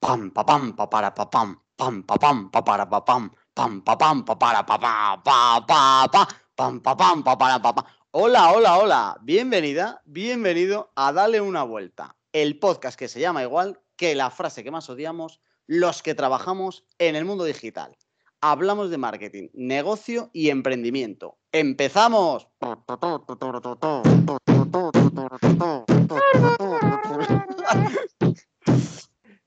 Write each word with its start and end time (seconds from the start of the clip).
pam, 0.00 0.30
pa, 0.30 0.44
pam, 0.44 0.72
pa, 0.72 0.86
pam, 0.88 1.60
pam, 1.76 2.02
pa, 2.02 2.16
pam, 2.16 2.50
pa, 2.50 2.64
para, 2.64 2.86
pa, 2.88 3.04
pam, 3.04 3.30
pam, 3.54 3.82
pa, 3.82 3.96
pam, 3.96 4.24
pa, 4.24 4.34
para, 4.38 4.64
pa, 4.64 4.78
pa, 4.78 5.20
pa, 5.22 5.60
pa, 5.66 6.08
pa, 6.08 6.28
pam, 6.56 6.80
pa, 6.80 6.96
pam, 6.96 7.22
pa, 7.22 7.36
para, 7.36 7.58
pa, 7.60 7.72
pa. 7.74 7.86
Hola, 8.12 8.52
hola, 8.52 8.78
hola. 8.78 9.16
Bienvenida, 9.22 10.00
bienvenido 10.06 10.90
a 10.96 11.12
Dale 11.12 11.40
una 11.40 11.62
vuelta. 11.64 12.16
El 12.32 12.58
podcast 12.58 12.98
que 12.98 13.08
se 13.08 13.20
llama 13.20 13.42
igual 13.42 13.80
que 13.96 14.14
la 14.14 14.30
frase 14.30 14.64
que 14.64 14.70
más 14.70 14.88
odiamos 14.88 15.40
los 15.66 16.02
que 16.02 16.14
trabajamos 16.14 16.84
en 16.98 17.14
el 17.14 17.24
mundo 17.24 17.44
digital. 17.44 17.96
Hablamos 18.40 18.90
de 18.90 18.96
marketing, 18.96 19.48
negocio 19.52 20.30
y 20.32 20.48
emprendimiento. 20.48 21.36
¡Empezamos! 21.52 22.48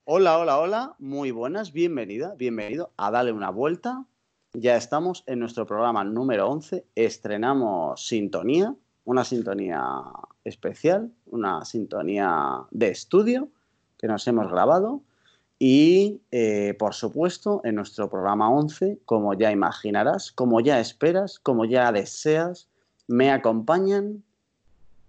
Hola, 0.05 0.37
hola, 0.37 0.59
hola, 0.59 0.95
muy 0.99 1.31
buenas, 1.31 1.71
bienvenida, 1.71 2.35
bienvenido 2.37 2.91
a 2.97 3.09
Dale 3.09 3.31
una 3.31 3.51
vuelta. 3.51 4.03
Ya 4.51 4.75
estamos 4.75 5.23
en 5.27 5.39
nuestro 5.39 5.65
programa 5.65 6.03
número 6.03 6.49
11, 6.49 6.83
estrenamos 6.93 8.05
sintonía, 8.05 8.75
una 9.05 9.23
sintonía 9.23 9.81
especial, 10.43 11.09
una 11.27 11.63
sintonía 11.63 12.65
de 12.71 12.89
estudio 12.89 13.47
que 13.97 14.07
nos 14.07 14.27
hemos 14.27 14.51
grabado. 14.51 14.99
Y, 15.57 16.19
eh, 16.31 16.75
por 16.77 16.95
supuesto, 16.95 17.61
en 17.63 17.75
nuestro 17.75 18.09
programa 18.09 18.49
11, 18.49 18.99
como 19.05 19.33
ya 19.35 19.53
imaginarás, 19.53 20.33
como 20.33 20.59
ya 20.59 20.81
esperas, 20.81 21.39
como 21.39 21.63
ya 21.63 21.93
deseas, 21.93 22.67
me 23.07 23.31
acompañan 23.31 24.21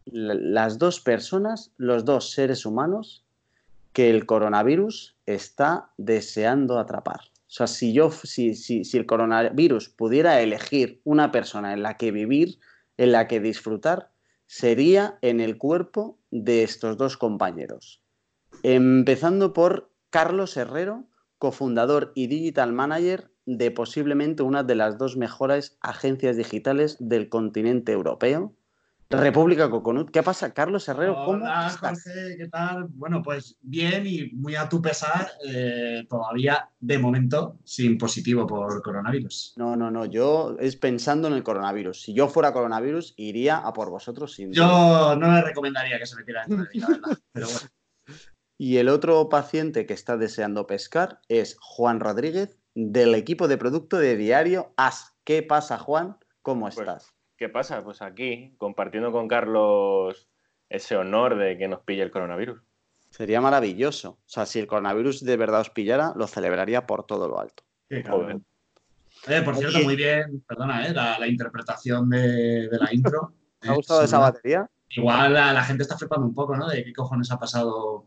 las 0.04 0.78
dos 0.78 1.00
personas, 1.00 1.72
los 1.78 2.04
dos 2.04 2.30
seres 2.30 2.64
humanos 2.64 3.23
que 3.94 4.10
el 4.10 4.26
coronavirus 4.26 5.16
está 5.24 5.92
deseando 5.96 6.78
atrapar. 6.78 7.20
O 7.20 7.56
sea, 7.56 7.66
si 7.66 7.92
yo, 7.94 8.10
si, 8.10 8.54
si, 8.54 8.84
si 8.84 8.98
el 8.98 9.06
coronavirus 9.06 9.88
pudiera 9.88 10.42
elegir 10.42 11.00
una 11.04 11.30
persona 11.30 11.72
en 11.72 11.82
la 11.82 11.96
que 11.96 12.10
vivir, 12.10 12.58
en 12.96 13.12
la 13.12 13.28
que 13.28 13.40
disfrutar, 13.40 14.10
sería 14.46 15.18
en 15.22 15.40
el 15.40 15.56
cuerpo 15.56 16.18
de 16.30 16.64
estos 16.64 16.96
dos 16.96 17.16
compañeros. 17.16 18.02
Empezando 18.62 19.52
por 19.52 19.92
Carlos 20.10 20.56
Herrero, 20.56 21.06
cofundador 21.38 22.12
y 22.14 22.26
digital 22.26 22.72
manager 22.72 23.30
de 23.46 23.70
posiblemente 23.70 24.42
una 24.42 24.64
de 24.64 24.74
las 24.74 24.98
dos 24.98 25.16
mejores 25.16 25.76
agencias 25.80 26.36
digitales 26.36 26.96
del 26.98 27.28
continente 27.28 27.92
europeo, 27.92 28.56
República 29.16 29.70
Coconut. 29.70 30.10
¿Qué 30.10 30.22
pasa, 30.22 30.52
Carlos 30.52 30.88
Herrero? 30.88 31.14
¿Cómo 31.14 31.44
Hola, 31.44 31.68
estás? 31.68 32.02
Jorge, 32.04 32.36
¿qué 32.36 32.48
tal? 32.48 32.86
Bueno, 32.90 33.22
pues 33.22 33.56
bien 33.60 34.06
y 34.06 34.30
muy 34.32 34.54
a 34.54 34.68
tu 34.68 34.80
pesar, 34.80 35.28
eh, 35.46 36.04
todavía 36.08 36.70
de 36.80 36.98
momento 36.98 37.58
sin 37.64 37.98
positivo 37.98 38.46
por 38.46 38.82
coronavirus. 38.82 39.54
No, 39.56 39.76
no, 39.76 39.90
no, 39.90 40.04
yo 40.06 40.56
es 40.60 40.76
pensando 40.76 41.28
en 41.28 41.34
el 41.34 41.42
coronavirus. 41.42 42.02
Si 42.02 42.14
yo 42.14 42.28
fuera 42.28 42.52
coronavirus, 42.52 43.14
iría 43.16 43.58
a 43.58 43.72
por 43.72 43.90
vosotros 43.90 44.34
sin. 44.34 44.52
Yo 44.52 45.16
no 45.16 45.32
le 45.32 45.42
recomendaría 45.42 45.98
que 45.98 46.06
se 46.06 46.16
metiera 46.16 46.44
dentro 46.46 46.64
de 46.64 46.70
mí, 46.72 46.80
la 46.80 46.88
verdad. 46.88 47.18
Pero 47.32 47.46
bueno, 47.46 47.68
Y 48.58 48.76
el 48.76 48.88
otro 48.88 49.28
paciente 49.28 49.86
que 49.86 49.94
está 49.94 50.16
deseando 50.16 50.66
pescar 50.66 51.20
es 51.28 51.56
Juan 51.60 52.00
Rodríguez, 52.00 52.58
del 52.74 53.14
equipo 53.14 53.48
de 53.48 53.58
producto 53.58 53.98
de 53.98 54.16
Diario 54.16 54.72
As. 54.76 55.16
¿Qué 55.24 55.42
pasa, 55.42 55.78
Juan? 55.78 56.18
¿Cómo 56.42 56.66
Pues, 56.66 56.78
estás? 56.78 57.13
¿Qué 57.36 57.48
pasa? 57.48 57.82
Pues 57.82 58.00
aquí, 58.02 58.54
compartiendo 58.58 59.10
con 59.12 59.28
Carlos 59.28 60.28
ese 60.68 60.96
honor 60.96 61.36
de 61.36 61.58
que 61.58 61.68
nos 61.68 61.80
pille 61.80 62.02
el 62.02 62.10
coronavirus. 62.10 62.60
Sería 63.10 63.40
maravilloso. 63.40 64.10
O 64.10 64.18
sea, 64.28 64.46
si 64.46 64.58
el 64.60 64.66
coronavirus 64.66 65.24
de 65.24 65.36
verdad 65.36 65.60
os 65.60 65.70
pillara, 65.70 66.12
lo 66.16 66.26
celebraría 66.26 66.86
por 66.86 67.04
todo 67.06 67.28
lo 67.28 67.38
alto. 67.40 67.62
qué 67.88 68.02
Joder. 68.02 68.04
cabrón. 68.04 68.44
Eh, 69.28 69.42
por 69.42 69.56
cierto, 69.56 69.78
muy 69.80 69.96
bien, 69.96 70.44
perdona, 70.46 70.86
eh, 70.86 70.92
la, 70.92 71.18
la 71.18 71.26
interpretación 71.28 72.10
de, 72.10 72.68
de 72.68 72.78
la 72.78 72.92
intro. 72.92 73.32
¿Te 73.60 73.68
ha 73.68 73.72
Eh, 73.72 73.76
gustado 73.76 74.02
esa 74.02 74.18
batería? 74.18 74.68
Igual 74.90 75.32
la, 75.34 75.52
la 75.52 75.62
gente 75.64 75.82
está 75.82 75.96
flipando 75.96 76.26
un 76.26 76.34
poco, 76.34 76.56
¿no? 76.56 76.68
De 76.68 76.84
qué 76.84 76.92
cojones 76.92 77.30
ha 77.30 77.38
pasado 77.38 78.06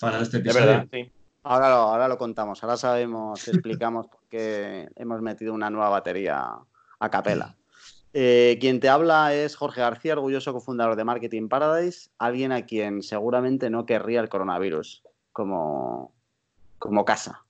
para 0.00 0.20
este 0.20 0.38
De 0.38 0.42
episodio. 0.50 0.66
verdad, 0.66 0.88
sí. 0.92 1.12
Ahora 1.42 1.68
lo, 1.68 1.74
ahora 1.76 2.08
lo 2.08 2.16
contamos, 2.16 2.62
ahora 2.62 2.76
sabemos, 2.76 3.46
explicamos 3.48 4.06
por 4.06 4.20
qué 4.30 4.88
hemos 4.96 5.20
metido 5.20 5.52
una 5.52 5.68
nueva 5.70 5.90
batería 5.90 6.56
a 6.98 7.10
capela. 7.10 7.54
Eh, 8.16 8.58
quien 8.60 8.78
te 8.78 8.88
habla 8.88 9.34
es 9.34 9.56
Jorge 9.56 9.80
García, 9.80 10.12
orgulloso 10.12 10.52
cofundador 10.52 10.94
de 10.94 11.02
Marketing 11.04 11.48
Paradise, 11.48 12.10
alguien 12.18 12.52
a 12.52 12.64
quien 12.64 13.02
seguramente 13.02 13.70
no 13.70 13.86
querría 13.86 14.20
el 14.20 14.28
coronavirus 14.28 15.02
como, 15.32 16.12
como 16.78 17.04
casa. 17.04 17.44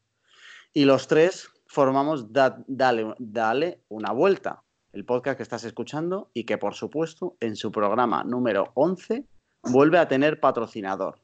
Y 0.72 0.86
los 0.86 1.06
tres 1.06 1.50
formamos 1.66 2.32
Da- 2.32 2.64
dale, 2.66 3.14
dale 3.18 3.80
una 3.88 4.12
vuelta, 4.12 4.62
el 4.94 5.04
podcast 5.04 5.36
que 5.36 5.42
estás 5.42 5.64
escuchando 5.64 6.30
y 6.32 6.44
que 6.44 6.56
por 6.56 6.74
supuesto 6.74 7.36
en 7.40 7.56
su 7.56 7.70
programa 7.70 8.24
número 8.24 8.70
11 8.74 9.24
vuelve 9.64 9.98
a 9.98 10.08
tener 10.08 10.40
patrocinador. 10.40 11.18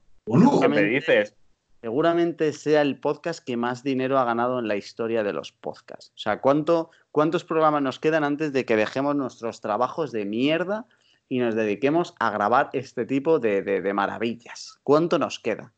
¿Qué 0.60 0.68
me 0.68 0.82
dices? 0.82 1.34
Seguramente 1.80 2.52
sea 2.52 2.82
el 2.82 2.98
podcast 3.00 3.42
que 3.44 3.56
más 3.56 3.82
dinero 3.82 4.18
ha 4.18 4.24
ganado 4.24 4.58
en 4.58 4.68
la 4.68 4.76
historia 4.76 5.22
de 5.22 5.32
los 5.32 5.50
podcasts. 5.52 6.12
O 6.14 6.18
sea, 6.18 6.40
¿cuánto, 6.40 6.90
¿cuántos 7.10 7.42
programas 7.44 7.82
nos 7.82 7.98
quedan 7.98 8.22
antes 8.22 8.52
de 8.52 8.64
que 8.66 8.76
dejemos 8.76 9.16
nuestros 9.16 9.60
trabajos 9.62 10.12
de 10.12 10.26
mierda 10.26 10.84
y 11.28 11.38
nos 11.38 11.54
dediquemos 11.54 12.14
a 12.18 12.30
grabar 12.30 12.68
este 12.74 13.06
tipo 13.06 13.38
de, 13.38 13.62
de- 13.62 13.80
de 13.80 13.94
maravillas? 13.94 14.78
¿Cuánto 14.82 15.18
nos 15.18 15.38
queda? 15.38 15.72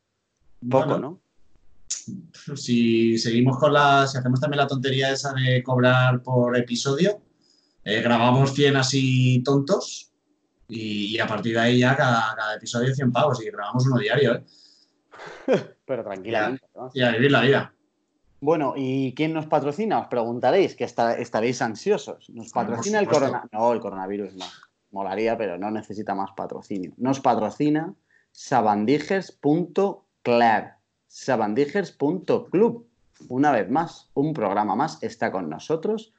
Poco, 0.69 0.87
bueno, 0.87 0.99
¿no? 0.99 1.19
si 2.55 3.17
seguimos 3.17 3.57
con 3.59 3.71
la, 3.71 4.05
si 4.07 4.17
hacemos 4.17 4.39
también 4.41 4.57
la 4.59 4.67
tontería 4.67 5.11
esa 5.11 5.31
de 5.33 5.63
cobrar 5.63 6.21
por 6.21 6.57
episodio, 6.57 7.21
eh, 7.83 8.01
grabamos 8.01 8.53
100 8.53 8.75
así 8.77 9.41
tontos 9.43 10.11
y, 10.67 11.15
y 11.15 11.19
a 11.19 11.27
partir 11.27 11.53
de 11.53 11.59
ahí 11.61 11.79
ya 11.79 11.95
cada, 11.95 12.35
cada 12.35 12.55
episodio 12.55 12.93
100 12.93 13.11
pavos 13.11 13.41
y 13.41 13.45
grabamos 13.45 13.85
uno 13.85 13.99
diario, 13.99 14.35
¿eh? 14.35 14.43
Pero 15.85 16.03
tranquilamente. 16.03 16.65
¿no? 16.75 16.89
Y 16.93 17.01
a 17.01 17.11
vivir 17.11 17.31
la 17.31 17.41
vida. 17.41 17.73
Bueno, 18.41 18.73
¿y 18.75 19.13
quién 19.15 19.33
nos 19.33 19.45
patrocina? 19.45 19.99
Os 19.99 20.07
preguntaréis, 20.07 20.75
que 20.75 20.83
está- 20.83 21.17
estaréis 21.17 21.61
ansiosos. 21.61 22.29
¿Nos 22.29 22.51
patrocina 22.51 22.99
el 22.99 23.07
coronavirus? 23.07 23.51
No, 23.53 23.71
el 23.73 23.79
coronavirus 23.79 24.35
no. 24.35 24.45
Molaría, 24.91 25.37
pero 25.37 25.57
no 25.57 25.71
necesita 25.71 26.13
más 26.13 26.31
patrocinio. 26.35 26.91
Nos 26.97 27.19
patrocina 27.19 27.93
sabandijers.club. 28.31 30.65
Sabandijers.club. 31.07 32.87
Una 33.29 33.51
vez 33.51 33.69
más, 33.69 34.09
un 34.13 34.33
programa 34.33 34.75
más 34.75 35.01
está 35.01 35.31
con 35.31 35.49
nosotros. 35.49 36.13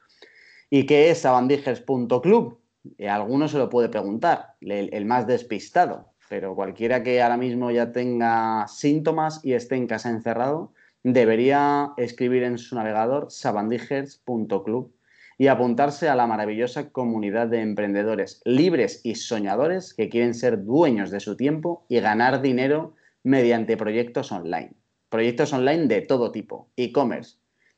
¿Y 0.69 0.85
qué 0.85 1.11
es 1.11 1.19
sabandijers.club? 1.21 2.59
Eh, 2.97 3.09
alguno 3.09 3.47
se 3.47 3.57
lo 3.57 3.69
puede 3.69 3.89
preguntar, 3.89 4.55
el, 4.61 4.89
el 4.93 5.05
más 5.05 5.27
despistado. 5.27 6.09
Pero 6.29 6.55
cualquiera 6.55 7.03
que 7.03 7.21
ahora 7.21 7.37
mismo 7.37 7.71
ya 7.71 7.91
tenga 7.91 8.67
síntomas 8.67 9.41
y 9.43 9.53
esté 9.53 9.75
en 9.75 9.87
casa 9.87 10.09
encerrado, 10.09 10.73
debería 11.03 11.91
escribir 11.97 12.43
en 12.43 12.57
su 12.57 12.75
navegador 12.75 13.27
sabandijers.club 13.29 14.91
y 15.37 15.47
apuntarse 15.47 16.09
a 16.09 16.15
la 16.15 16.27
maravillosa 16.27 16.89
comunidad 16.89 17.47
de 17.47 17.61
emprendedores 17.61 18.41
libres 18.45 19.01
y 19.03 19.15
soñadores 19.15 19.93
que 19.93 20.09
quieren 20.09 20.33
ser 20.33 20.63
dueños 20.63 21.11
de 21.11 21.19
su 21.19 21.35
tiempo 21.35 21.85
y 21.89 21.99
ganar 21.99 22.41
dinero 22.41 22.95
mediante 23.23 23.77
proyectos 23.77 24.31
online. 24.31 24.71
Proyectos 25.09 25.53
online 25.53 25.87
de 25.87 26.01
todo 26.01 26.31
tipo, 26.31 26.69
e-commerce, 26.77 27.37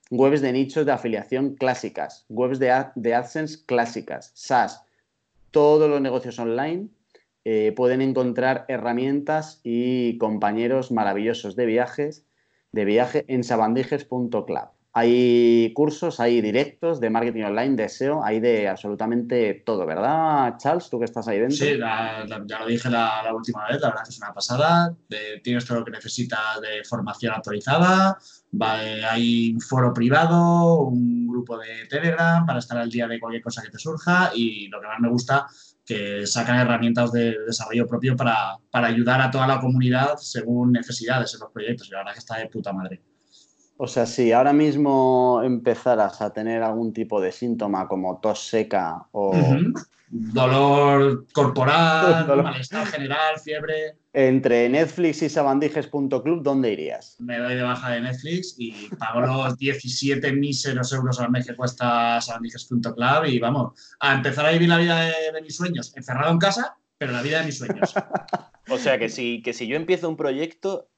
webs 0.10 0.42
de 0.42 0.54
nichos 0.54 0.86
de 0.86 0.92
afiliación 0.92 1.56
clásicas, 1.56 2.26
webs 2.30 2.60
de, 2.60 2.86
de 2.96 3.14
AdSense 3.14 3.66
clásicas, 3.66 4.32
SaaS, 4.36 4.84
todos 5.52 5.90
los 5.90 6.00
negocios 6.00 6.40
online 6.40 6.90
eh, 7.50 7.72
pueden 7.72 8.02
encontrar 8.02 8.66
herramientas 8.68 9.62
y 9.64 10.18
compañeros 10.18 10.92
maravillosos 10.92 11.56
de 11.56 11.66
viajes 11.66 12.26
de 12.74 12.84
viaje 12.84 13.24
en 13.30 13.46
sabandijers.club. 13.46 14.68
Hay 14.92 15.72
cursos, 15.74 16.20
hay 16.20 16.42
directos 16.42 17.00
de 17.00 17.10
marketing 17.10 17.44
online, 17.44 17.78
de 17.78 17.88
SEO, 17.88 18.22
hay 18.22 18.42
de 18.42 18.68
absolutamente 18.68 19.64
todo, 19.66 19.86
¿verdad, 19.86 20.58
Charles? 20.58 20.90
Tú 20.90 21.00
que 21.00 21.06
estás 21.06 21.26
ahí 21.30 21.40
dentro. 21.40 21.56
Sí, 21.56 21.78
ya 21.78 22.60
lo 22.60 22.66
dije 22.68 22.90
la, 22.90 23.32
última 23.34 23.66
vez, 23.68 23.80
la 23.80 23.92
verdad 23.92 24.04
que 24.04 24.10
es 24.10 24.18
una 24.18 24.34
pasada. 24.34 24.94
Tienes 25.42 25.66
todo 25.66 25.80
lo 25.80 25.86
que 25.86 25.92
necesitas 25.92 26.60
de 26.60 26.84
formación 26.84 27.34
actualizada, 27.34 28.18
eh, 28.52 29.02
hay 29.10 29.54
un 29.54 29.62
foro 29.62 29.94
privado, 29.94 30.82
un 30.82 31.28
grupo 31.28 31.58
de 31.58 31.86
Telegram 31.90 32.46
para 32.46 32.60
estar 32.60 32.78
al 32.78 32.90
día 32.90 33.08
de 33.08 33.22
cualquier 33.22 33.42
cosa 33.42 33.62
que 33.62 33.70
te 33.70 33.78
surja 33.78 34.32
y 34.36 34.68
lo 34.68 34.82
que 34.82 34.88
más 34.88 35.00
me 35.00 35.10
gusta, 35.10 35.48
que 35.88 36.28
sacan 36.28 36.60
herramientas 36.60 37.14
de 37.14 37.38
desarrollo 37.46 37.88
propio 37.88 38.16
para, 38.18 38.58
para 38.70 38.88
ayudar 38.88 39.22
a 39.22 39.32
toda 39.32 39.48
la 39.48 39.60
comunidad 39.62 40.18
según 40.18 40.74
necesidades 40.74 41.34
en 41.34 41.40
los 41.40 41.52
proyectos 41.52 41.88
y 41.88 41.92
la 41.92 42.00
verdad 42.00 42.14
que 42.14 42.20
está 42.20 42.38
de 42.38 42.48
puta 42.48 42.74
madre. 42.74 43.02
O 43.78 43.88
sea, 43.88 44.06
si 44.06 44.32
ahora 44.32 44.54
mismo 44.54 45.42
empezaras 45.44 46.22
a 46.22 46.34
tener 46.34 46.64
algún 46.64 46.94
tipo 46.94 47.22
de 47.22 47.32
síntoma 47.32 47.88
como 47.88 48.20
tos 48.20 48.48
seca 48.48 49.06
o. 49.12 49.34
Dolor 50.10 51.26
corporal, 51.34 52.26
Dolor. 52.28 52.46
malestar 52.46 52.88
general, 52.88 53.38
fiebre. 53.44 53.98
entre 54.14 54.70
Netflix 54.70 55.22
y 55.22 55.30
sabandijes.club, 55.30 56.42
¿dónde 56.44 56.72
irías? 56.72 57.18
Me 57.20 57.38
doy 57.38 57.56
de 57.56 57.62
baja 57.64 57.92
de 57.92 58.02
Netflix 58.02 58.56
y 58.58 58.88
pago 58.98 59.20
los 59.22 59.58
17 59.58 60.32
míseros 60.32 60.94
euros 60.94 61.20
al 61.20 61.30
mes 61.30 61.46
que 61.46 61.56
cuesta 61.58 62.22
sabandijes.club 62.22 63.26
y 63.28 63.40
vamos 63.40 63.74
a 64.00 64.14
empezar 64.16 64.46
a 64.46 64.52
vivir 64.52 64.70
la 64.70 64.78
vida 64.78 64.98
de, 65.02 65.14
de 65.34 65.42
mis 65.42 65.56
sueños, 65.58 65.92
encerrado 65.98 66.32
en 66.32 66.40
casa, 66.40 66.78
pero 66.98 67.12
la 67.12 67.22
vida 67.22 67.40
de 67.40 67.46
mis 67.48 67.58
sueños. 67.58 67.94
O 68.70 68.78
sea, 68.78 69.00
que 69.00 69.08
si, 69.08 69.42
que 69.42 69.54
si 69.54 69.66
yo 69.66 69.78
empiezo 69.78 70.10
un 70.10 70.18
proyecto, 70.18 70.90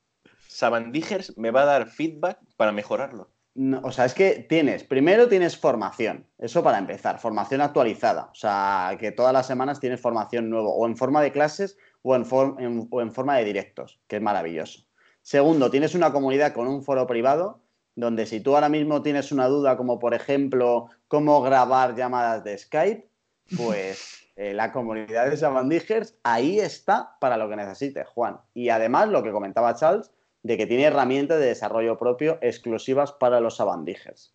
Sabandijers 0.59 1.37
me 1.37 1.51
va 1.51 1.61
a 1.61 1.65
dar 1.65 1.87
feedback 1.89 2.37
para 2.57 2.71
mejorarlo. 2.71 3.29
No, 3.55 3.79
o 3.83 3.91
sea, 3.91 4.05
es 4.05 4.13
que 4.13 4.45
tienes, 4.47 4.83
primero 4.83 5.27
tienes 5.27 5.57
formación, 5.57 6.27
eso 6.37 6.61
para 6.63 6.77
empezar, 6.77 7.19
formación 7.19 7.61
actualizada, 7.61 8.29
o 8.31 8.35
sea, 8.35 8.95
que 8.99 9.11
todas 9.11 9.33
las 9.33 9.47
semanas 9.47 9.79
tienes 9.79 9.99
formación 9.99 10.49
nueva, 10.49 10.69
o 10.69 10.85
en 10.85 10.95
forma 10.95 11.21
de 11.21 11.31
clases 11.31 11.77
o 12.03 12.15
en, 12.15 12.25
for- 12.25 12.55
en- 12.59 12.87
o 12.91 13.01
en 13.01 13.11
forma 13.11 13.37
de 13.37 13.45
directos, 13.45 13.99
que 14.07 14.17
es 14.17 14.21
maravilloso. 14.21 14.85
Segundo, 15.21 15.69
tienes 15.71 15.95
una 15.95 16.11
comunidad 16.11 16.53
con 16.53 16.67
un 16.67 16.83
foro 16.83 17.07
privado, 17.07 17.61
donde 17.95 18.25
si 18.25 18.39
tú 18.39 18.55
ahora 18.55 18.69
mismo 18.69 19.01
tienes 19.01 19.31
una 19.31 19.47
duda, 19.47 19.75
como 19.77 19.97
por 19.99 20.13
ejemplo, 20.13 20.89
cómo 21.07 21.41
grabar 21.41 21.95
llamadas 21.95 22.43
de 22.43 22.57
Skype, 22.57 23.09
pues 23.57 24.29
eh, 24.35 24.53
la 24.53 24.71
comunidad 24.71 25.29
de 25.29 25.35
Sabandijers 25.37 26.15
ahí 26.23 26.59
está 26.59 27.17
para 27.19 27.35
lo 27.37 27.49
que 27.49 27.55
necesites, 27.57 28.07
Juan. 28.07 28.39
Y 28.53 28.69
además, 28.69 29.09
lo 29.09 29.23
que 29.23 29.31
comentaba 29.31 29.75
Charles, 29.75 30.11
de 30.43 30.57
que 30.57 30.65
tiene 30.67 30.83
herramientas 30.83 31.39
de 31.39 31.47
desarrollo 31.47 31.97
propio 31.97 32.37
exclusivas 32.41 33.11
para 33.11 33.39
los 33.39 33.57
Sabandijers. 33.57 34.33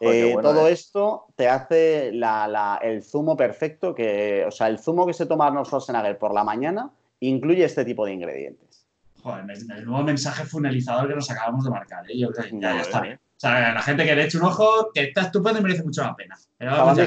Eh, 0.00 0.30
bueno, 0.34 0.48
todo 0.48 0.68
eh. 0.68 0.72
esto 0.72 1.26
te 1.34 1.48
hace 1.48 2.12
la- 2.12 2.46
la- 2.46 2.78
el 2.82 3.02
zumo 3.02 3.36
perfecto, 3.36 3.94
que, 3.94 4.44
o 4.46 4.50
sea, 4.50 4.68
el 4.68 4.78
zumo 4.78 5.06
que 5.06 5.12
se 5.12 5.26
toma 5.26 5.46
Arnold 5.48 5.66
Schwarzenegger 5.66 6.18
por 6.18 6.32
la 6.32 6.44
mañana 6.44 6.90
incluye 7.20 7.64
este 7.64 7.84
tipo 7.84 8.06
de 8.06 8.12
ingredientes. 8.12 8.86
Joder, 9.22 9.44
el 9.50 9.84
nuevo 9.84 10.04
mensaje 10.04 10.44
funelizador 10.44 11.08
que 11.08 11.14
nos 11.16 11.28
acabamos 11.30 11.64
de 11.64 11.70
marcar. 11.70 12.08
¿eh? 12.08 12.16
Yo 12.16 12.30
creo 12.30 12.48
que 12.48 12.60
ya, 12.60 12.74
ya 12.76 12.80
está. 12.82 12.98
Madre 12.98 13.08
mía. 13.10 13.20
O 13.36 13.40
sea, 13.40 13.72
la 13.72 13.82
gente 13.82 14.04
que 14.04 14.14
le 14.14 14.24
eche 14.24 14.38
un 14.38 14.44
ojo, 14.44 14.90
que 14.94 15.02
está 15.04 15.22
estupendo 15.22 15.58
y 15.58 15.62
merece 15.62 15.82
mucho 15.82 16.02
la 16.02 16.14
pena. 16.14 16.36
Pero 16.56 16.70
vamos 16.72 16.98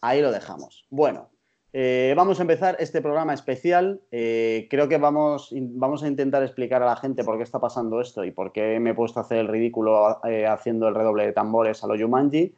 ahí 0.00 0.20
lo 0.20 0.32
dejamos. 0.32 0.86
Bueno, 0.90 1.30
eh, 1.72 2.14
vamos 2.16 2.40
a 2.40 2.42
empezar 2.42 2.76
este 2.80 3.00
programa 3.00 3.32
especial. 3.32 4.00
Eh, 4.10 4.66
creo 4.70 4.88
que 4.88 4.98
vamos, 4.98 5.52
a 5.52 6.08
intentar 6.08 6.42
explicar 6.42 6.82
a 6.82 6.86
la 6.86 6.96
gente 6.96 7.22
por 7.22 7.36
qué 7.36 7.44
está 7.44 7.60
pasando 7.60 8.00
esto 8.00 8.24
y 8.24 8.32
por 8.32 8.52
qué 8.52 8.80
me 8.80 8.90
he 8.90 8.94
puesto 8.94 9.20
a 9.20 9.22
hacer 9.22 9.38
el 9.38 9.48
ridículo 9.48 10.20
eh, 10.24 10.46
haciendo 10.46 10.88
el 10.88 10.94
redoble 10.94 11.26
de 11.26 11.32
tambores 11.32 11.84
a 11.84 11.86
lo 11.86 11.94
Yumanji. 11.94 12.54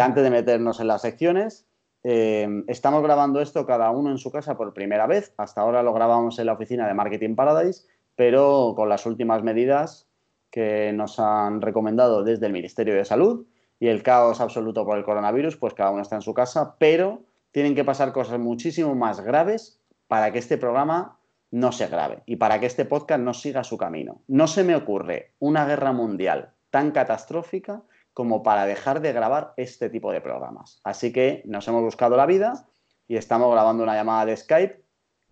Antes 0.00 0.22
de 0.22 0.30
meternos 0.30 0.78
en 0.78 0.86
las 0.86 1.02
secciones, 1.02 1.66
estamos 2.04 3.02
grabando 3.02 3.40
esto 3.40 3.66
cada 3.66 3.90
uno 3.90 4.12
en 4.12 4.18
su 4.18 4.30
casa 4.30 4.56
por 4.56 4.72
primera 4.72 5.08
vez. 5.08 5.34
Hasta 5.36 5.60
ahora 5.60 5.82
lo 5.82 5.92
grabamos 5.92 6.38
en 6.38 6.46
la 6.46 6.52
oficina 6.52 6.86
de 6.86 6.94
Marketing 6.94 7.34
Paradise, 7.34 7.88
pero 8.14 8.74
con 8.76 8.88
las 8.88 9.06
últimas 9.06 9.42
medidas 9.42 10.06
que 10.52 10.92
nos 10.92 11.18
han 11.18 11.60
recomendado 11.60 12.22
desde 12.22 12.46
el 12.46 12.52
Ministerio 12.52 12.94
de 12.94 13.04
Salud 13.04 13.44
y 13.80 13.88
el 13.88 14.04
caos 14.04 14.40
absoluto 14.40 14.84
por 14.84 14.96
el 14.96 15.04
coronavirus, 15.04 15.56
pues 15.56 15.74
cada 15.74 15.90
uno 15.90 16.02
está 16.02 16.14
en 16.14 16.22
su 16.22 16.32
casa, 16.32 16.76
pero 16.78 17.22
tienen 17.52 17.74
que 17.74 17.84
pasar 17.84 18.12
cosas 18.12 18.38
muchísimo 18.38 18.94
más 18.94 19.20
graves 19.20 19.80
para 20.08 20.32
que 20.32 20.38
este 20.38 20.58
programa 20.58 21.18
no 21.50 21.70
se 21.70 21.86
grave 21.86 22.22
y 22.26 22.36
para 22.36 22.58
que 22.58 22.66
este 22.66 22.84
podcast 22.84 23.20
no 23.20 23.34
siga 23.34 23.62
su 23.62 23.78
camino. 23.78 24.22
No 24.26 24.46
se 24.46 24.64
me 24.64 24.74
ocurre 24.74 25.34
una 25.38 25.64
guerra 25.66 25.92
mundial 25.92 26.50
tan 26.70 26.90
catastrófica 26.90 27.82
como 28.14 28.42
para 28.42 28.66
dejar 28.66 29.00
de 29.00 29.12
grabar 29.12 29.52
este 29.56 29.88
tipo 29.90 30.12
de 30.12 30.20
programas. 30.20 30.80
Así 30.82 31.12
que 31.12 31.42
nos 31.44 31.68
hemos 31.68 31.82
buscado 31.82 32.16
la 32.16 32.26
vida 32.26 32.66
y 33.06 33.16
estamos 33.16 33.52
grabando 33.52 33.82
una 33.82 33.94
llamada 33.94 34.26
de 34.26 34.36
Skype 34.36 34.82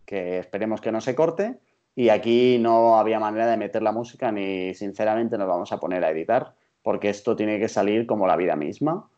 que 0.04 0.38
esperemos 0.38 0.80
que 0.80 0.92
no 0.92 1.00
se 1.00 1.14
corte 1.14 1.58
y 1.94 2.10
aquí 2.10 2.58
no 2.58 2.98
había 2.98 3.18
manera 3.18 3.46
de 3.46 3.56
meter 3.56 3.82
la 3.82 3.92
música 3.92 4.30
ni 4.30 4.74
sinceramente 4.74 5.38
nos 5.38 5.48
vamos 5.48 5.72
a 5.72 5.80
poner 5.80 6.04
a 6.04 6.10
editar 6.10 6.54
porque 6.82 7.10
esto 7.10 7.36
tiene 7.36 7.58
que 7.58 7.68
salir 7.68 8.06
como 8.06 8.26
la 8.26 8.36
vida 8.36 8.56
misma 8.56 9.08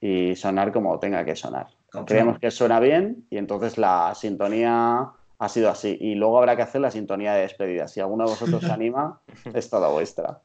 y 0.00 0.36
sonar 0.36 0.72
como 0.72 0.98
tenga 0.98 1.24
que 1.24 1.36
sonar. 1.36 1.77
Creemos 2.06 2.38
que 2.38 2.50
suena 2.50 2.80
bien 2.80 3.26
y 3.30 3.38
entonces 3.38 3.78
la 3.78 4.14
sintonía 4.14 5.10
ha 5.38 5.48
sido 5.48 5.70
así. 5.70 5.96
Y 6.00 6.14
luego 6.14 6.38
habrá 6.38 6.56
que 6.56 6.62
hacer 6.62 6.80
la 6.80 6.90
sintonía 6.90 7.34
de 7.34 7.42
despedida. 7.42 7.88
Si 7.88 8.00
alguno 8.00 8.24
de 8.24 8.30
vosotros 8.30 8.62
se 8.62 8.70
anima, 8.70 9.20
es 9.54 9.70
toda 9.70 9.88
vuestra. 9.88 10.40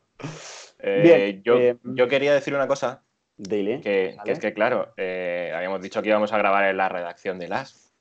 Eh, 0.79 1.01
Bien, 1.03 1.43
yo, 1.43 1.57
eh, 1.57 1.77
yo 1.83 2.07
quería 2.07 2.33
decir 2.33 2.53
una 2.53 2.67
cosa, 2.67 3.03
Dile. 3.35 3.81
que, 3.81 4.17
es 4.25 4.39
que, 4.39 4.53
claro, 4.53 4.93
eh, 4.97 5.51
habíamos 5.55 5.81
dicho 5.81 6.01
que 6.01 6.09
íbamos 6.09 6.31
a 6.31 6.37
grabar 6.37 6.65
en 6.65 6.77
la 6.77 6.89
redacción 6.89 7.39
de 7.39 7.47
las. 7.47 7.93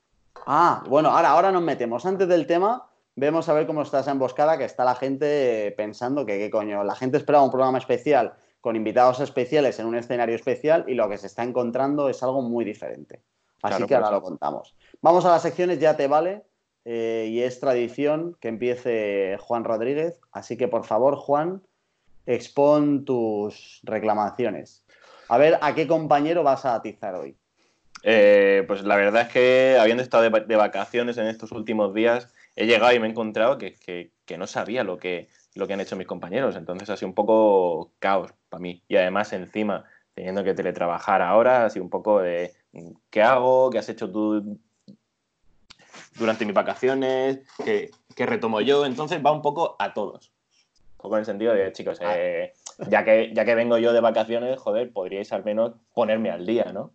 Ah, 0.46 0.82
bueno, 0.88 1.10
ahora, 1.10 1.30
ahora 1.30 1.52
nos 1.52 1.62
metemos. 1.62 2.04
Antes 2.06 2.28
del 2.28 2.46
tema, 2.46 2.88
vemos 3.16 3.48
a 3.48 3.54
ver 3.54 3.66
cómo 3.66 3.82
está 3.82 4.00
esa 4.00 4.10
emboscada 4.10 4.58
que 4.58 4.64
está 4.64 4.84
la 4.84 4.94
gente 4.94 5.72
pensando 5.76 6.26
que 6.26 6.38
qué 6.38 6.50
coño. 6.50 6.84
La 6.84 6.94
gente 6.94 7.16
esperaba 7.16 7.44
un 7.44 7.50
programa 7.50 7.78
especial 7.78 8.34
con 8.62 8.76
invitados 8.76 9.20
especiales 9.20 9.78
en 9.78 9.86
un 9.86 9.96
escenario 9.96 10.34
especial 10.36 10.86
y 10.88 10.94
lo 10.94 11.10
que 11.10 11.18
se 11.18 11.26
está 11.26 11.42
encontrando 11.42 12.08
es 12.08 12.22
algo 12.22 12.40
muy 12.40 12.64
diferente. 12.64 13.20
Así 13.60 13.74
Claro, 13.76 13.86
que 13.86 13.94
ahora 13.96 14.06
pues. 14.08 14.16
lo 14.20 14.22
contamos. 14.22 14.74
Vamos 15.02 15.24
a 15.26 15.30
las 15.30 15.42
secciones, 15.42 15.78
ya 15.78 15.94
te 15.96 16.06
vale. 16.06 16.44
eh, 16.84 17.28
y 17.30 17.42
es 17.42 17.60
tradición 17.60 18.36
que 18.40 18.48
empiece 18.48 19.36
Juan 19.40 19.62
Rodríguez. 19.62 20.20
Así 20.32 20.56
que 20.56 20.66
por 20.66 20.84
favor, 20.84 21.14
Juan, 21.16 21.62
expon 22.26 23.04
tus 23.04 23.80
reclamaciones. 23.84 24.84
A 25.28 25.38
ver 25.38 25.58
a 25.60 25.74
qué 25.74 25.86
compañero 25.86 26.42
vas 26.42 26.64
a 26.64 26.74
atizar 26.74 27.14
hoy. 27.14 27.36
Eh, 28.02 28.64
pues 28.66 28.82
la 28.84 28.96
verdad 28.96 29.22
es 29.22 29.28
que 29.32 29.76
habiendo 29.80 30.02
estado 30.02 30.24
de, 30.24 30.28
va- 30.30 30.40
de 30.40 30.56
vacaciones 30.56 31.18
en 31.18 31.26
estos 31.26 31.52
últimos 31.52 31.94
días, 31.94 32.32
he 32.56 32.66
llegado 32.66 32.92
y 32.92 32.98
me 32.98 33.06
he 33.06 33.10
encontrado 33.10 33.58
que, 33.58 33.74
que- 33.74 34.10
que 34.24 34.36
no 34.38 34.46
sabía 34.46 34.82
lo 34.82 34.98
que, 34.98 35.28
lo 35.54 35.66
que 35.66 35.74
han 35.74 35.80
hecho 35.80 35.96
mis 35.96 36.06
compañeros. 36.06 36.56
Entonces 36.56 36.88
ha 36.90 36.96
sido 36.96 37.08
un 37.08 37.14
poco 37.14 37.92
caos 37.98 38.32
para 38.48 38.60
mí. 38.60 38.82
Y 38.88 38.96
además 38.96 39.32
encima, 39.32 39.84
teniendo 40.14 40.44
que 40.44 40.54
teletrabajar 40.54 41.22
ahora, 41.22 41.66
ha 41.66 41.70
sido 41.70 41.84
un 41.84 41.90
poco 41.90 42.20
de 42.20 42.52
¿qué 43.10 43.22
hago? 43.22 43.70
¿Qué 43.70 43.78
has 43.78 43.88
hecho 43.88 44.10
tú 44.10 44.58
durante 46.18 46.44
mis 46.44 46.54
vacaciones? 46.54 47.40
¿Qué, 47.64 47.90
qué 48.14 48.26
retomo 48.26 48.60
yo? 48.60 48.86
Entonces 48.86 49.24
va 49.24 49.32
un 49.32 49.42
poco 49.42 49.76
a 49.78 49.92
todos. 49.94 50.32
Un 50.92 51.02
poco 51.02 51.16
en 51.16 51.20
el 51.20 51.26
sentido 51.26 51.52
de, 51.52 51.72
chicos, 51.72 51.98
eh, 52.00 52.52
ya, 52.88 53.04
que, 53.04 53.32
ya 53.34 53.44
que 53.44 53.56
vengo 53.56 53.76
yo 53.76 53.92
de 53.92 54.00
vacaciones, 54.00 54.58
joder, 54.60 54.92
podríais 54.92 55.32
al 55.32 55.44
menos 55.44 55.72
ponerme 55.94 56.30
al 56.30 56.46
día, 56.46 56.70
¿no? 56.72 56.92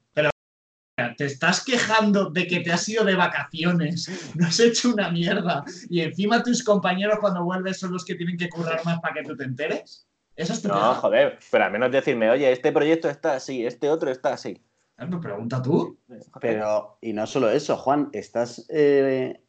Te 1.15 1.25
estás 1.25 1.63
quejando 1.63 2.31
de 2.31 2.47
que 2.47 2.61
te 2.61 2.71
has 2.71 2.89
ido 2.89 3.03
de 3.05 3.13
vacaciones, 3.13 4.09
no 4.35 4.47
has 4.47 4.59
hecho 4.59 4.89
una 4.89 5.11
mierda 5.11 5.63
y 5.89 6.01
encima 6.01 6.41
tus 6.41 6.63
compañeros 6.63 7.19
cuando 7.21 7.44
vuelves 7.44 7.77
son 7.79 7.94
los 7.94 8.03
que 8.03 8.15
tienen 8.15 8.35
que 8.35 8.49
currar 8.49 8.83
más 8.83 8.99
para 8.99 9.13
que 9.13 9.23
tú 9.23 9.38
te 9.38 9.44
enteres. 9.44 10.07
Esa 10.36 10.53
es 10.53 10.62
tu 10.63 10.69
No, 10.69 10.74
queja. 10.74 10.93
joder, 10.95 11.39
pero 11.51 11.65
al 11.65 11.72
menos 11.72 11.91
decirme, 11.91 12.31
oye, 12.31 12.51
este 12.51 12.72
proyecto 12.72 13.10
está 13.10 13.36
así, 13.36 13.63
este 13.63 13.89
otro 13.91 14.10
está 14.10 14.33
así. 14.33 14.60
Me 14.98 15.19
pregunta 15.19 15.62
tú. 15.62 16.00
Pero, 16.41 16.98
y 17.01 17.13
no 17.13 17.27
solo 17.27 17.51
eso, 17.51 17.77
Juan, 17.77 18.10
estás 18.13 18.65
eh, 18.69 19.39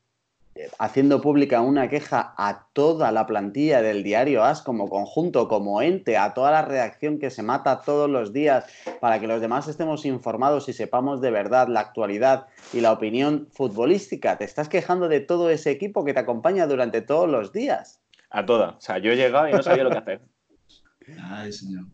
haciendo 0.79 1.21
pública 1.21 1.61
una 1.61 1.89
queja 1.89 2.35
a 2.37 2.67
toda 2.73 3.13
la 3.13 3.27
plantilla 3.27 3.83
del 3.83 4.03
diario 4.03 4.45
AS 4.45 4.63
como 4.63 4.89
conjunto, 4.89 5.49
como 5.49 5.83
ente, 5.83 6.17
a 6.17 6.35
toda 6.35 6.51
la 6.51 6.63
redacción 6.63 7.19
que 7.19 7.31
se 7.31 7.43
mata 7.43 7.83
todos 7.83 8.09
los 8.09 8.33
días 8.33 8.65
para 9.01 9.21
que 9.21 9.27
los 9.27 9.41
demás 9.41 9.69
estemos 9.69 10.05
informados 10.05 10.69
y 10.69 10.73
sepamos 10.73 11.21
de 11.21 11.31
verdad 11.31 11.69
la 11.69 11.81
actualidad 11.81 12.47
y 12.73 12.81
la 12.81 12.93
opinión 12.93 13.49
futbolística. 13.53 14.39
Te 14.39 14.45
estás 14.45 14.69
quejando 14.69 15.09
de 15.09 15.21
todo 15.21 15.51
ese 15.51 15.71
equipo 15.71 16.05
que 16.05 16.15
te 16.15 16.21
acompaña 16.21 16.67
durante 16.67 17.03
todos 17.03 17.29
los 17.29 17.53
días. 17.53 18.01
A 18.31 18.45
toda. 18.45 18.71
O 18.71 18.81
sea, 18.81 18.99
yo 18.99 19.13
he 19.13 19.17
llegado 19.17 19.49
y 19.49 19.53
no 19.53 19.63
sabía 19.63 19.85
lo 19.85 19.91
que 19.91 19.99
hacer. 19.99 20.21
Ay, 21.23 21.53
señor. 21.53 21.85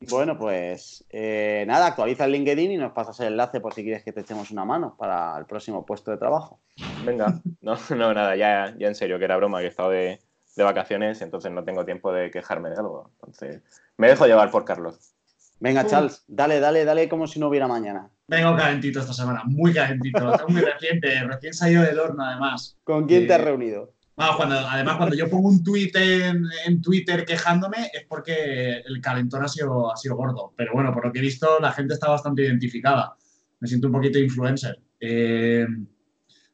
Bueno, 0.00 0.38
pues 0.38 1.04
eh, 1.10 1.64
nada, 1.66 1.86
actualiza 1.86 2.26
el 2.26 2.32
LinkedIn 2.32 2.72
y 2.72 2.76
nos 2.76 2.92
pasas 2.92 3.18
el 3.20 3.28
enlace 3.28 3.60
por 3.60 3.72
si 3.72 3.82
quieres 3.82 4.04
que 4.04 4.12
te 4.12 4.20
echemos 4.20 4.50
una 4.50 4.64
mano 4.64 4.94
para 4.96 5.36
el 5.38 5.46
próximo 5.46 5.86
puesto 5.86 6.10
de 6.10 6.18
trabajo. 6.18 6.60
Venga, 7.04 7.40
no, 7.62 7.76
no, 7.96 8.12
nada, 8.14 8.36
ya, 8.36 8.74
ya 8.78 8.88
en 8.88 8.94
serio, 8.94 9.18
que 9.18 9.24
era 9.24 9.36
broma, 9.36 9.60
que 9.60 9.64
he 9.66 9.68
estado 9.68 9.90
de, 9.90 10.20
de 10.54 10.64
vacaciones, 10.64 11.22
entonces 11.22 11.50
no 11.50 11.64
tengo 11.64 11.84
tiempo 11.84 12.12
de 12.12 12.30
quejarme 12.30 12.68
de 12.70 12.76
algo. 12.76 13.10
Entonces, 13.14 13.62
me 13.96 14.08
dejo 14.08 14.26
llevar 14.26 14.50
por 14.50 14.64
Carlos. 14.64 15.12
Venga. 15.58 15.86
Charles, 15.86 16.22
dale, 16.28 16.60
dale, 16.60 16.84
dale 16.84 17.08
como 17.08 17.26
si 17.26 17.40
no 17.40 17.48
hubiera 17.48 17.66
mañana. 17.66 18.10
Vengo 18.28 18.54
calentito 18.54 19.00
esta 19.00 19.14
semana, 19.14 19.42
muy 19.46 19.72
calentito. 19.72 20.18
Muy 20.48 20.60
reciente, 20.60 21.24
recién 21.24 21.54
salido 21.54 21.82
del 21.82 21.98
horno 21.98 22.22
además. 22.22 22.76
¿Con 22.84 23.06
quién 23.06 23.26
te 23.26 23.32
has 23.32 23.40
Eh, 23.40 23.44
reunido? 23.44 23.92
Además, 24.16 24.96
cuando 24.96 25.14
yo 25.14 25.28
pongo 25.28 25.48
un 25.48 25.62
tweet 25.62 25.90
en, 25.94 26.80
Twitter 26.80 27.24
quejándome 27.26 27.90
es 27.92 28.04
porque 28.08 28.78
el 28.86 29.00
calentón 29.00 29.44
ha 29.44 29.48
sido, 29.48 29.92
ha 29.92 29.96
sido 29.96 30.16
gordo. 30.16 30.54
Pero 30.56 30.72
bueno, 30.72 30.92
por 30.92 31.04
lo 31.06 31.12
que 31.12 31.18
he 31.18 31.22
visto, 31.22 31.58
la 31.60 31.72
gente 31.72 31.94
está 31.94 32.08
bastante 32.08 32.42
identificada. 32.42 33.14
Me 33.60 33.68
siento 33.68 33.88
un 33.88 33.92
poquito 33.92 34.18
influencer. 34.18 34.80
Eh, 35.00 35.66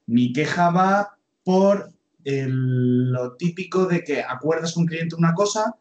mi 0.07 0.33
queja 0.33 0.71
va 0.71 1.17
por 1.45 1.93
el- 2.25 3.11
lo 3.13 3.37
típico 3.37 3.87
de 3.87 4.03
que 4.03 4.23
acuerdas 4.23 4.73
con 4.75 4.83
un 4.83 4.89
cliente 4.89 5.15
una 5.17 5.35
cosa, 5.35 5.77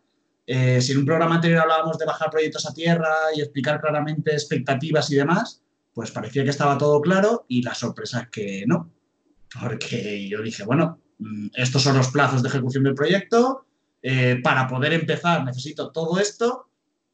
Eh, 0.47 0.81
si 0.81 0.91
en 0.91 0.97
un 0.97 1.05
programa 1.05 1.35
anterior 1.35 1.61
hablábamos 1.61 1.97
de 1.99 2.05
bajar 2.05 2.29
proyectos 2.31 2.65
a 2.65 2.73
tierra 2.73 3.13
y 3.33 3.41
explicar 3.41 3.79
claramente 3.79 4.31
expectativas 4.33 5.09
y 5.11 5.15
demás, 5.15 5.61
pues 5.93 6.11
parecía 6.11 6.43
que 6.43 6.49
estaba 6.49 6.77
todo 6.79 6.99
claro 6.99 7.45
y 7.47 7.61
la 7.61 7.73
sorpresa 7.75 8.21
es 8.21 8.29
que 8.29 8.63
no. 8.67 8.91
Porque 9.61 10.27
yo 10.27 10.41
dije, 10.41 10.63
bueno, 10.65 10.99
estos 11.53 11.81
son 11.83 11.97
los 11.97 12.09
plazos 12.09 12.41
de 12.41 12.49
ejecución 12.49 12.83
del 12.83 12.95
proyecto, 12.95 13.65
eh, 14.01 14.39
para 14.43 14.67
poder 14.67 14.93
empezar 14.93 15.43
necesito 15.45 15.91
todo 15.91 16.19
esto 16.19 16.67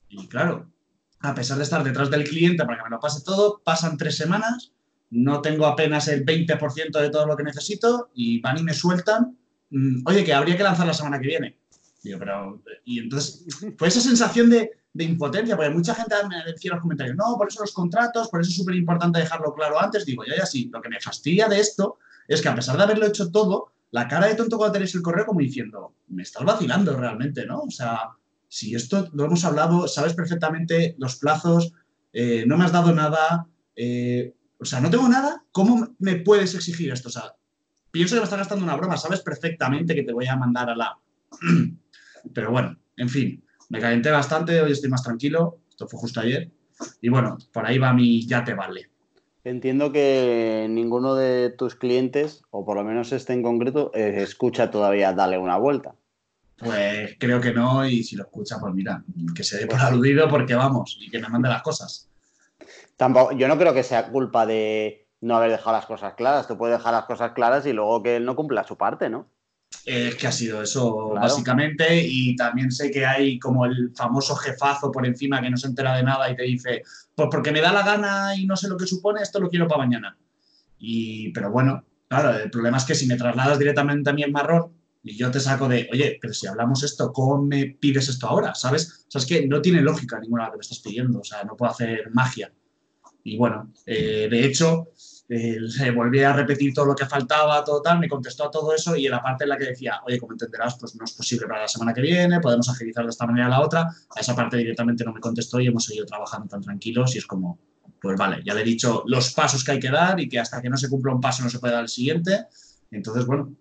y 0.09 0.27
claro, 0.27 0.71
a 1.19 1.35
pesar 1.35 1.57
de 1.57 1.63
estar 1.63 1.83
detrás 1.83 2.09
del 2.09 2.23
cliente 2.23 2.63
para 2.63 2.77
que 2.77 2.83
me 2.85 2.89
lo 2.91 2.99
pase 2.99 3.23
todo, 3.23 3.61
pasan 3.63 3.97
tres 3.97 4.15
semanas, 4.15 4.71
no 5.09 5.41
tengo 5.41 5.65
apenas 5.65 6.07
el 6.07 6.25
20% 6.25 6.99
de 6.99 7.09
todo 7.09 7.25
lo 7.25 7.35
que 7.35 7.43
necesito 7.43 8.09
y 8.13 8.39
van 8.39 8.57
y 8.57 8.63
me 8.63 8.73
sueltan, 8.73 9.37
mm, 9.69 10.03
oye, 10.05 10.23
que 10.23 10.33
habría 10.33 10.55
que 10.55 10.63
lanzar 10.63 10.87
la 10.87 10.93
semana 10.93 11.19
que 11.19 11.27
viene. 11.27 11.57
Digo, 12.03 12.19
pero, 12.19 12.61
y 12.85 12.99
entonces, 12.99 13.45
fue 13.77 13.87
esa 13.87 13.99
sensación 13.99 14.49
de, 14.49 14.71
de 14.93 15.03
impotencia, 15.03 15.55
porque 15.55 15.71
mucha 15.71 15.95
gente 15.95 16.15
me 16.29 16.51
decía 16.51 16.69
en 16.69 16.75
los 16.75 16.81
comentarios, 16.81 17.15
no, 17.15 17.35
por 17.37 17.47
eso 17.47 17.61
los 17.61 17.73
contratos, 17.73 18.29
por 18.29 18.41
eso 18.41 18.49
es 18.49 18.57
súper 18.57 18.75
importante 18.75 19.19
dejarlo 19.19 19.53
claro 19.53 19.79
antes. 19.79 20.05
Digo, 20.05 20.23
ya, 20.25 20.35
ya 20.37 20.45
sí, 20.45 20.69
lo 20.71 20.81
que 20.81 20.89
me 20.89 20.99
fastidia 20.99 21.47
de 21.47 21.59
esto 21.59 21.99
es 22.27 22.41
que 22.41 22.49
a 22.49 22.55
pesar 22.55 22.77
de 22.77 22.83
haberlo 22.83 23.07
hecho 23.07 23.31
todo, 23.31 23.71
la 23.91 24.07
cara 24.07 24.27
de 24.27 24.35
tonto 24.35 24.57
cuando 24.57 24.73
tenéis 24.73 24.95
el 24.95 25.01
correo 25.01 25.25
como 25.25 25.39
diciendo, 25.39 25.95
me 26.09 26.23
estás 26.23 26.43
vacilando 26.43 26.95
realmente, 26.95 27.45
¿no? 27.45 27.61
O 27.61 27.71
sea, 27.71 28.09
si 28.47 28.75
esto 28.75 29.09
lo 29.13 29.25
hemos 29.25 29.43
hablado, 29.45 29.87
sabes 29.87 30.13
perfectamente 30.13 30.95
los 30.97 31.17
plazos, 31.17 31.73
eh, 32.13 32.45
no 32.47 32.57
me 32.57 32.65
has 32.65 32.71
dado 32.71 32.93
nada, 32.93 33.47
eh, 33.75 34.33
o 34.59 34.65
sea, 34.65 34.79
no 34.79 34.89
tengo 34.89 35.07
nada, 35.07 35.43
¿cómo 35.51 35.95
me 35.99 36.17
puedes 36.17 36.55
exigir 36.55 36.91
esto? 36.91 37.09
O 37.09 37.11
sea, 37.11 37.35
pienso 37.91 38.15
que 38.15 38.21
me 38.21 38.25
estás 38.25 38.39
gastando 38.39 38.63
una 38.63 38.75
broma, 38.75 38.97
sabes 38.97 39.21
perfectamente 39.21 39.95
que 39.95 40.03
te 40.03 40.13
voy 40.13 40.27
a 40.27 40.35
mandar 40.35 40.69
a 40.69 40.75
la... 40.75 40.97
Pero 42.33 42.51
bueno, 42.51 42.77
en 42.97 43.09
fin, 43.09 43.43
me 43.69 43.79
calenté 43.79 44.11
bastante, 44.11 44.59
hoy 44.61 44.71
estoy 44.71 44.89
más 44.89 45.03
tranquilo, 45.03 45.61
esto 45.69 45.87
fue 45.87 45.99
justo 45.99 46.19
ayer, 46.19 46.51
y 47.01 47.09
bueno, 47.09 47.37
por 47.51 47.65
ahí 47.65 47.77
va 47.77 47.93
mi 47.93 48.25
ya 48.25 48.43
te 48.43 48.53
vale. 48.53 48.91
Entiendo 49.47 49.93
que 49.93 50.67
ninguno 50.69 51.15
de 51.15 51.49
tus 51.49 51.75
clientes, 51.75 52.43
o 52.49 52.65
por 52.65 52.75
lo 52.75 52.83
menos 52.83 53.13
este 53.13 53.31
en 53.31 53.43
concreto, 53.43 53.91
eh, 53.93 54.15
escucha 54.17 54.69
todavía 54.69 55.13
Dale 55.13 55.37
una 55.37 55.57
vuelta. 55.57 55.95
Pues 56.57 57.15
creo 57.17 57.39
que 57.39 57.53
no, 57.53 57.87
y 57.87 58.03
si 58.03 58.17
lo 58.17 58.23
escucha, 58.23 58.57
pues 58.59 58.73
mira, 58.73 59.05
que 59.33 59.45
se 59.45 59.59
dé 59.59 59.67
por 59.67 59.79
aludido 59.79 60.27
porque 60.27 60.53
vamos, 60.53 60.97
y 60.99 61.09
que 61.09 61.19
me 61.19 61.29
mande 61.29 61.47
las 61.47 61.61
cosas. 61.61 62.09
Tampoco, 62.97 63.31
yo 63.31 63.47
no 63.47 63.57
creo 63.57 63.73
que 63.73 63.83
sea 63.83 64.09
culpa 64.09 64.45
de 64.45 65.07
no 65.21 65.37
haber 65.37 65.51
dejado 65.51 65.77
las 65.77 65.85
cosas 65.85 66.15
claras. 66.15 66.45
Tú 66.47 66.57
puedes 66.57 66.77
dejar 66.77 66.93
las 66.93 67.05
cosas 67.05 67.31
claras 67.31 67.65
y 67.65 67.71
luego 67.71 68.03
que 68.03 68.17
él 68.17 68.25
no 68.25 68.35
cumpla 68.35 68.65
su 68.65 68.75
parte, 68.75 69.09
¿no? 69.09 69.27
Es 69.85 70.15
que 70.15 70.27
ha 70.27 70.31
sido 70.31 70.61
eso, 70.61 71.11
claro. 71.11 71.21
básicamente, 71.21 72.01
y 72.05 72.35
también 72.35 72.71
sé 72.71 72.91
que 72.91 73.05
hay 73.05 73.39
como 73.39 73.65
el 73.65 73.93
famoso 73.95 74.35
jefazo 74.35 74.91
por 74.91 75.05
encima 75.05 75.41
que 75.41 75.49
no 75.49 75.55
se 75.55 75.67
entera 75.67 75.95
de 75.95 76.03
nada 76.03 76.29
y 76.29 76.35
te 76.35 76.43
dice, 76.43 76.83
pues 77.15 77.29
porque 77.31 77.53
me 77.53 77.61
da 77.61 77.71
la 77.71 77.83
gana 77.83 78.35
y 78.35 78.45
no 78.45 78.57
sé 78.57 78.67
lo 78.67 78.75
que 78.75 78.85
supone, 78.85 79.21
esto 79.21 79.39
lo 79.39 79.49
quiero 79.49 79.67
para 79.67 79.83
mañana. 79.85 80.17
Y, 80.77 81.31
pero 81.31 81.51
bueno, 81.51 81.85
claro, 82.07 82.37
el 82.37 82.51
problema 82.51 82.77
es 82.77 82.83
que 82.83 82.95
si 82.95 83.07
me 83.07 83.15
trasladas 83.15 83.59
directamente 83.59 84.09
a 84.09 84.13
mí 84.13 84.23
en 84.23 84.31
marrón 84.33 84.73
y 85.03 85.15
yo 85.15 85.31
te 85.31 85.39
saco 85.39 85.69
de, 85.69 85.87
oye, 85.91 86.17
pero 86.21 86.33
si 86.33 86.47
hablamos 86.47 86.83
esto, 86.83 87.13
¿cómo 87.13 87.41
me 87.41 87.77
pides 87.79 88.09
esto 88.09 88.27
ahora? 88.27 88.55
¿Sabes? 88.55 89.05
O 89.07 89.11
sea, 89.11 89.19
es 89.19 89.25
que 89.25 89.47
no 89.47 89.61
tiene 89.61 89.81
lógica 89.81 90.19
ninguna 90.19 90.47
lo 90.47 90.51
que 90.51 90.57
me 90.57 90.61
estás 90.61 90.79
pidiendo, 90.79 91.19
o 91.19 91.23
sea, 91.23 91.45
no 91.45 91.55
puedo 91.55 91.71
hacer 91.71 92.09
magia. 92.11 92.51
Y 93.23 93.37
bueno, 93.37 93.71
eh, 93.85 94.27
de 94.29 94.45
hecho, 94.45 94.89
eh, 95.29 95.91
volví 95.93 96.23
a 96.23 96.31
repetir 96.31 96.73
todo 96.73 96.85
lo 96.85 96.95
que 96.95 97.05
faltaba, 97.05 97.63
todo 97.63 97.81
tal, 97.81 97.99
me 97.99 98.07
contestó 98.07 98.45
a 98.45 98.51
todo 98.51 98.73
eso 98.73 98.95
y 98.95 99.05
en 99.05 99.11
la 99.11 99.21
parte 99.21 99.43
en 99.43 99.49
la 99.49 99.57
que 99.57 99.65
decía, 99.65 100.01
oye, 100.05 100.19
como 100.19 100.33
entenderás, 100.33 100.77
pues 100.79 100.95
no 100.95 101.03
es 101.03 101.11
posible 101.11 101.47
para 101.47 101.61
la 101.61 101.67
semana 101.67 101.93
que 101.93 102.01
viene, 102.01 102.39
podemos 102.39 102.69
agilizar 102.69 103.03
de 103.03 103.09
esta 103.09 103.25
manera 103.25 103.47
a 103.47 103.49
la 103.49 103.61
otra, 103.61 103.81
a 103.81 104.19
esa 104.19 104.35
parte 104.35 104.57
directamente 104.57 105.03
no 105.03 105.11
me 105.11 105.19
contestó 105.19 105.59
y 105.59 105.67
hemos 105.67 105.83
seguido 105.85 106.05
trabajando 106.05 106.47
tan 106.47 106.61
tranquilos 106.61 107.13
y 107.15 107.17
es 107.17 107.25
como, 107.25 107.59
pues 108.01 108.17
vale, 108.17 108.41
ya 108.45 108.53
le 108.53 108.61
he 108.61 108.65
dicho 108.65 109.03
los 109.05 109.33
pasos 109.33 109.63
que 109.63 109.71
hay 109.71 109.79
que 109.79 109.91
dar 109.91 110.19
y 110.19 110.29
que 110.29 110.39
hasta 110.39 110.61
que 110.61 110.69
no 110.69 110.77
se 110.77 110.89
cumpla 110.89 111.13
un 111.13 111.21
paso 111.21 111.43
no 111.43 111.49
se 111.49 111.59
puede 111.59 111.73
dar 111.73 111.83
el 111.83 111.89
siguiente, 111.89 112.45
entonces 112.91 113.25
bueno, 113.25 113.53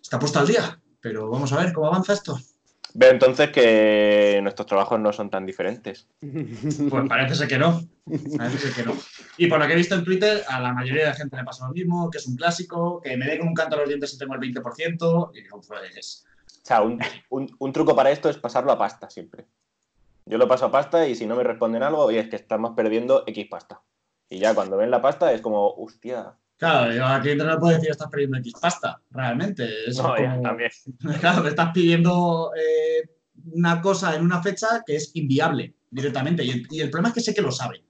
está 0.00 0.18
puesto 0.18 0.38
al 0.38 0.46
día, 0.46 0.80
pero 1.00 1.28
vamos 1.28 1.52
a 1.52 1.58
ver 1.58 1.72
cómo 1.72 1.88
avanza 1.88 2.12
esto. 2.12 2.38
Veo 2.96 3.10
entonces 3.10 3.50
que 3.50 4.38
nuestros 4.40 4.68
trabajos 4.68 5.00
no 5.00 5.12
son 5.12 5.28
tan 5.28 5.44
diferentes. 5.44 6.06
Pues 6.20 7.08
parece 7.08 7.34
ser 7.34 7.48
que 7.48 7.58
no. 7.58 7.82
Parece 8.38 8.58
ser 8.58 8.72
que 8.72 8.82
no. 8.88 8.96
Y 9.36 9.48
por 9.48 9.58
lo 9.58 9.66
que 9.66 9.72
he 9.72 9.76
visto 9.76 9.96
en 9.96 10.04
Twitter, 10.04 10.44
a 10.48 10.60
la 10.60 10.72
mayoría 10.72 11.02
de 11.02 11.08
la 11.08 11.16
gente 11.16 11.36
le 11.36 11.42
pasa 11.42 11.66
lo 11.66 11.72
mismo, 11.72 12.08
que 12.08 12.18
es 12.18 12.26
un 12.28 12.36
clásico, 12.36 13.00
que 13.00 13.16
me 13.16 13.26
dé 13.26 13.38
con 13.38 13.48
un 13.48 13.54
canto 13.54 13.74
a 13.74 13.80
los 13.80 13.88
dientes 13.88 14.14
y 14.14 14.18
tengo 14.18 14.34
el 14.34 14.40
20%. 14.40 15.30
Y 15.34 15.42
digo, 15.42 15.60
pues. 15.66 16.24
O 16.46 16.66
sea, 16.66 16.82
un, 16.82 17.00
un, 17.30 17.54
un, 17.58 17.72
truco 17.72 17.96
para 17.96 18.12
esto 18.12 18.28
es 18.28 18.36
pasarlo 18.36 18.70
a 18.70 18.78
pasta 18.78 19.10
siempre. 19.10 19.44
Yo 20.24 20.38
lo 20.38 20.46
paso 20.46 20.66
a 20.66 20.70
pasta 20.70 21.08
y 21.08 21.16
si 21.16 21.26
no 21.26 21.34
me 21.34 21.42
responden 21.42 21.82
algo, 21.82 22.04
oye, 22.04 22.20
es 22.20 22.28
que 22.28 22.36
estamos 22.36 22.74
perdiendo 22.76 23.24
X 23.26 23.46
pasta. 23.50 23.82
Y 24.30 24.38
ya 24.38 24.54
cuando 24.54 24.76
ven 24.76 24.92
la 24.92 25.02
pasta 25.02 25.32
es 25.32 25.40
como, 25.40 25.68
hostia, 25.74 26.36
Claro, 26.56 26.92
yo 26.92 27.04
aquí 27.04 27.34
no 27.34 27.58
puedo 27.58 27.72
decir 27.72 27.86
que 27.86 27.92
estás 27.92 28.08
pidiendo 28.10 28.38
X 28.38 28.52
pasta, 28.60 29.00
realmente. 29.10 29.68
Es 29.86 29.96
no, 29.96 30.04
como, 30.04 30.18
ya, 30.18 30.40
también. 30.40 30.70
Claro, 31.20 31.42
me 31.42 31.48
estás 31.50 31.72
pidiendo 31.72 32.52
eh, 32.56 33.10
una 33.52 33.80
cosa 33.80 34.14
en 34.14 34.22
una 34.22 34.42
fecha 34.42 34.82
que 34.86 34.96
es 34.96 35.10
inviable 35.14 35.74
directamente. 35.90 36.44
Y 36.44 36.50
el, 36.50 36.66
y 36.70 36.80
el, 36.80 36.90
problema 36.90 37.08
es 37.08 37.14
que 37.14 37.20
sé 37.20 37.34
que 37.34 37.42
lo 37.42 37.50
sabe. 37.50 37.84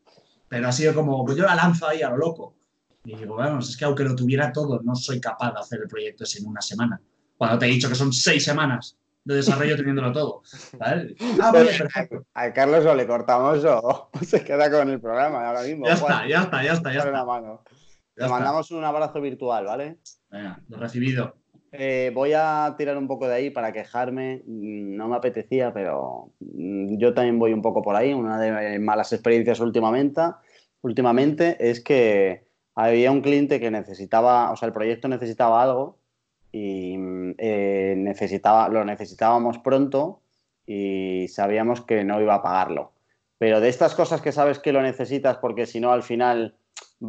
Pero 0.49 0.69
ha 0.69 0.73
sido 0.73 0.95
como, 0.95 1.25
pues 1.25 1.37
yo 1.37 1.45
la 1.45 1.55
lanzo 1.55 1.87
ahí 1.87 2.03
a 2.03 2.11
lo 2.11 2.17
loco. 2.17 2.57
Y 3.05 3.17
digo, 3.17 3.35
bueno, 3.35 3.59
es 3.59 3.77
que 3.77 3.85
aunque 3.85 4.05
lo 4.05 4.17
tuviera 4.17 4.51
todo, 4.51 4.81
no 4.83 4.95
soy 4.95 5.21
capaz 5.21 5.53
de 5.53 5.61
hacer 5.61 5.81
el 5.83 5.89
proyecto 5.89 6.25
ese 6.25 6.39
en 6.39 6.47
una 6.47 6.63
semana. 6.63 7.01
Cuando 7.37 7.59
te 7.59 7.67
he 7.67 7.69
dicho 7.69 7.89
que 7.89 7.95
son 7.95 8.13
seis 8.13 8.45
semanas 8.45 8.97
de 9.25 9.37
desarrollo 9.37 9.77
teniéndolo 9.77 10.13
todo. 10.13 10.43
Ah, 10.81 11.51
vale, 11.53 11.79
perfecto. 11.79 12.27
A 12.35 12.53
Carlos 12.53 12.85
o 12.85 12.95
le 12.95 13.07
cortamos 13.07 13.65
o 13.65 14.11
se 14.23 14.45
queda 14.45 14.71
con 14.71 14.89
el 14.91 15.01
programa 15.01 15.49
ahora 15.49 15.63
mismo. 15.63 15.87
Ya 15.87 15.95
está, 15.95 16.29
ya 16.29 16.43
está, 16.43 16.63
ya 16.63 16.73
está, 16.73 16.93
ya 16.93 16.99
está. 17.01 17.25
Te 18.15 18.29
mandamos 18.29 18.71
un 18.71 18.85
abrazo 18.85 19.21
virtual, 19.21 19.65
¿vale? 19.65 19.99
Venga, 20.31 20.61
lo 20.69 20.79
recibido. 20.79 21.35
Eh, 21.73 22.13
voy 22.15 22.33
a 22.35 22.73
tirar 22.79 22.97
un 22.97 23.09
poco 23.09 23.27
de 23.27 23.35
ahí 23.35 23.51
para 23.51 23.73
quejarme. 23.73 24.43
No 24.47 25.09
me 25.09 25.17
apetecía, 25.17 25.73
pero 25.75 26.31
mm, 26.39 26.99
yo 26.99 27.15
también 27.15 27.39
voy 27.39 27.53
un 27.53 27.63
poco 27.63 27.83
por 27.83 27.97
ahí. 27.97 28.15
Una 28.15 28.39
de 28.39 28.79
mis 28.79 28.81
malas 28.81 29.13
experiencias 29.13 29.59
últimamente, 29.59 30.23
últimamente 30.83 31.57
es 31.59 31.83
que 31.83 32.47
había 32.77 33.11
un 33.11 33.23
cliente 33.23 33.59
que 33.59 33.73
necesitaba, 33.73 34.53
o 34.53 34.57
sea, 34.57 34.69
el 34.69 34.73
proyecto 34.73 35.09
necesitaba 35.09 35.63
algo 35.63 35.99
y 36.53 36.95
eh, 37.39 37.95
necesitaba, 37.97 38.69
lo 38.69 38.85
necesitábamos 38.85 39.59
pronto 39.59 40.21
y 40.67 41.27
sabíamos 41.29 41.81
que 41.81 42.05
no 42.05 42.21
iba 42.21 42.37
a 42.37 42.43
pagarlo. 42.43 42.93
Pero 43.39 43.61
de 43.61 43.69
estas 43.69 43.97
cosas 43.97 44.21
que 44.21 44.31
sabes 44.31 44.61
que 44.61 44.73
lo 44.73 44.81
necesitas 44.81 45.39
porque 45.39 45.67
si 45.67 45.81
no 45.81 45.91
al 45.91 46.05
final 46.05 46.55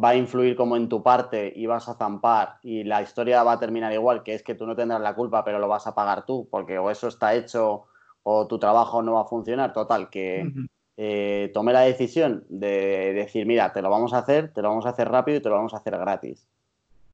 va 0.02 0.10
a 0.10 0.16
influir 0.16 0.56
como 0.56 0.76
en 0.76 0.88
tu 0.88 1.02
parte 1.02 1.52
y 1.54 1.66
vas 1.66 1.88
a 1.88 1.94
zampar 1.94 2.58
y 2.62 2.84
la 2.84 3.02
historia 3.02 3.42
va 3.42 3.52
a 3.52 3.58
terminar 3.58 3.92
igual, 3.92 4.22
que 4.22 4.34
es 4.34 4.42
que 4.42 4.54
tú 4.54 4.66
no 4.66 4.76
tendrás 4.76 5.00
la 5.00 5.14
culpa, 5.14 5.44
pero 5.44 5.58
lo 5.58 5.68
vas 5.68 5.86
a 5.86 5.94
pagar 5.94 6.26
tú, 6.26 6.48
porque 6.50 6.78
o 6.78 6.90
eso 6.90 7.08
está 7.08 7.34
hecho 7.34 7.86
o 8.22 8.46
tu 8.46 8.58
trabajo 8.58 9.02
no 9.02 9.14
va 9.14 9.22
a 9.22 9.26
funcionar. 9.26 9.72
Total, 9.72 10.10
que 10.10 10.42
uh 10.44 10.48
-huh. 10.48 10.68
eh, 10.96 11.50
tomé 11.54 11.72
la 11.72 11.80
decisión 11.80 12.44
de 12.48 13.12
decir, 13.14 13.46
mira, 13.46 13.72
te 13.72 13.80
lo 13.82 13.90
vamos 13.90 14.12
a 14.12 14.18
hacer, 14.18 14.52
te 14.52 14.62
lo 14.62 14.68
vamos 14.68 14.86
a 14.86 14.90
hacer 14.90 15.08
rápido 15.08 15.38
y 15.38 15.40
te 15.40 15.48
lo 15.48 15.54
vamos 15.54 15.74
a 15.74 15.78
hacer 15.78 15.96
gratis. 15.96 16.46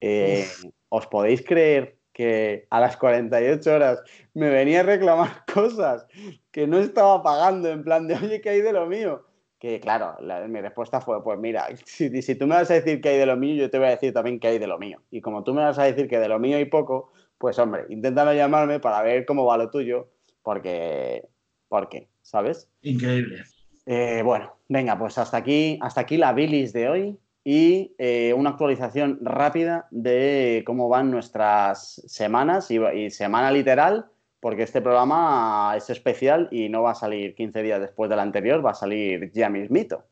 Eh, 0.00 0.46
¿Os 0.88 1.06
podéis 1.06 1.44
creer 1.44 1.96
que 2.12 2.66
a 2.70 2.80
las 2.80 2.96
48 2.96 3.74
horas 3.74 4.02
me 4.34 4.50
venía 4.50 4.80
a 4.80 4.84
reclamar 4.84 5.44
cosas 5.54 6.06
que 6.50 6.66
no 6.66 6.78
estaba 6.78 7.22
pagando 7.22 7.68
en 7.68 7.84
plan 7.84 8.06
de, 8.08 8.14
oye, 8.14 8.40
¿qué 8.40 8.50
hay 8.50 8.60
de 8.60 8.72
lo 8.72 8.86
mío? 8.86 9.24
Que 9.62 9.78
claro, 9.78 10.16
la, 10.18 10.48
mi 10.48 10.60
respuesta 10.60 11.00
fue, 11.00 11.22
pues 11.22 11.38
mira, 11.38 11.68
si, 11.84 12.20
si, 12.20 12.34
tú 12.34 12.48
me 12.48 12.56
vas 12.56 12.68
a 12.72 12.74
decir 12.74 13.00
que 13.00 13.10
hay 13.10 13.18
de 13.18 13.26
lo 13.26 13.36
mío, 13.36 13.54
yo 13.54 13.70
te 13.70 13.78
voy 13.78 13.86
a 13.86 13.90
decir 13.90 14.12
también 14.12 14.40
que 14.40 14.48
hay 14.48 14.58
de 14.58 14.66
lo 14.66 14.76
mío. 14.76 15.00
Y 15.12 15.20
como 15.20 15.44
tú 15.44 15.54
me 15.54 15.62
vas 15.62 15.78
a 15.78 15.84
decir 15.84 16.08
que 16.08 16.18
de 16.18 16.26
lo 16.26 16.40
mío 16.40 16.56
hay 16.56 16.64
poco, 16.64 17.12
pues 17.38 17.60
hombre, 17.60 17.84
inténtalo 17.88 18.34
llamarme 18.34 18.80
para 18.80 19.00
ver 19.02 19.24
cómo 19.24 19.44
va 19.46 19.56
lo 19.56 19.70
tuyo, 19.70 20.08
porque, 20.42 21.28
porque 21.68 22.08
¿sabes? 22.22 22.68
Increíble. 22.80 23.44
Eh, 23.86 24.22
bueno, 24.24 24.52
venga, 24.68 24.98
pues 24.98 25.16
hasta 25.16 25.36
aquí, 25.36 25.78
hasta 25.80 26.00
aquí 26.00 26.16
la 26.16 26.32
bilis 26.32 26.72
de 26.72 26.88
hoy 26.88 27.18
y 27.44 27.94
eh, 27.98 28.34
una 28.36 28.50
actualización 28.50 29.20
rápida 29.22 29.86
de 29.92 30.64
cómo 30.66 30.88
van 30.88 31.12
nuestras 31.12 32.02
semanas 32.08 32.68
y, 32.72 32.80
y 32.80 33.10
semana 33.10 33.52
literal 33.52 34.06
porque 34.42 34.64
este 34.64 34.82
programa 34.82 35.72
es 35.76 35.88
especial 35.88 36.48
y 36.50 36.68
no 36.68 36.82
va 36.82 36.90
a 36.90 36.96
salir 36.96 37.36
15 37.36 37.62
días 37.62 37.80
después 37.80 38.10
del 38.10 38.18
anterior, 38.18 38.66
va 38.66 38.72
a 38.72 38.74
salir 38.74 39.30
ya 39.32 39.48
mismito. 39.48 40.04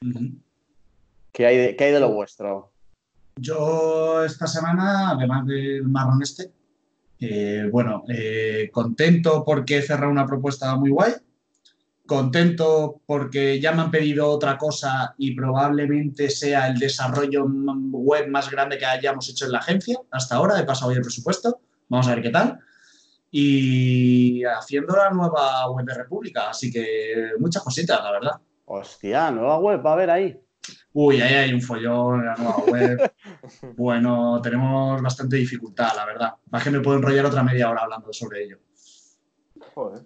Uh 0.00 0.06
-huh. 0.06 0.38
¿Qué, 1.30 1.44
hay 1.44 1.56
de, 1.58 1.76
¿Qué 1.76 1.84
hay 1.84 1.92
de 1.92 2.00
lo 2.00 2.14
vuestro? 2.14 2.72
Yo 3.36 4.24
esta 4.24 4.46
semana, 4.46 5.10
además 5.10 5.46
del 5.46 5.82
marrón 5.82 6.22
este, 6.22 6.50
eh, 7.20 7.68
bueno, 7.70 8.04
eh, 8.08 8.70
contento 8.72 9.44
porque 9.44 9.76
he 9.76 9.82
cerrado 9.82 10.10
una 10.10 10.26
propuesta 10.26 10.74
muy 10.76 10.88
guay, 10.88 11.12
contento 12.06 13.02
porque 13.04 13.60
ya 13.60 13.72
me 13.72 13.82
han 13.82 13.90
pedido 13.90 14.30
otra 14.30 14.56
cosa 14.56 15.14
y 15.18 15.34
probablemente 15.34 16.30
sea 16.30 16.68
el 16.68 16.78
desarrollo 16.78 17.44
web 17.46 18.28
más 18.28 18.50
grande 18.50 18.78
que 18.78 18.86
hayamos 18.86 19.28
hecho 19.28 19.44
en 19.44 19.52
la 19.52 19.58
agencia 19.58 19.98
hasta 20.10 20.36
ahora, 20.36 20.58
he 20.58 20.64
pasado 20.64 20.90
hoy 20.90 20.96
el 20.96 21.02
presupuesto, 21.02 21.60
vamos 21.90 22.08
a 22.08 22.14
ver 22.14 22.22
qué 22.22 22.30
tal. 22.30 22.58
Y 23.34 24.44
haciendo 24.44 24.94
la 24.94 25.08
nueva 25.10 25.68
web 25.70 25.86
de 25.86 25.94
República. 25.94 26.50
Así 26.50 26.70
que 26.70 27.30
muchas 27.40 27.62
cositas, 27.62 27.98
la 28.04 28.12
verdad. 28.12 28.32
Hostia, 28.66 29.30
nueva 29.30 29.58
web, 29.58 29.84
va 29.84 29.90
a 29.90 29.92
haber 29.94 30.10
ahí. 30.10 30.38
Uy, 30.92 31.20
ahí 31.22 31.34
hay 31.34 31.54
un 31.54 31.62
follón 31.62 32.20
en 32.20 32.26
la 32.26 32.34
nueva 32.36 32.56
web. 32.70 33.12
bueno, 33.76 34.40
tenemos 34.42 35.00
bastante 35.00 35.36
dificultad, 35.36 35.88
la 35.96 36.04
verdad. 36.04 36.34
Más 36.50 36.62
que 36.62 36.70
me 36.70 36.80
puedo 36.80 36.98
enrollar 36.98 37.24
otra 37.24 37.42
media 37.42 37.70
hora 37.70 37.82
hablando 37.82 38.12
sobre 38.12 38.44
ello. 38.44 38.58
Joder. 39.74 40.02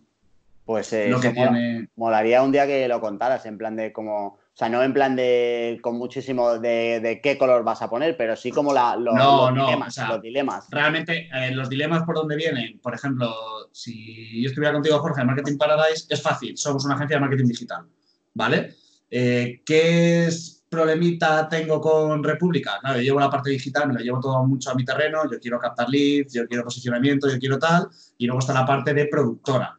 Pues 0.65 0.93
eh, 0.93 1.09
Lo 1.11 1.21
que 1.21 1.31
mola- 1.33 1.51
tiene- 1.51 1.89
molaría 1.97 2.43
un 2.43 2.53
día 2.53 2.67
que 2.67 2.87
lo 2.89 3.01
contaras, 3.01 3.45
en 3.47 3.59
plan 3.59 3.75
de 3.77 3.93
como, 3.93 4.39
o 4.57 4.59
sea, 4.59 4.71
no 4.71 4.83
en 4.83 4.95
plan 4.95 5.15
de 5.15 5.79
con 5.83 5.99
muchísimo 5.99 6.59
de, 6.59 6.99
de 7.01 7.21
qué 7.21 7.37
color 7.37 7.63
vas 7.63 7.83
a 7.83 7.91
poner, 7.91 8.17
pero 8.17 8.35
sí 8.37 8.51
como 8.51 8.73
la, 8.73 8.97
lo- 8.97 9.13
No, 9.13 9.49
los, 9.51 9.55
no, 9.55 9.67
dilemas, 9.67 9.89
o 9.89 9.91
sea, 9.91 10.09
los 10.09 10.23
dilemas. 10.23 10.67
Realmente, 10.71 11.29
eh, 11.31 11.51
los 11.51 11.69
dilemas 11.69 12.05
por 12.05 12.15
dónde 12.15 12.37
vienen, 12.37 12.81
por 12.81 12.95
ejemplo, 12.95 13.35
si 13.71 14.41
yo 14.43 14.49
estuviera 14.49 14.73
contigo, 14.73 14.99
Jorge, 14.99 15.21
de 15.21 15.27
Marketing 15.27 15.59
Paradise, 15.59 16.07
es 16.09 16.23
fácil, 16.23 16.57
somos 16.57 16.87
una 16.87 16.95
agencia 16.95 17.19
de 17.19 17.21
marketing 17.21 17.45
digital, 17.49 17.85
¿vale? 18.33 18.75
Eh, 19.11 19.61
¿Qué 19.67 20.25
es 20.25 20.65
problemita 20.71 21.47
tengo 21.51 21.79
con 21.79 22.25
República? 22.25 22.79
Claro, 22.81 22.97
yo 22.97 23.03
llevo 23.03 23.21
la 23.21 23.29
parte 23.29 23.51
digital, 23.51 23.89
me 23.89 23.93
lo 23.95 24.01
llevo 24.01 24.21
todo 24.21 24.43
mucho 24.47 24.71
a 24.71 24.75
mi 24.75 24.87
terreno, 24.87 25.31
yo 25.31 25.39
quiero 25.39 25.59
captar 25.59 25.91
leads, 25.91 26.33
yo 26.33 26.47
quiero 26.49 26.65
posicionamiento, 26.65 27.29
yo 27.31 27.39
quiero 27.39 27.59
tal, 27.59 27.89
y 28.17 28.25
luego 28.27 28.39
está 28.41 28.55
la 28.55 28.65
parte 28.65 28.95
de 28.95 29.05
productora. 29.07 29.76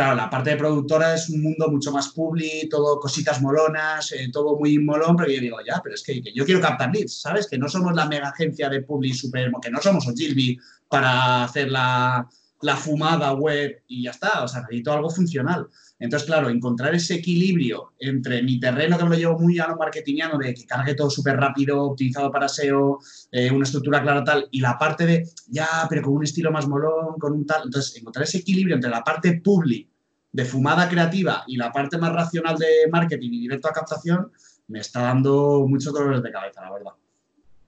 Claro, 0.00 0.16
la 0.16 0.30
parte 0.30 0.48
de 0.48 0.56
productora 0.56 1.14
es 1.14 1.28
un 1.28 1.42
mundo 1.42 1.70
mucho 1.70 1.92
más 1.92 2.08
publi, 2.08 2.66
todo 2.70 2.98
cositas 2.98 3.42
molonas, 3.42 4.10
eh, 4.12 4.30
todo 4.32 4.58
muy 4.58 4.78
molón, 4.78 5.14
pero 5.14 5.30
yo 5.30 5.38
digo, 5.42 5.58
ya, 5.60 5.78
pero 5.84 5.94
es 5.94 6.02
que, 6.02 6.22
que 6.22 6.32
yo 6.32 6.46
quiero 6.46 6.58
captar 6.58 6.90
leads, 6.90 7.20
¿sabes? 7.20 7.46
Que 7.46 7.58
no 7.58 7.68
somos 7.68 7.94
la 7.94 8.06
mega 8.06 8.30
agencia 8.30 8.70
de 8.70 8.80
publi 8.80 9.12
super, 9.12 9.52
que 9.60 9.70
no 9.70 9.78
somos 9.82 10.08
Ogilvy 10.08 10.58
para 10.88 11.44
hacer 11.44 11.70
la, 11.70 12.26
la 12.62 12.76
fumada 12.76 13.34
web 13.34 13.82
y 13.88 14.04
ya 14.04 14.12
está, 14.12 14.42
o 14.42 14.48
sea, 14.48 14.62
necesito 14.62 14.90
algo 14.94 15.10
funcional. 15.10 15.68
Entonces, 15.98 16.26
claro, 16.26 16.48
encontrar 16.48 16.94
ese 16.94 17.16
equilibrio 17.16 17.92
entre 17.98 18.42
mi 18.42 18.58
terreno, 18.58 18.96
que 18.96 19.04
me 19.04 19.10
lo 19.10 19.16
llevo 19.16 19.38
muy 19.38 19.58
a 19.58 19.68
lo 19.68 19.76
marketingiano, 19.76 20.38
de 20.38 20.54
que 20.54 20.64
cargue 20.64 20.94
todo 20.94 21.10
súper 21.10 21.36
rápido, 21.36 21.82
optimizado 21.82 22.32
para 22.32 22.48
SEO, 22.48 23.00
eh, 23.32 23.50
una 23.50 23.64
estructura 23.64 24.00
clara 24.00 24.24
tal, 24.24 24.48
y 24.50 24.60
la 24.60 24.78
parte 24.78 25.04
de, 25.04 25.28
ya, 25.48 25.86
pero 25.90 26.00
con 26.00 26.14
un 26.14 26.24
estilo 26.24 26.50
más 26.50 26.66
molón, 26.66 27.18
con 27.18 27.34
un 27.34 27.44
tal. 27.44 27.64
Entonces, 27.66 27.98
encontrar 27.98 28.24
ese 28.24 28.38
equilibrio 28.38 28.76
entre 28.76 28.88
la 28.88 29.04
parte 29.04 29.42
public 29.44 29.89
de 30.32 30.44
fumada 30.44 30.88
creativa 30.88 31.44
y 31.46 31.56
la 31.56 31.72
parte 31.72 31.98
más 31.98 32.12
racional 32.12 32.56
de 32.56 32.88
marketing 32.90 33.30
y 33.32 33.40
directo 33.40 33.68
a 33.68 33.72
captación, 33.72 34.30
me 34.68 34.80
está 34.80 35.02
dando 35.02 35.66
muchos 35.68 35.92
dolores 35.92 36.22
de 36.22 36.30
cabeza, 36.30 36.62
la 36.62 36.72
verdad. 36.72 36.92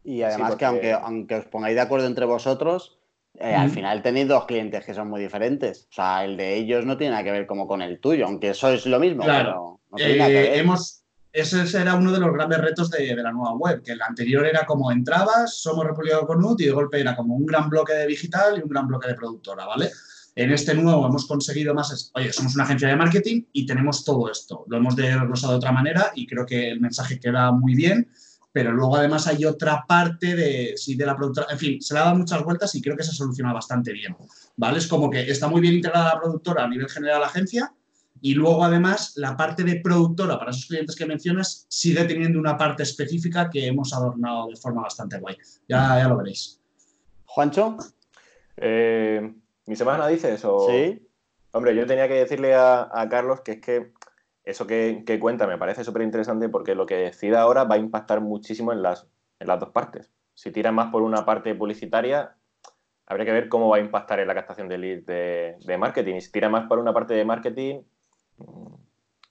Y 0.05 0.23
además 0.23 0.51
porque- 0.51 0.59
que 0.61 0.65
aunque, 0.67 0.93
aunque 0.93 1.35
os 1.37 1.45
pongáis 1.47 1.75
de 1.75 1.81
acuerdo 1.81 2.07
entre 2.07 2.25
vosotros, 2.25 2.99
eh, 3.39 3.55
al 3.55 3.69
Mm. 3.69 3.73
final 3.73 4.03
tenéis 4.03 4.29
dos 4.29 4.45
clientes 4.47 4.85
que 4.85 4.95
son 4.95 5.09
muy 5.09 5.21
diferentes. 5.21 5.89
O 5.91 5.95
sea, 5.95 6.25
el 6.25 6.37
de 6.37 6.55
ellos 6.57 6.85
no 6.87 6.97
tiene 6.97 7.13
nada 7.13 7.25
que 7.25 7.33
ver 7.33 7.47
como 7.47 7.67
con 7.67 7.83
el 7.83 7.99
tuyo, 7.99 8.27
aunque 8.27 8.55
sois 8.55 8.87
lo 8.87 9.01
mismo, 9.01 9.25
Claro. 9.25 9.49
pero 9.49 9.81
no 9.91 9.97
tiene 9.97 10.17
nada 10.19 10.31
que 10.31 10.39
Eh, 10.47 10.51
ver. 10.51 10.59
hemos, 10.61 11.03
ese 11.33 11.81
era 11.81 11.95
uno 11.95 12.13
de 12.13 12.21
los 12.21 12.33
grandes 12.33 12.59
retos 12.59 12.91
de, 12.91 13.07
de 13.17 13.23
la 13.23 13.33
nueva 13.33 13.55
web, 13.57 13.83
que 13.83 13.93
el 13.93 14.03
anterior 14.03 14.45
era 14.47 14.65
como 14.67 14.93
entrabas, 14.93 15.57
somos 15.57 15.85
República 15.87 16.21
Conut 16.27 16.61
y 16.61 16.67
de 16.67 16.73
golpe 16.73 17.01
era 17.01 17.17
como 17.17 17.35
un 17.35 17.47
gran 17.47 17.69
bloque 17.71 17.95
de 17.95 18.07
digital 18.07 18.59
y 18.59 18.63
un 18.63 18.69
gran 18.69 18.87
bloque 18.87 19.09
de 19.09 19.15
productora, 19.15 19.65
¿vale? 19.67 19.91
En 20.35 20.51
este 20.51 20.75
nuevo 20.75 21.07
hemos 21.07 21.27
conseguido 21.27 21.75
más, 21.75 21.93
es, 21.93 22.11
oye, 22.15 22.33
somos 22.33 22.55
una 22.55 22.65
agencia 22.65 22.89
de 22.89 22.97
marketing 22.97 23.45
y 23.53 23.67
tenemos 23.67 24.05
todo 24.05 24.31
esto. 24.31 24.65
Lo 24.69 24.79
hemos 24.79 24.97
desglosado 24.97 25.53
de 25.53 25.59
otra 25.59 25.73
manera 25.73 26.13
y 26.15 26.27
creo 26.27 26.47
que 26.47 26.71
el 26.71 26.81
mensaje 26.81 27.21
queda 27.21 27.53
muy 27.53 27.75
bien, 27.75 28.11
pero 28.51 28.73
luego 28.73 28.97
además 28.97 29.27
hay 29.27 29.45
otra 29.45 29.85
parte 29.87 30.35
de, 30.35 30.75
sí, 30.77 30.95
de 30.95 31.07
la 31.07 31.17
productora, 31.17 31.49
en 31.51 31.59
fin, 31.59 31.83
se 31.83 31.95
le 31.95 32.01
ha 32.01 32.05
dado 32.05 32.17
muchas 32.17 32.43
vueltas 32.45 32.75
y 32.75 32.83
creo 32.83 32.97
que 32.97 33.03
se 33.05 33.13
soluciona 33.13 33.53
bastante 33.53 33.93
bien, 33.93 34.17
¿vale? 34.57 34.79
Es 34.79 34.87
como 34.87 35.11
que 35.11 35.31
está 35.31 35.49
muy 35.49 35.61
bien 35.61 35.75
integrada 35.75 36.15
la 36.15 36.21
productora 36.21 36.65
a 36.65 36.69
nivel 36.69 36.89
general 36.89 37.17
de 37.17 37.21
la 37.21 37.27
agencia, 37.27 37.73
y 38.25 38.35
luego, 38.35 38.65
además, 38.65 39.15
la 39.17 39.37
parte 39.37 39.65
de 39.65 39.81
productora 39.81 40.39
para 40.39 40.53
esos 40.53 40.67
clientes 40.67 40.95
que 40.95 41.07
mencionas 41.07 41.67
sigue 41.69 42.05
teniendo 42.05 42.39
una 42.39 42.57
parte 42.57 42.85
específica 42.85 43.51
que 43.51 43.67
hemos 43.67 43.93
adornado 43.93 44.47
de 44.47 44.55
forma 44.55 44.83
bastante 44.83 45.19
guay. 45.19 45.37
Ya, 45.69 45.99
ya 45.99 46.09
lo 46.09 46.19
veréis. 46.19 46.61
Juancho, 47.25 47.77
Eh, 48.57 49.35
¿Mi 49.73 49.77
semana 49.77 50.07
dices? 50.07 50.45
O... 50.45 50.67
sí. 50.69 51.09
Hombre, 51.53 51.75
yo 51.75 51.87
tenía 51.87 52.07
que 52.09 52.13
decirle 52.15 52.55
a, 52.55 52.91
a 52.93 53.09
Carlos 53.09 53.41
que 53.41 53.53
es 53.53 53.61
que 53.63 53.93
eso 54.45 54.67
que, 54.67 55.03
que 55.07 55.19
cuenta 55.19 55.47
me 55.47 55.57
parece 55.57 55.83
súper 55.83 56.03
interesante 56.03 56.51
porque 56.51 56.75
lo 56.75 56.85
que 56.85 56.97
decida 56.97 57.41
ahora 57.41 57.65
va 57.65 57.77
a 57.77 57.79
impactar 57.79 58.21
muchísimo 58.21 58.71
en 58.73 58.83
las, 58.83 59.07
en 59.41 59.47
las 59.49 59.59
dos 59.61 59.71
partes. 59.71 60.11
Si 60.35 60.51
tira 60.51 60.73
más 60.73 60.91
por 60.93 61.01
una 61.01 61.25
parte 61.25 61.55
publicitaria, 61.55 62.37
habría 63.07 63.25
que 63.25 63.33
ver 63.33 63.49
cómo 63.49 63.69
va 63.71 63.79
a 63.79 63.81
impactar 63.81 64.21
en 64.21 64.29
la 64.29 64.35
captación 64.35 64.69
de 64.69 64.77
leads 64.79 65.07
de, 65.07 65.57
de 65.65 65.79
marketing. 65.79 66.17
Y 66.17 66.21
si 66.21 66.31
tira 66.33 66.51
más 66.51 66.67
por 66.69 66.79
una 66.79 66.93
parte 66.93 67.15
de 67.15 67.25
marketing, 67.25 67.81
mm, 68.39 68.75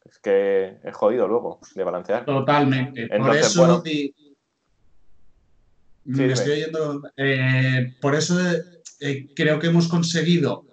es 0.06 0.18
que 0.20 0.78
es 0.84 0.96
jodido 0.96 1.28
luego 1.28 1.60
de 1.76 1.84
balancear. 1.84 2.26
Totalmente. 2.26 3.08
por 3.16 3.36
eso 3.36 3.60
bueno. 3.62 3.82
di- 3.82 4.16
Sí, 6.04 6.22
me 6.24 6.34
estoy 6.34 6.54
oyendo. 6.54 7.02
eh, 7.16 7.96
por 8.02 8.16
eso 8.16 8.36
eh, 9.04 9.34
creo 9.36 9.58
que 9.58 9.66
hemos 9.66 9.88
conseguido 9.88 10.64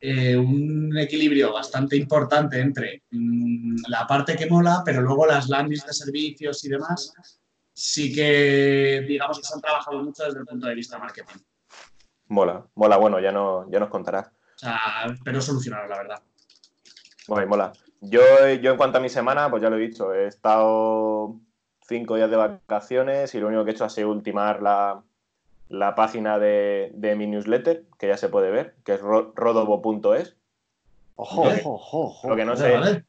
eh, 0.00 0.36
un 0.36 0.98
equilibrio 0.98 1.52
bastante 1.52 1.96
importante 1.96 2.60
entre 2.60 3.04
mm, 3.12 3.82
la 3.86 4.04
parte 4.04 4.34
que 4.34 4.50
mola, 4.50 4.82
pero 4.84 5.00
luego 5.00 5.26
las 5.26 5.48
landings 5.48 5.86
de 5.86 5.92
servicios 5.92 6.64
y 6.64 6.70
demás 6.70 7.14
sí 7.72 8.12
que 8.12 9.04
digamos 9.06 9.38
que 9.38 9.44
se 9.44 9.54
han 9.54 9.60
trabajado 9.60 10.02
mucho 10.02 10.24
desde 10.24 10.40
el 10.40 10.46
punto 10.46 10.66
de 10.66 10.74
vista 10.74 10.98
marketing. 10.98 11.38
Mola, 12.26 12.66
mola, 12.74 12.96
bueno, 12.96 13.20
ya, 13.20 13.30
no, 13.30 13.70
ya 13.70 13.78
nos 13.78 13.90
contarás. 13.90 14.26
O 14.26 14.58
sea, 14.58 15.16
pero 15.24 15.40
solucionaron, 15.40 15.88
la 15.88 15.98
verdad. 15.98 16.22
Mola, 17.28 17.46
mola. 17.46 17.72
Yo, 18.00 18.20
yo 18.60 18.72
en 18.72 18.76
cuanto 18.76 18.98
a 18.98 19.00
mi 19.00 19.08
semana, 19.08 19.48
pues 19.48 19.62
ya 19.62 19.70
lo 19.70 19.76
he 19.76 19.86
dicho, 19.86 20.12
he 20.12 20.26
estado 20.26 21.40
cinco 21.86 22.16
días 22.16 22.28
de 22.28 22.36
vacaciones 22.36 23.36
y 23.36 23.38
lo 23.38 23.46
único 23.46 23.64
que 23.64 23.70
he 23.70 23.74
hecho 23.74 23.84
ha 23.84 23.88
sido 23.88 24.10
ultimar 24.10 24.62
la, 24.62 25.00
la 25.68 25.94
página 25.94 26.38
de, 26.38 26.90
de 26.94 27.14
mi 27.16 27.26
newsletter, 27.26 27.84
que 27.98 28.08
ya 28.08 28.16
se 28.16 28.28
puede 28.28 28.50
ver, 28.50 28.74
que 28.84 28.94
es 28.94 29.00
ro- 29.00 29.32
rodobo.es. 29.34 30.36
Ojo, 31.16 31.42
Vale. 31.42 31.60
ojo, 31.60 31.74
ojo, 31.74 32.00
ojo. 32.04 32.28
Lo 32.28 32.36
que 32.36 32.44
no 32.44 32.56
sé, 32.56 32.72
vale. 32.72 33.04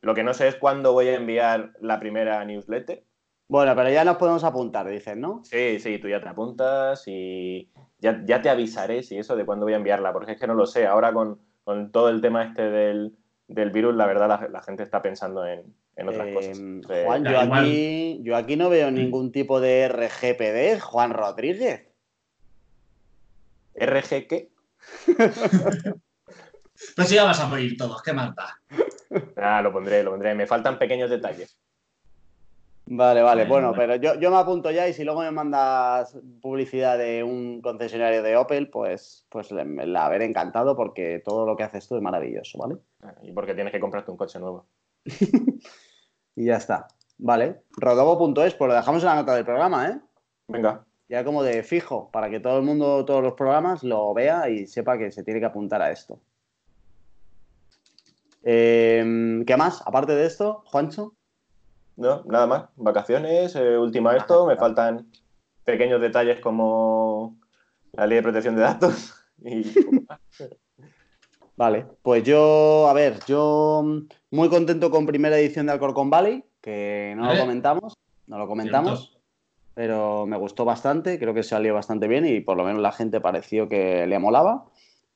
lo 0.00 0.14
que 0.14 0.22
no 0.22 0.34
sé 0.34 0.48
es 0.48 0.56
cuándo 0.56 0.92
voy 0.92 1.08
a 1.08 1.14
enviar 1.16 1.72
la 1.80 1.98
primera 1.98 2.44
newsletter. 2.44 3.02
Bueno, 3.48 3.74
pero 3.76 3.90
ya 3.90 4.04
nos 4.04 4.16
podemos 4.16 4.42
apuntar, 4.44 4.88
dicen, 4.88 5.20
¿no? 5.20 5.42
Sí, 5.44 5.78
sí, 5.78 5.98
tú 5.98 6.08
ya 6.08 6.20
te 6.20 6.28
apuntas 6.28 7.04
y 7.06 7.68
ya, 7.98 8.22
ya 8.24 8.40
te 8.40 8.48
avisaré 8.48 9.02
si 9.02 9.18
eso 9.18 9.36
de 9.36 9.44
cuándo 9.44 9.66
voy 9.66 9.74
a 9.74 9.76
enviarla, 9.76 10.12
porque 10.12 10.32
es 10.32 10.40
que 10.40 10.46
no 10.46 10.54
lo 10.54 10.66
sé. 10.66 10.86
Ahora 10.86 11.12
con, 11.12 11.38
con 11.62 11.90
todo 11.92 12.08
el 12.08 12.20
tema 12.20 12.44
este 12.44 12.62
del, 12.70 13.16
del 13.48 13.70
virus, 13.70 13.94
la 13.94 14.06
verdad 14.06 14.28
la, 14.28 14.48
la 14.48 14.62
gente 14.62 14.82
está 14.82 15.02
pensando 15.02 15.46
en, 15.46 15.74
en 15.96 16.08
otras 16.08 16.28
Eh, 16.28 16.34
cosas. 16.34 16.58
Juan, 17.04 17.24
yo 17.24 17.38
aquí, 17.38 18.20
yo 18.22 18.36
aquí 18.36 18.56
no 18.56 18.70
veo 18.70 18.90
ningún 18.90 19.30
tipo 19.30 19.60
de 19.60 19.82
RGPD, 19.88 20.80
Juan 20.80 21.12
Rodríguez. 21.12 21.86
¿RG 23.74 24.26
qué? 24.28 24.50
Pues 26.96 27.08
ya 27.08 27.24
vas 27.24 27.38
a 27.40 27.46
morir 27.46 27.76
todos, 27.76 28.02
qué 28.02 28.12
da. 28.12 28.60
Ah, 29.36 29.62
lo 29.62 29.72
pondré, 29.72 30.02
lo 30.02 30.10
pondré. 30.10 30.34
Me 30.34 30.46
faltan 30.46 30.76
pequeños 30.78 31.08
detalles. 31.08 31.56
Vale, 32.86 33.22
vale, 33.22 33.44
Bueno, 33.46 33.72
pero 33.74 33.94
yo, 33.96 34.16
yo 34.20 34.30
me 34.30 34.36
apunto 34.36 34.70
ya 34.70 34.86
y 34.88 34.92
si 34.92 35.04
luego 35.04 35.20
me 35.22 35.30
mandas 35.30 36.18
publicidad 36.42 36.98
de 36.98 37.22
un 37.22 37.62
concesionario 37.62 38.22
de 38.22 38.36
Opel, 38.36 38.68
pues, 38.68 39.24
pues 39.30 39.50
le- 39.52 39.64
me 39.64 39.86
la 39.86 40.08
veré 40.08 40.26
encantado 40.26 40.76
porque 40.76 41.22
todo 41.24 41.46
lo 41.46 41.56
que 41.56 41.62
haces 41.62 41.86
tú 41.88 41.96
es 41.96 42.02
maravilloso, 42.02 42.58
¿vale? 42.58 42.76
Y 43.22 43.32
porque 43.32 43.54
tienes 43.54 43.72
que 43.72 43.80
comprarte 43.80 44.10
un 44.10 44.16
coche 44.16 44.38
nuevo. 44.38 44.66
Y 46.36 46.46
ya 46.46 46.56
está. 46.56 46.88
Vale, 47.18 47.62
rodobo.es, 47.76 48.54
pues 48.54 48.68
lo 48.68 48.74
dejamos 48.74 49.00
en 49.04 49.08
la 49.08 49.14
nota 49.14 49.36
del 49.36 49.44
programa, 49.44 49.88
¿eh? 49.88 50.00
Venga. 50.48 50.84
Ya 51.08 51.24
como 51.24 51.42
de 51.42 51.62
fijo, 51.62 52.10
para 52.10 52.30
que 52.30 52.40
todo 52.40 52.58
el 52.58 52.64
mundo, 52.64 53.04
todos 53.04 53.22
los 53.22 53.34
programas 53.34 53.82
lo 53.82 54.14
vea 54.14 54.48
y 54.48 54.66
sepa 54.66 54.96
que 54.98 55.12
se 55.12 55.22
tiene 55.22 55.40
que 55.40 55.46
apuntar 55.46 55.82
a 55.82 55.90
esto. 55.90 56.18
Eh, 58.42 59.42
¿Qué 59.46 59.56
más? 59.56 59.82
Aparte 59.86 60.14
de 60.14 60.26
esto, 60.26 60.62
Juancho. 60.66 61.14
No, 61.96 62.22
nada 62.24 62.46
más. 62.46 62.64
Vacaciones, 62.76 63.54
eh, 63.56 63.78
última 63.78 64.16
esto. 64.16 64.46
Me 64.46 64.56
faltan 64.56 65.06
pequeños 65.64 66.00
detalles 66.00 66.40
como 66.40 67.38
la 67.92 68.06
ley 68.06 68.16
de 68.16 68.22
protección 68.22 68.56
de 68.56 68.62
datos. 68.62 69.14
Y 69.44 69.64
Vale, 71.56 71.86
pues 72.02 72.24
yo, 72.24 72.88
a 72.88 72.92
ver, 72.92 73.18
yo 73.26 73.82
mm, 73.84 74.08
muy 74.30 74.48
contento 74.48 74.90
con 74.90 75.06
primera 75.06 75.38
edición 75.38 75.66
de 75.66 75.72
Alcorcón 75.72 76.08
Valley, 76.08 76.44
que 76.60 77.14
no 77.16 77.32
lo 77.32 77.40
comentamos, 77.40 77.98
no 78.26 78.38
lo 78.38 78.46
comentamos. 78.46 79.13
Pero 79.74 80.24
me 80.26 80.36
gustó 80.36 80.64
bastante, 80.64 81.18
creo 81.18 81.34
que 81.34 81.42
salió 81.42 81.74
bastante 81.74 82.08
bien 82.08 82.24
y 82.26 82.40
por 82.40 82.56
lo 82.56 82.64
menos 82.64 82.80
la 82.80 82.92
gente 82.92 83.20
pareció 83.20 83.68
que 83.68 84.06
le 84.06 84.18
molaba. 84.18 84.64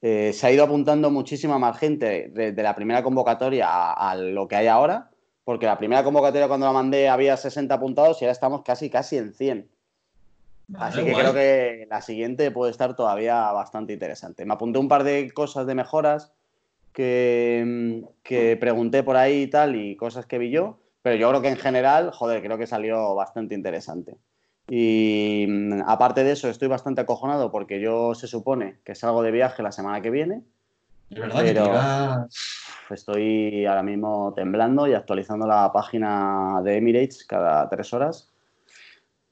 Eh, 0.02 0.32
se 0.32 0.46
ha 0.46 0.52
ido 0.52 0.64
apuntando 0.64 1.10
muchísima 1.10 1.58
más 1.58 1.78
gente 1.78 2.28
de, 2.28 2.52
de 2.52 2.62
la 2.62 2.74
primera 2.74 3.02
convocatoria 3.02 3.68
a, 3.68 4.10
a 4.10 4.16
lo 4.16 4.46
que 4.46 4.56
hay 4.56 4.66
ahora, 4.66 5.10
porque 5.44 5.66
la 5.66 5.78
primera 5.78 6.04
convocatoria 6.04 6.48
cuando 6.48 6.66
la 6.66 6.72
mandé 6.72 7.08
había 7.08 7.36
60 7.36 7.74
apuntados 7.74 8.20
y 8.20 8.24
ahora 8.24 8.32
estamos 8.32 8.62
casi, 8.62 8.90
casi 8.90 9.16
en 9.16 9.32
100. 9.32 9.68
Así 10.74 11.02
que 11.02 11.14
creo 11.14 11.32
que 11.32 11.86
la 11.88 12.02
siguiente 12.02 12.50
puede 12.50 12.70
estar 12.70 12.94
todavía 12.94 13.50
bastante 13.52 13.94
interesante. 13.94 14.44
Me 14.44 14.52
apunté 14.52 14.78
un 14.78 14.88
par 14.88 15.02
de 15.02 15.30
cosas 15.32 15.66
de 15.66 15.74
mejoras 15.74 16.34
que, 16.92 18.04
que 18.22 18.56
pregunté 18.58 19.02
por 19.02 19.16
ahí 19.16 19.42
y 19.42 19.46
tal 19.46 19.76
y 19.76 19.96
cosas 19.96 20.26
que 20.26 20.36
vi 20.36 20.50
yo, 20.50 20.78
pero 21.00 21.16
yo 21.16 21.28
creo 21.30 21.40
que 21.40 21.48
en 21.48 21.56
general, 21.56 22.10
joder, 22.10 22.42
creo 22.42 22.58
que 22.58 22.66
salió 22.66 23.14
bastante 23.14 23.54
interesante. 23.54 24.16
Y 24.68 25.46
mm, 25.48 25.82
aparte 25.86 26.24
de 26.24 26.32
eso, 26.32 26.48
estoy 26.48 26.68
bastante 26.68 27.00
acojonado 27.00 27.50
porque 27.50 27.80
yo 27.80 28.14
se 28.14 28.26
supone 28.26 28.80
que 28.84 28.94
salgo 28.94 29.22
de 29.22 29.30
viaje 29.30 29.62
la 29.62 29.72
semana 29.72 30.00
que 30.00 30.10
viene. 30.10 30.42
pero 31.10 32.94
estoy 32.94 33.66
ahora 33.66 33.82
mismo 33.82 34.32
temblando 34.34 34.86
y 34.86 34.94
actualizando 34.94 35.46
la 35.46 35.72
página 35.72 36.60
de 36.62 36.76
Emirates 36.76 37.24
cada 37.24 37.68
tres 37.68 37.92
horas 37.92 38.30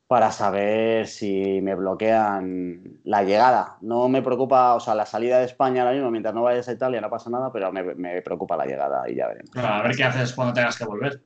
para 0.06 0.30
saber 0.30 1.08
si 1.08 1.60
me 1.62 1.74
bloquean 1.74 3.00
la 3.04 3.24
llegada. 3.24 3.76
No 3.80 4.08
me 4.08 4.22
preocupa, 4.22 4.74
o 4.74 4.80
sea, 4.80 4.94
la 4.94 5.04
salida 5.04 5.38
de 5.38 5.46
España 5.46 5.82
ahora 5.82 5.94
mismo, 5.94 6.10
mientras 6.10 6.34
no 6.34 6.42
vayas 6.42 6.68
a 6.68 6.72
Italia 6.72 7.00
no 7.00 7.10
pasa 7.10 7.28
nada, 7.28 7.50
pero 7.52 7.72
me, 7.72 8.22
preocupa 8.22 8.56
la 8.56 8.66
llegada 8.66 9.10
y 9.10 9.16
ya 9.16 9.26
veremos. 9.26 9.50
a 9.56 9.82
ver 9.82 9.96
qué 9.96 10.04
haces 10.04 10.32
cuando 10.32 10.54
tengas 10.54 10.78
que 10.78 10.84
volver. 10.84 11.20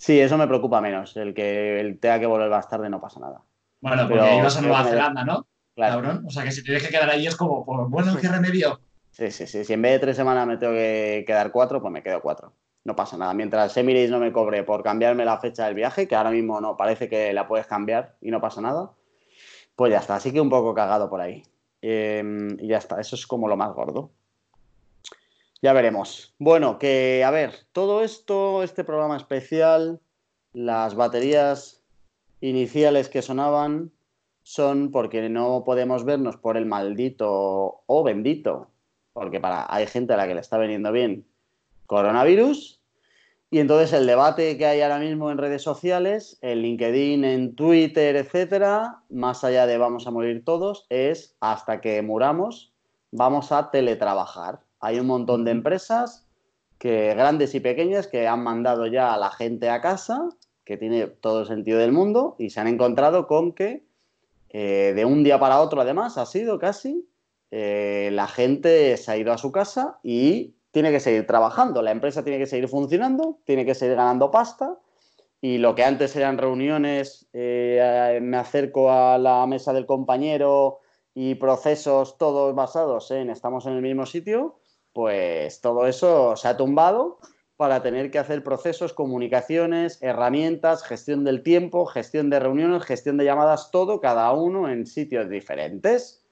Sí, 0.00 0.18
eso 0.18 0.38
me 0.38 0.48
preocupa 0.48 0.80
menos. 0.80 1.14
El 1.18 1.34
que 1.34 1.78
el 1.78 2.00
tenga 2.00 2.18
que 2.18 2.26
volver 2.26 2.48
más 2.48 2.66
tarde 2.66 2.88
no 2.88 3.02
pasa 3.02 3.20
nada. 3.20 3.42
Bueno, 3.82 4.08
porque 4.08 4.34
ibas 4.34 4.56
a 4.56 4.62
Nueva 4.62 4.84
Zelanda, 4.84 5.24
¿no? 5.26 5.46
Claro. 5.74 6.22
O 6.26 6.30
sea, 6.30 6.42
que 6.42 6.52
si 6.52 6.64
tienes 6.64 6.82
que 6.82 6.88
quedar 6.88 7.10
ahí 7.10 7.26
es 7.26 7.36
como, 7.36 7.66
pues, 7.66 7.86
bueno, 7.90 8.16
¿qué 8.18 8.28
remedio? 8.28 8.80
Sí, 9.10 9.30
sí, 9.30 9.46
sí. 9.46 9.62
Si 9.62 9.74
en 9.74 9.82
vez 9.82 9.92
de 9.92 9.98
tres 9.98 10.16
semanas 10.16 10.46
me 10.46 10.56
tengo 10.56 10.72
que 10.72 11.22
quedar 11.26 11.52
cuatro, 11.52 11.82
pues 11.82 11.92
me 11.92 12.02
quedo 12.02 12.22
cuatro. 12.22 12.54
No 12.84 12.96
pasa 12.96 13.18
nada. 13.18 13.34
Mientras 13.34 13.76
Emirates 13.76 14.10
no 14.10 14.20
me 14.20 14.32
cobre 14.32 14.62
por 14.62 14.82
cambiarme 14.82 15.26
la 15.26 15.38
fecha 15.38 15.66
del 15.66 15.74
viaje, 15.74 16.08
que 16.08 16.16
ahora 16.16 16.30
mismo 16.30 16.62
no, 16.62 16.78
parece 16.78 17.10
que 17.10 17.34
la 17.34 17.46
puedes 17.46 17.66
cambiar 17.66 18.16
y 18.22 18.30
no 18.30 18.40
pasa 18.40 18.62
nada, 18.62 18.92
pues 19.76 19.92
ya 19.92 19.98
está. 19.98 20.16
Así 20.16 20.32
que 20.32 20.40
un 20.40 20.48
poco 20.48 20.74
cagado 20.74 21.10
por 21.10 21.20
ahí. 21.20 21.42
Em, 21.82 22.58
y 22.58 22.68
ya 22.68 22.78
está. 22.78 22.98
Eso 22.98 23.16
es 23.16 23.26
como 23.26 23.48
lo 23.48 23.56
más 23.58 23.74
gordo. 23.74 24.12
Ya 25.62 25.74
veremos. 25.74 26.34
Bueno, 26.38 26.78
que 26.78 27.22
a 27.22 27.30
ver, 27.30 27.54
todo 27.72 28.02
esto, 28.02 28.62
este 28.62 28.82
programa 28.82 29.16
especial, 29.18 30.00
las 30.54 30.94
baterías 30.94 31.82
iniciales 32.40 33.10
que 33.10 33.20
sonaban 33.20 33.92
son 34.42 34.90
porque 34.90 35.28
no 35.28 35.62
podemos 35.64 36.04
vernos 36.04 36.38
por 36.38 36.56
el 36.56 36.64
maldito 36.64 37.82
o 37.86 38.02
bendito, 38.02 38.70
porque 39.12 39.38
para 39.38 39.66
hay 39.68 39.86
gente 39.86 40.14
a 40.14 40.16
la 40.16 40.26
que 40.26 40.34
le 40.34 40.40
está 40.40 40.56
viniendo 40.56 40.92
bien 40.92 41.26
coronavirus. 41.86 42.80
Y 43.50 43.58
entonces 43.58 43.92
el 43.92 44.06
debate 44.06 44.56
que 44.56 44.64
hay 44.64 44.80
ahora 44.80 45.00
mismo 45.00 45.30
en 45.30 45.36
redes 45.36 45.62
sociales, 45.62 46.38
en 46.40 46.62
LinkedIn, 46.62 47.24
en 47.24 47.56
Twitter, 47.56 48.16
etcétera, 48.16 49.02
más 49.10 49.44
allá 49.44 49.66
de 49.66 49.76
vamos 49.76 50.06
a 50.06 50.12
morir 50.12 50.44
todos, 50.44 50.86
es 50.88 51.36
hasta 51.40 51.80
que 51.80 52.00
muramos, 52.00 52.72
vamos 53.10 53.50
a 53.50 53.70
teletrabajar. 53.72 54.60
Hay 54.80 54.98
un 54.98 55.06
montón 55.06 55.44
de 55.44 55.50
empresas 55.50 56.26
que 56.78 57.14
grandes 57.14 57.54
y 57.54 57.60
pequeñas 57.60 58.06
que 58.06 58.26
han 58.26 58.42
mandado 58.42 58.86
ya 58.86 59.12
a 59.12 59.18
la 59.18 59.30
gente 59.30 59.68
a 59.68 59.80
casa, 59.80 60.28
que 60.64 60.78
tiene 60.78 61.06
todo 61.06 61.40
el 61.40 61.46
sentido 61.46 61.78
del 61.78 61.92
mundo, 61.92 62.36
y 62.38 62.50
se 62.50 62.60
han 62.60 62.68
encontrado 62.68 63.26
con 63.26 63.52
que 63.52 63.84
eh, 64.48 64.92
de 64.96 65.04
un 65.04 65.22
día 65.22 65.38
para 65.38 65.60
otro, 65.60 65.80
además, 65.80 66.18
ha 66.18 66.26
sido 66.26 66.58
casi, 66.58 67.06
eh, 67.50 68.08
la 68.12 68.26
gente 68.26 68.96
se 68.96 69.12
ha 69.12 69.16
ido 69.16 69.32
a 69.32 69.38
su 69.38 69.52
casa 69.52 69.98
y 70.02 70.54
tiene 70.70 70.90
que 70.90 71.00
seguir 71.00 71.26
trabajando, 71.26 71.82
la 71.82 71.90
empresa 71.90 72.24
tiene 72.24 72.38
que 72.38 72.46
seguir 72.46 72.68
funcionando, 72.68 73.38
tiene 73.44 73.66
que 73.66 73.74
seguir 73.74 73.96
ganando 73.96 74.30
pasta, 74.30 74.78
y 75.42 75.58
lo 75.58 75.74
que 75.74 75.84
antes 75.84 76.14
eran 76.16 76.38
reuniones, 76.38 77.26
eh, 77.32 78.18
me 78.22 78.36
acerco 78.36 78.90
a 78.90 79.18
la 79.18 79.46
mesa 79.46 79.72
del 79.72 79.86
compañero 79.86 80.80
y 81.14 81.34
procesos 81.36 82.18
todos 82.18 82.54
basados 82.54 83.10
en 83.10 83.30
estamos 83.30 83.66
en 83.66 83.74
el 83.74 83.82
mismo 83.82 84.06
sitio, 84.06 84.56
pues 84.92 85.60
todo 85.60 85.86
eso 85.86 86.36
se 86.36 86.48
ha 86.48 86.56
tumbado 86.56 87.18
para 87.56 87.82
tener 87.82 88.10
que 88.10 88.18
hacer 88.18 88.42
procesos, 88.42 88.94
comunicaciones, 88.94 90.02
herramientas, 90.02 90.82
gestión 90.82 91.24
del 91.24 91.42
tiempo, 91.42 91.84
gestión 91.84 92.30
de 92.30 92.40
reuniones, 92.40 92.84
gestión 92.84 93.18
de 93.18 93.26
llamadas, 93.26 93.70
todo, 93.70 94.00
cada 94.00 94.32
uno 94.32 94.70
en 94.70 94.86
sitios 94.86 95.28
diferentes. 95.28 96.24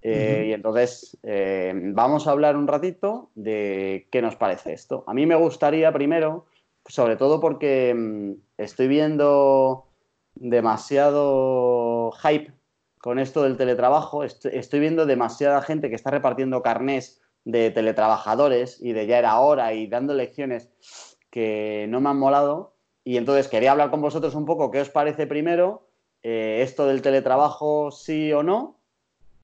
Eh, 0.00 0.46
y 0.48 0.52
entonces 0.54 1.18
eh, 1.22 1.74
vamos 1.74 2.26
a 2.26 2.30
hablar 2.30 2.56
un 2.56 2.66
ratito 2.66 3.30
de 3.34 4.08
qué 4.10 4.22
nos 4.22 4.36
parece 4.36 4.72
esto. 4.72 5.04
A 5.06 5.12
mí 5.12 5.26
me 5.26 5.34
gustaría 5.34 5.92
primero, 5.92 6.46
sobre 6.86 7.16
todo 7.16 7.40
porque 7.40 7.94
mm, 7.94 8.32
estoy 8.56 8.88
viendo 8.88 9.86
demasiado 10.34 12.12
hype 12.22 12.54
con 13.00 13.18
esto 13.18 13.42
del 13.42 13.58
teletrabajo, 13.58 14.24
estoy 14.24 14.80
viendo 14.80 15.04
demasiada 15.04 15.60
gente 15.62 15.90
que 15.90 15.96
está 15.96 16.10
repartiendo 16.10 16.62
carnés 16.62 17.20
de 17.44 17.70
teletrabajadores 17.70 18.80
y 18.80 18.92
de 18.92 19.06
ya 19.06 19.18
era 19.18 19.40
hora 19.40 19.72
y 19.72 19.86
dando 19.86 20.14
lecciones 20.14 20.70
que 21.30 21.86
no 21.88 22.00
me 22.00 22.10
han 22.10 22.18
molado. 22.18 22.74
Y 23.04 23.16
entonces 23.16 23.48
quería 23.48 23.72
hablar 23.72 23.90
con 23.90 24.02
vosotros 24.02 24.34
un 24.34 24.44
poco 24.44 24.70
qué 24.70 24.80
os 24.80 24.90
parece 24.90 25.26
primero 25.26 25.88
eh, 26.22 26.60
esto 26.62 26.86
del 26.86 27.02
teletrabajo, 27.02 27.90
sí 27.90 28.32
o 28.32 28.42
no, 28.42 28.78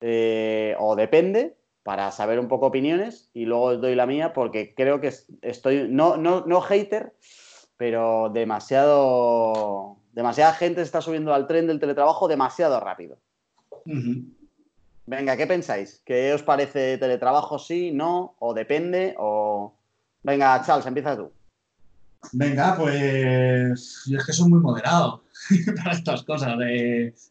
eh, 0.00 0.76
o 0.78 0.94
depende, 0.94 1.56
para 1.82 2.10
saber 2.10 2.38
un 2.38 2.48
poco 2.48 2.66
opiniones 2.66 3.30
y 3.32 3.44
luego 3.44 3.64
os 3.66 3.80
doy 3.80 3.94
la 3.94 4.06
mía 4.06 4.32
porque 4.32 4.74
creo 4.74 5.00
que 5.00 5.12
estoy, 5.42 5.86
no, 5.88 6.16
no, 6.16 6.44
no 6.44 6.60
hater, 6.60 7.14
pero 7.76 8.28
demasiado, 8.28 9.96
demasiada 10.12 10.52
gente 10.52 10.82
está 10.82 11.00
subiendo 11.00 11.32
al 11.32 11.46
tren 11.46 11.66
del 11.66 11.80
teletrabajo 11.80 12.28
demasiado 12.28 12.80
rápido. 12.80 13.18
Venga, 15.06 15.36
¿qué 15.36 15.46
pensáis? 15.46 16.02
¿Qué 16.04 16.34
os 16.34 16.42
parece 16.42 16.98
teletrabajo 16.98 17.58
sí, 17.58 17.92
no, 17.92 18.34
o 18.40 18.52
depende? 18.52 19.14
O. 19.18 19.72
Venga, 20.22 20.60
Charles, 20.66 20.86
empieza 20.86 21.16
tú. 21.16 21.30
Venga, 22.32 22.76
pues 22.76 24.02
yo 24.06 24.18
es 24.18 24.26
que 24.26 24.32
soy 24.32 24.48
muy 24.48 24.58
moderado 24.58 25.22
para 25.76 25.92
estas 25.92 26.24
cosas, 26.24 26.56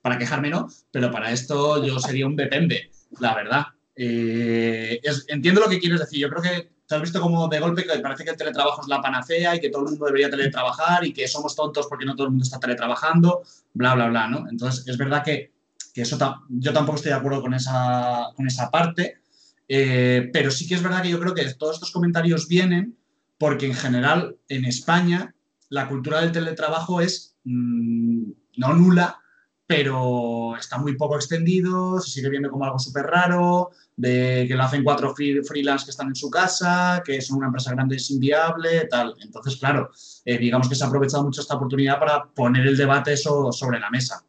para 0.02 0.18
quejarme 0.18 0.50
no, 0.50 0.70
pero 0.92 1.12
para 1.12 1.32
esto 1.32 1.84
yo 1.84 2.00
sería 2.00 2.28
un 2.28 2.38
depende, 2.38 2.90
la 3.20 3.36
verdad. 3.36 3.64
Eh, 3.94 5.02
entiendo 5.28 5.60
lo 5.60 5.68
que 5.68 5.80
quieres 5.80 6.00
decir, 6.00 6.20
yo 6.20 6.30
creo 6.30 6.42
que 6.42 6.70
te 6.88 6.96
has 6.96 7.02
visto 7.02 7.20
como 7.20 7.48
de 7.50 7.60
golpe 7.60 7.84
que 7.84 8.00
parece 8.00 8.24
que 8.24 8.30
el 8.30 8.38
teletrabajo 8.38 8.82
es 8.82 8.88
la 8.88 9.02
panacea 9.02 9.56
y 9.56 9.60
que 9.60 9.70
todo 9.70 9.84
el 9.84 9.90
mundo 9.90 10.06
debería 10.06 10.30
teletrabajar 10.30 11.04
y 11.04 11.12
que 11.12 11.28
somos 11.28 11.56
tontos 11.56 11.88
porque 11.88 12.06
no 12.06 12.16
todo 12.16 12.28
el 12.28 12.32
mundo 12.32 12.44
está 12.44 12.60
teletrabajando, 12.60 13.42
bla, 13.74 13.96
bla, 13.96 14.08
bla, 14.08 14.28
¿no? 14.28 14.48
Entonces 14.50 14.88
es 14.88 14.98
verdad 14.98 15.24
que 15.24 15.55
que 15.96 16.02
eso 16.02 16.18
yo 16.50 16.74
tampoco 16.74 16.98
estoy 16.98 17.12
de 17.12 17.18
acuerdo 17.18 17.42
con 17.42 17.54
esa, 17.54 18.28
con 18.36 18.46
esa 18.46 18.70
parte, 18.70 19.22
eh, 19.70 20.30
pero 20.34 20.52
sí 20.52 20.68
que 20.68 20.76
es 20.76 20.84
verdad 20.84 21.02
que 21.02 21.10
yo 21.10 21.20
creo 21.22 21.34
que 21.34 21.54
todos 21.54 21.76
estos 21.76 21.92
comentarios 21.92 22.50
vienen 22.50 22.98
porque 23.38 23.66
en 23.66 23.76
general 23.76 24.36
en 24.50 24.66
España 24.66 25.34
la 25.70 25.88
cultura 25.88 26.20
del 26.20 26.34
teletrabajo 26.34 27.00
es 27.00 27.38
mm, 27.46 28.30
no 28.58 28.74
nula, 28.74 29.22
pero 29.66 30.58
está 30.58 30.78
muy 30.78 30.98
poco 30.98 31.16
extendido, 31.16 32.02
se 32.02 32.12
sigue 32.12 32.30
viendo 32.30 32.52
como 32.52 32.66
algo 32.66 32.78
súper 32.78 33.06
raro, 33.06 33.72
de 33.96 34.44
que 34.50 34.54
lo 34.54 34.64
hacen 34.64 34.84
cuatro 34.84 35.16
freelance 35.16 35.86
que 35.86 35.92
están 35.92 36.10
en 36.10 36.16
su 36.16 36.30
casa, 36.30 37.02
que 37.06 37.22
son 37.22 37.38
una 37.38 37.48
empresa 37.48 37.72
grande 37.72 37.96
es 37.96 38.12
inviable, 38.12 38.86
tal. 38.88 39.16
Entonces, 39.22 39.56
claro, 39.56 39.92
eh, 40.26 40.38
digamos 40.38 40.68
que 40.68 40.76
se 40.76 40.84
ha 40.84 40.88
aprovechado 40.88 41.24
mucho 41.24 41.40
esta 41.40 41.56
oportunidad 41.56 42.00
para 42.00 42.26
poner 42.26 42.68
el 42.68 42.76
debate 42.76 43.14
eso 43.14 43.54
sobre 43.54 43.80
la 43.80 43.90
mesa. 43.90 44.26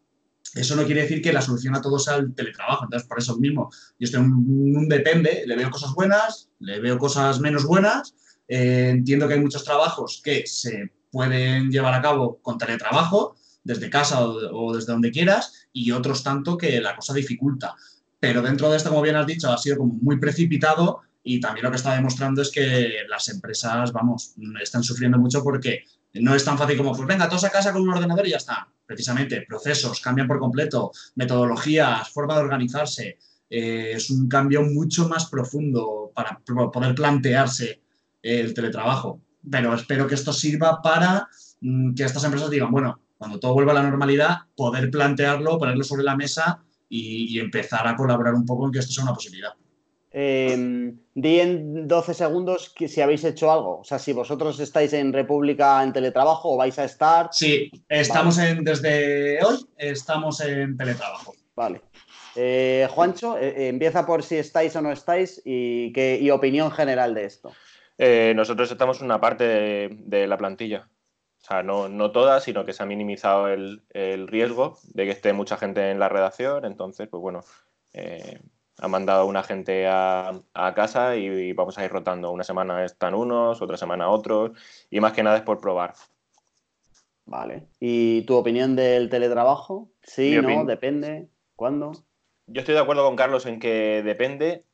Eso 0.57 0.75
no 0.75 0.85
quiere 0.85 1.03
decir 1.03 1.21
que 1.21 1.33
la 1.33 1.42
solución 1.42 1.77
a 1.77 1.83
todo 1.83 1.99
sea 1.99 2.16
el 2.16 2.35
teletrabajo. 2.35 2.85
Entonces, 2.85 3.07
por 3.07 3.19
eso 3.19 3.37
mismo, 3.37 3.71
yo 3.99 4.05
estoy 4.05 4.21
en 4.21 4.33
un, 4.33 4.88
depende, 4.88 5.45
le 5.47 5.55
veo 5.55 5.71
cosas 5.71 5.92
buenas, 5.92 6.49
le 6.61 6.81
veo 6.81 6.99
cosas 6.99 7.40
menos 7.40 7.64
buenas. 7.64 8.14
Eh, 8.49 8.88
entiendo 8.90 9.29
que 9.29 9.35
hay 9.35 9.40
muchos 9.40 9.64
trabajos 9.64 10.21
que 10.25 10.47
se 10.47 10.92
pueden 11.11 11.71
llevar 11.71 11.95
a 11.95 12.01
cabo 12.01 12.38
con 12.40 12.57
teletrabajo, 12.57 13.37
desde 13.64 13.90
casa 13.90 14.25
o, 14.25 14.75
desde 14.75 14.92
donde 14.92 15.11
quieras, 15.11 15.69
y 15.73 15.90
otros 15.90 16.23
tanto 16.23 16.57
que 16.57 16.81
la 16.81 16.97
cosa 16.97 17.12
dificulta. 17.12 17.75
Pero 18.19 18.40
dentro 18.40 18.71
de 18.71 18.79
esto, 18.79 18.88
como 18.88 19.03
bien 19.03 19.16
has 19.16 19.27
dicho, 19.27 19.53
ha 19.53 19.59
sido 19.59 19.77
como 19.77 19.95
muy 19.95 20.19
precipitado 20.19 21.01
y 21.23 21.40
también 21.40 21.64
lo 21.64 21.71
que 21.71 21.77
está 21.77 21.95
demostrando 21.95 22.40
es 22.40 22.51
que 22.51 22.99
las 23.09 23.29
empresas, 23.29 23.92
vamos, 23.92 24.35
están 24.62 24.85
sufriendo 24.85 25.19
mucho 25.19 25.42
porque 25.42 25.85
no 26.20 26.35
es 26.35 26.44
tan 26.44 26.59
fácil 26.59 26.76
como, 26.76 26.94
pues 26.94 27.07
venga, 27.07 27.29
todos 27.29 27.44
a 27.44 27.50
casa 27.50 27.72
con 27.72 27.83
un 27.83 27.90
ordenador 27.90 28.26
y 28.26 28.31
ya 28.31 28.37
está. 28.37 28.68
Precisamente, 28.85 29.44
procesos 29.48 30.00
cambian 30.00 30.29
por 30.29 30.38
completo, 30.38 30.92
metodologías, 31.16 32.09
forma 32.11 32.35
de 32.35 32.40
organizarse. 32.40 33.18
Eh, 33.48 33.92
es 33.94 34.11
un 34.11 34.29
cambio 34.29 34.62
mucho 34.62 35.09
más 35.09 35.26
profundo 35.26 36.12
para 36.14 36.40
poder 36.44 36.94
plantearse 36.94 37.81
el 38.22 38.55
teletrabajo. 38.55 39.20
Pero 39.50 39.74
espero 39.74 40.07
que 40.07 40.14
esto 40.14 40.33
sirva 40.33 40.81
para 40.83 41.29
mm, 41.61 41.94
que 41.94 42.05
estas 42.05 42.24
empresas 42.24 42.50
digan, 42.50 42.70
bueno, 42.70 43.00
cuando 43.18 43.38
todo 43.38 43.55
vuelva 43.55 43.72
a 43.72 43.76
la 43.76 43.88
normalidad, 43.88 44.38
poder 44.57 44.90
plantearlo, 44.90 45.59
ponerlo 45.59 45.85
sobre 45.85 46.05
la 46.05 46.16
mesa 46.16 46.62
y 46.88 47.40
empezar 47.40 47.87
a 47.88 47.96
colaborar 47.96 48.35
un 48.35 48.46
poco 48.46 48.66
en 48.66 48.72
que 48.72 48.79
esto 48.79 48.92
sea 48.92 49.05
una 49.05 49.14
posibilidad. 49.14 49.52
Eh, 50.18 50.94
di 51.14 51.40
en 51.40 51.87
12 51.87 52.14
segundos 52.14 52.70
que 52.70 52.88
si 52.88 53.02
habéis 53.02 53.22
hecho 53.22 53.52
algo. 53.52 53.81
O 53.81 53.85
sea, 53.85 53.98
si 53.98 54.14
vosotros 54.14 54.59
estáis 54.61 54.94
en 54.94 55.12
República 55.12 55.83
en 55.83 55.92
teletrabajo 55.92 56.55
o 56.55 56.57
vais 56.57 56.79
a 56.79 56.85
estar. 56.85 57.29
Sí, 57.33 57.70
estamos 57.87 58.38
en, 58.38 58.64
desde 58.64 59.44
hoy 59.44 59.66
estamos 59.76 60.40
en 60.40 60.74
teletrabajo. 60.74 61.35
Vale. 61.55 61.83
Eh, 62.35 62.88
Juancho, 62.90 63.37
eh, 63.37 63.48
eh, 63.48 63.68
empieza 63.68 64.07
por 64.07 64.22
si 64.22 64.37
estáis 64.37 64.74
o 64.74 64.81
no 64.81 64.90
estáis 64.90 65.42
y, 65.44 65.92
qué, 65.92 66.18
y 66.18 66.31
opinión 66.31 66.70
general 66.70 67.12
de 67.12 67.26
esto. 67.26 67.52
nosotros 67.98 68.70
estamos 68.70 69.00
en 69.00 69.05
una 69.05 69.20
parte 69.20 69.90
de, 69.90 70.26
la 70.26 70.38
plantilla. 70.38 70.88
O 71.42 71.44
sea, 71.46 71.62
no, 71.62 71.90
no 71.90 72.11
toda, 72.11 72.40
sino 72.40 72.64
que 72.64 72.72
se 72.72 72.83
ha 72.83 72.87
minimizado 72.87 73.48
el, 73.48 73.83
riesgo 74.29 74.79
de 74.94 75.05
que 75.05 75.11
esté 75.11 75.35
mucha 75.35 75.59
gente 75.59 75.90
en 75.90 75.98
la 75.98 76.09
redacción. 76.09 76.64
Entonces, 76.64 77.07
pues 77.07 77.20
bueno, 77.20 77.44
ha 78.79 78.89
mandado 78.89 79.27
una 79.27 79.43
gente 79.43 79.87
a, 79.89 80.43
casa 80.75 81.17
y, 81.17 81.53
vamos 81.53 81.79
a 81.79 81.85
ir 81.85 81.91
rotando. 81.91 82.31
Una 82.31 82.45
semana 82.45 82.85
están 82.85 83.15
unos, 83.15 83.62
otra 83.62 83.77
semana 83.77 84.09
otros. 84.09 84.53
Y 84.91 85.01
más 85.01 85.12
que 85.12 85.23
nada 85.23 85.39
es 85.39 85.43
por 85.43 85.61
probar. 85.61 85.95
Vale. 87.25 87.67
¿Y 87.81 88.23
tu 88.23 88.37
opinión 88.37 88.77
del 88.77 89.09
teletrabajo? 89.09 89.91
Sí, 90.03 90.37
no, 90.41 90.65
depende. 90.65 91.29
¿Cuándo? 91.57 91.93
Yo 92.47 92.61
estoy 92.61 92.75
de 92.75 92.81
acuerdo 92.81 93.05
con 93.05 93.17
Carlos 93.17 93.47
en 93.47 93.59
que 93.59 94.03
depende, 94.05 94.65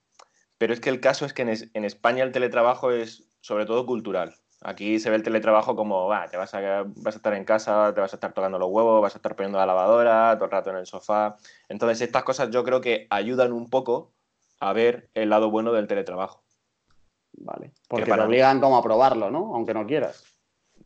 pero 0.59 0.75
es 0.75 0.81
que 0.81 0.91
el 0.91 1.01
caso 1.01 1.25
es 1.25 1.33
que 1.33 1.43
en, 1.43 1.85
España 1.85 2.25
el 2.25 2.33
teletrabajo 2.33 2.91
es 2.91 3.29
sobre 3.41 3.65
todo 3.65 3.87
cultural. 3.87 4.35
Aquí 4.65 4.99
se 5.01 5.11
ve 5.11 5.17
el 5.17 5.23
teletrabajo 5.23 5.75
como, 5.75 6.07
va, 6.07 6.29
te 6.29 6.37
vas 6.37 6.55
a, 6.55 6.85
vas 6.85 7.15
a 7.15 7.19
estar 7.19 7.35
en 7.35 7.45
casa, 7.45 7.93
te 7.95 8.01
vas 8.01 8.13
a 8.13 8.17
estar 8.17 8.33
tocando 8.33 8.59
los 8.59 8.71
huevos, 8.71 9.03
vas 9.03 9.15
a 9.15 9.19
estar 9.19 9.35
poniendo 9.35 9.59
la 9.59 9.67
lavadora, 9.67 10.35
todo 10.37 10.45
el 10.45 10.51
rato 10.51 10.71
en 10.71 10.77
el 10.77 10.87
sofá. 10.87 11.37
Entonces, 11.69 12.01
estas 12.01 12.23
cosas 12.23 12.51
yo 12.51 12.63
creo 12.63 12.81
que 12.81 13.07
ayudan 13.11 13.53
un 13.53 13.69
poco 13.69 14.13
a 14.61 14.73
ver 14.73 15.11
el 15.15 15.31
lado 15.31 15.51
bueno 15.51 15.73
del 15.73 15.89
teletrabajo. 15.89 16.45
Vale. 17.33 17.73
Porque 17.89 18.11
te 18.11 18.21
obligan 18.21 18.61
como 18.61 18.77
a 18.77 18.83
probarlo, 18.83 19.31
¿no? 19.31 19.55
Aunque 19.55 19.75
no 19.75 19.87
quieras. 19.87 20.25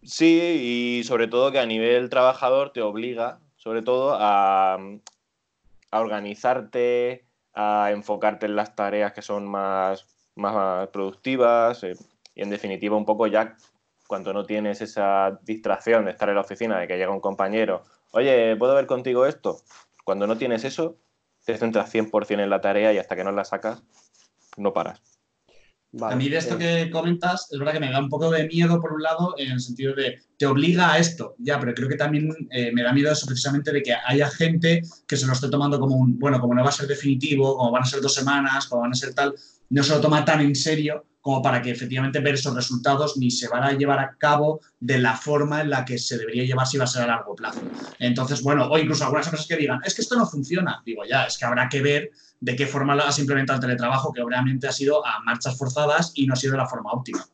Sí, 0.02 1.00
y 1.00 1.04
sobre 1.04 1.28
todo 1.28 1.52
que 1.52 1.58
a 1.58 1.66
nivel 1.66 2.08
trabajador 2.08 2.72
te 2.72 2.80
obliga, 2.80 3.40
sobre 3.56 3.82
todo, 3.82 4.16
a, 4.18 4.78
a 5.90 6.00
organizarte, 6.00 7.26
a 7.54 7.90
enfocarte 7.90 8.46
en 8.46 8.56
las 8.56 8.74
tareas 8.74 9.12
que 9.12 9.22
son 9.22 9.46
más, 9.46 10.06
más 10.36 10.88
productivas 10.88 11.82
eh, 11.82 11.94
y 12.36 12.42
en 12.42 12.50
definitiva 12.50 12.96
un 12.96 13.04
poco 13.04 13.26
ya 13.26 13.56
cuando 14.06 14.32
no 14.32 14.44
tienes 14.44 14.80
esa 14.80 15.40
distracción 15.42 16.04
de 16.04 16.12
estar 16.12 16.28
en 16.28 16.36
la 16.36 16.42
oficina, 16.42 16.78
de 16.78 16.86
que 16.86 16.96
llega 16.96 17.10
un 17.10 17.20
compañero, 17.20 17.82
oye, 18.12 18.54
¿puedo 18.54 18.76
ver 18.76 18.86
contigo 18.86 19.26
esto? 19.26 19.62
Cuando 20.04 20.28
no 20.28 20.38
tienes 20.38 20.62
eso, 20.62 20.96
te 21.44 21.56
centras 21.56 21.92
100% 21.92 22.40
en 22.40 22.50
la 22.50 22.60
tarea 22.60 22.92
y 22.92 22.98
hasta 22.98 23.16
que 23.16 23.24
no 23.24 23.32
la 23.32 23.44
sacas, 23.44 23.82
no 24.56 24.72
paras 24.72 25.02
a 26.02 26.16
mí 26.16 26.28
de 26.28 26.36
esto 26.36 26.56
eh. 26.56 26.58
que 26.58 26.90
comentas, 26.90 27.48
es 27.50 27.58
verdad 27.58 27.74
que 27.74 27.80
me 27.80 27.90
da 27.90 27.98
un 28.00 28.08
poco 28.08 28.30
de 28.30 28.46
miedo 28.46 28.80
por 28.80 28.92
un 28.92 29.02
lado, 29.02 29.34
en 29.38 29.52
el 29.52 29.60
sentido 29.60 29.94
de 29.94 30.20
te 30.36 30.46
obliga 30.46 30.92
a 30.92 30.98
esto, 30.98 31.34
ya, 31.38 31.58
pero 31.58 31.74
creo 31.74 31.88
que 31.88 31.96
también 31.96 32.30
eh, 32.50 32.70
me 32.72 32.82
da 32.82 32.92
miedo 32.92 33.10
eso 33.10 33.26
precisamente 33.26 33.72
de 33.72 33.82
que 33.82 33.94
haya 33.94 34.28
gente 34.28 34.82
que 35.06 35.16
se 35.16 35.26
lo 35.26 35.32
esté 35.32 35.48
tomando 35.48 35.78
como 35.78 35.96
un, 35.96 36.18
bueno, 36.18 36.40
como 36.40 36.54
no 36.54 36.62
va 36.62 36.68
a 36.68 36.72
ser 36.72 36.86
definitivo, 36.86 37.56
como 37.56 37.70
van 37.70 37.82
a 37.82 37.86
ser 37.86 38.00
dos 38.00 38.14
semanas, 38.14 38.66
como 38.66 38.82
van 38.82 38.92
a 38.92 38.96
ser 38.96 39.14
tal, 39.14 39.34
no 39.70 39.82
se 39.82 39.94
lo 39.94 40.00
toma 40.00 40.24
tan 40.24 40.40
en 40.40 40.54
serio 40.54 41.04
como 41.26 41.42
para 41.42 41.60
que 41.60 41.72
efectivamente 41.72 42.20
ver 42.20 42.34
esos 42.34 42.54
resultados 42.54 43.16
ni 43.16 43.32
se 43.32 43.48
van 43.48 43.64
a 43.64 43.72
llevar 43.72 43.98
a 43.98 44.14
cabo 44.16 44.60
de 44.78 44.96
la 44.98 45.16
forma 45.16 45.60
en 45.60 45.70
la 45.70 45.84
que 45.84 45.98
se 45.98 46.16
debería 46.16 46.44
llevar 46.44 46.68
si 46.68 46.78
va 46.78 46.84
a 46.84 46.86
ser 46.86 47.02
a 47.02 47.08
largo 47.08 47.34
plazo. 47.34 47.62
Entonces, 47.98 48.44
bueno, 48.44 48.68
o 48.70 48.78
incluso 48.78 49.02
algunas 49.02 49.26
empresas 49.26 49.48
que 49.48 49.56
digan, 49.56 49.80
es 49.84 49.96
que 49.96 50.02
esto 50.02 50.14
no 50.14 50.24
funciona, 50.24 50.80
digo, 50.86 51.04
ya, 51.04 51.24
es 51.24 51.36
que 51.36 51.44
habrá 51.44 51.68
que 51.68 51.82
ver 51.82 52.12
de 52.38 52.54
qué 52.54 52.68
forma 52.68 52.94
has 52.94 53.18
implementado 53.18 53.56
el 53.56 53.60
teletrabajo, 53.60 54.12
que 54.12 54.22
obviamente 54.22 54.68
ha 54.68 54.72
sido 54.72 55.04
a 55.04 55.18
marchas 55.24 55.58
forzadas 55.58 56.12
y 56.14 56.28
no 56.28 56.34
ha 56.34 56.36
sido 56.36 56.52
de 56.52 56.58
la 56.58 56.68
forma 56.68 56.92
óptima. 56.92 57.26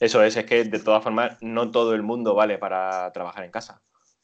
Eso 0.00 0.20
es, 0.20 0.36
es 0.36 0.44
que 0.44 0.64
de 0.64 0.80
todas 0.80 1.04
formas 1.04 1.36
no 1.40 1.70
todo 1.70 1.94
el 1.94 2.02
mundo 2.02 2.34
vale 2.34 2.58
para 2.58 3.12
trabajar 3.12 3.44
en 3.44 3.52
casa. 3.52 3.80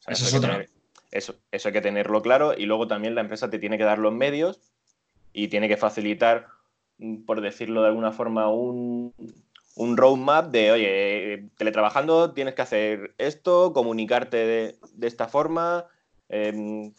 eso, 0.07 0.25
es 0.25 0.33
otra. 0.33 0.65
eso, 1.09 1.35
eso 1.51 1.69
hay 1.69 1.73
que 1.73 1.79
tenerlo 1.79 2.21
claro 2.21 2.53
y 2.57 2.65
luego 2.65 2.85
también 2.85 3.15
la 3.15 3.21
empresa 3.21 3.49
te 3.49 3.59
tiene 3.59 3.77
que 3.77 3.85
dar 3.85 3.97
los 3.97 4.11
medios 4.11 4.59
y 5.31 5.47
tiene 5.47 5.69
que 5.69 5.77
facilitar, 5.77 6.47
por 7.25 7.41
decirlo 7.41 7.81
de 7.81 7.87
alguna 7.87 8.11
forma, 8.11 8.49
un, 8.49 9.13
un 9.75 9.97
roadmap 9.97 10.51
de, 10.51 10.71
oye, 10.71 11.49
teletrabajando 11.57 12.31
tienes 12.31 12.55
que 12.55 12.61
hacer 12.61 13.15
esto, 13.17 13.73
comunicarte 13.73 14.37
de, 14.37 14.79
de 14.93 15.07
esta 15.07 15.27
forma, 15.27 15.85
eh, 16.29 16.91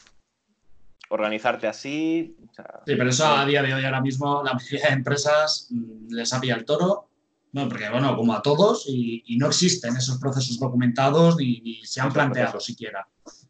organizarte 1.09 1.67
así. 1.67 2.37
sí, 2.85 2.95
pero 2.97 3.09
eso 3.09 3.27
a 3.27 3.47
día 3.47 3.63
de 3.63 3.75
hoy 3.75 3.85
ahora 3.85 4.01
mismo 4.01 4.43
la 4.45 4.55
mayoría 4.55 4.89
de 4.89 4.95
empresas 4.95 5.69
mm, 5.71 6.13
les 6.13 6.33
ha 6.33 6.41
pillado 6.41 6.61
el 6.61 6.67
toro, 6.67 7.09
no, 7.53 7.69
porque 7.69 7.89
bueno, 7.89 8.15
como 8.17 8.35
a 8.35 8.43
todos, 8.43 8.85
y, 8.87 9.37
no 9.39 9.47
existen 9.47 9.97
esos 9.97 10.19
procesos 10.19 10.59
documentados 10.59 11.37
ni, 11.37 11.81
se 11.85 12.01
han 12.01 12.13
planteado 12.13 12.61
siquiera. 12.61 13.09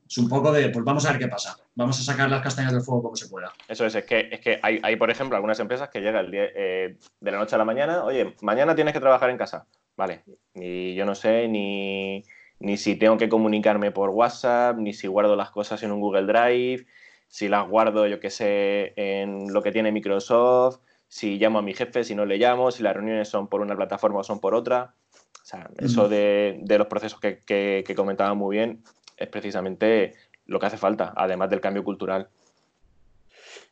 Es 0.09 0.19
un 0.19 0.29
poco 0.29 0.53
de, 0.53 0.69
pues 0.69 0.85
vamos 0.85 1.05
a 1.07 1.11
ver 1.13 1.21
qué 1.21 1.29
pasa. 1.29 1.57
Vamos 1.75 1.99
a 1.99 2.03
sacar 2.03 2.31
las 2.31 2.43
castañas 2.43 2.73
del 2.73 2.83
fuego 2.83 3.03
como 3.03 3.17
se 3.17 3.29
pueda. 3.29 3.53
Eso 3.69 3.85
es, 3.87 3.95
es 3.95 4.05
que, 4.05 4.29
es 4.31 4.41
que 4.41 4.61
hay, 4.63 4.81
hay 4.83 4.97
por 4.97 5.11
ejemplo, 5.11 5.37
algunas 5.37 5.59
empresas 5.59 5.89
que 5.89 6.01
llegan 6.01 6.31
eh, 6.33 6.97
de 7.21 7.31
la 7.31 7.39
noche 7.39 7.55
a 7.55 7.59
la 7.59 7.65
mañana, 7.65 8.05
oye, 8.05 8.37
mañana 8.43 8.75
tienes 8.75 8.95
que 8.95 9.01
trabajar 9.01 9.31
en 9.31 9.39
casa. 9.39 9.67
Vale, 9.97 10.25
y 10.55 10.95
yo 10.95 11.07
no 11.07 11.15
sé 11.15 11.49
ni, 11.49 12.23
ni 12.59 12.77
si 12.77 12.97
tengo 12.97 13.17
que 13.17 13.29
comunicarme 13.29 13.91
por 13.91 14.11
WhatsApp, 14.11 14.77
ni 14.77 14.93
si 14.93 15.07
guardo 15.07 15.37
las 15.37 15.51
cosas 15.51 15.83
en 15.83 15.91
un 15.91 16.01
Google 16.01 16.27
Drive, 16.27 16.87
si 17.29 17.49
las 17.49 17.69
guardo, 17.69 18.07
yo 18.07 18.21
qué 18.21 18.31
sé, 18.31 18.93
en 18.97 19.53
lo 19.53 19.63
que 19.63 19.73
tiene 19.73 19.93
Microsoft, 19.93 20.81
si 21.09 21.39
llamo 21.39 21.59
a 21.59 21.63
mi 21.63 21.75
jefe, 21.75 22.05
si 22.05 22.15
no 22.15 22.27
le 22.27 22.37
llamo, 22.37 22.71
si 22.71 22.83
las 22.83 22.95
reuniones 22.95 23.29
son 23.29 23.49
por 23.49 23.61
una 23.61 23.75
plataforma 23.75 24.21
o 24.21 24.25
son 24.25 24.41
por 24.41 24.55
otra. 24.55 24.95
O 25.43 25.49
sea, 25.49 25.71
eso 25.79 26.09
de, 26.09 26.61
los 26.67 26.89
procesos 26.89 27.21
que, 27.21 27.39
que, 27.45 27.95
comentaba 27.95 28.35
muy 28.35 28.57
bien 28.57 28.83
es 29.17 29.29
precisamente 29.29 30.15
lo 30.47 30.61
que 30.61 30.67
hace 30.67 30.77
falta, 30.77 31.13
además 31.17 31.51
del 31.51 31.61
cambio 31.61 31.85
cultural. 31.85 32.29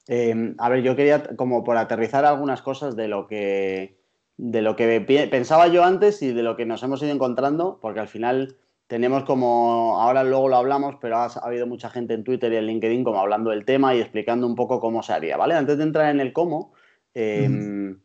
Em, 0.07 0.54
a 0.59 0.68
ver, 0.68 0.83
yo 0.83 0.96
quería 0.96 1.22
como 1.37 1.64
por 1.64 1.76
aterrizar 1.76 2.24
algunas 2.24 2.62
cosas 2.62 2.94
de 2.96 3.09
lo 3.09 3.26
que 3.26 3.96
de 4.37 4.62
lo 4.62 4.74
que 4.74 5.00
pensaba 5.30 5.68
yo 5.68 5.85
antes 5.85 6.20
y 6.20 6.33
de 6.33 6.42
lo 6.42 6.57
que 6.57 6.66
nos 6.66 6.83
hemos 6.83 7.00
ido 7.02 7.12
encontrando, 7.12 7.78
porque 7.80 8.00
al 8.00 8.09
final 8.09 8.57
tenemos 8.87 9.24
como, 9.24 10.00
ahora 10.00 10.24
luego 10.24 10.48
lo 10.48 10.57
hablamos, 10.57 10.96
pero 11.00 11.18
ha, 11.18 11.26
habido 11.26 11.66
mucha 11.66 11.88
gente 11.88 12.14
en 12.14 12.24
Twitter 12.24 12.52
y 12.52 12.57
en 12.57 12.66
LinkedIn 12.66 13.04
como 13.04 13.20
hablando 13.20 13.50
del 13.50 13.64
tema 13.64 13.94
y 13.94 14.00
explicando 14.00 14.46
un 14.46 14.57
poco 14.57 14.80
cómo 14.80 15.02
se 15.02 15.12
haría, 15.12 15.37
¿vale? 15.37 15.54
Antes 15.54 15.78
de 15.78 15.85
entrar 15.85 16.11
en 16.11 16.20
el 16.20 16.33
cómo, 16.33 16.72
em, 17.14 18.00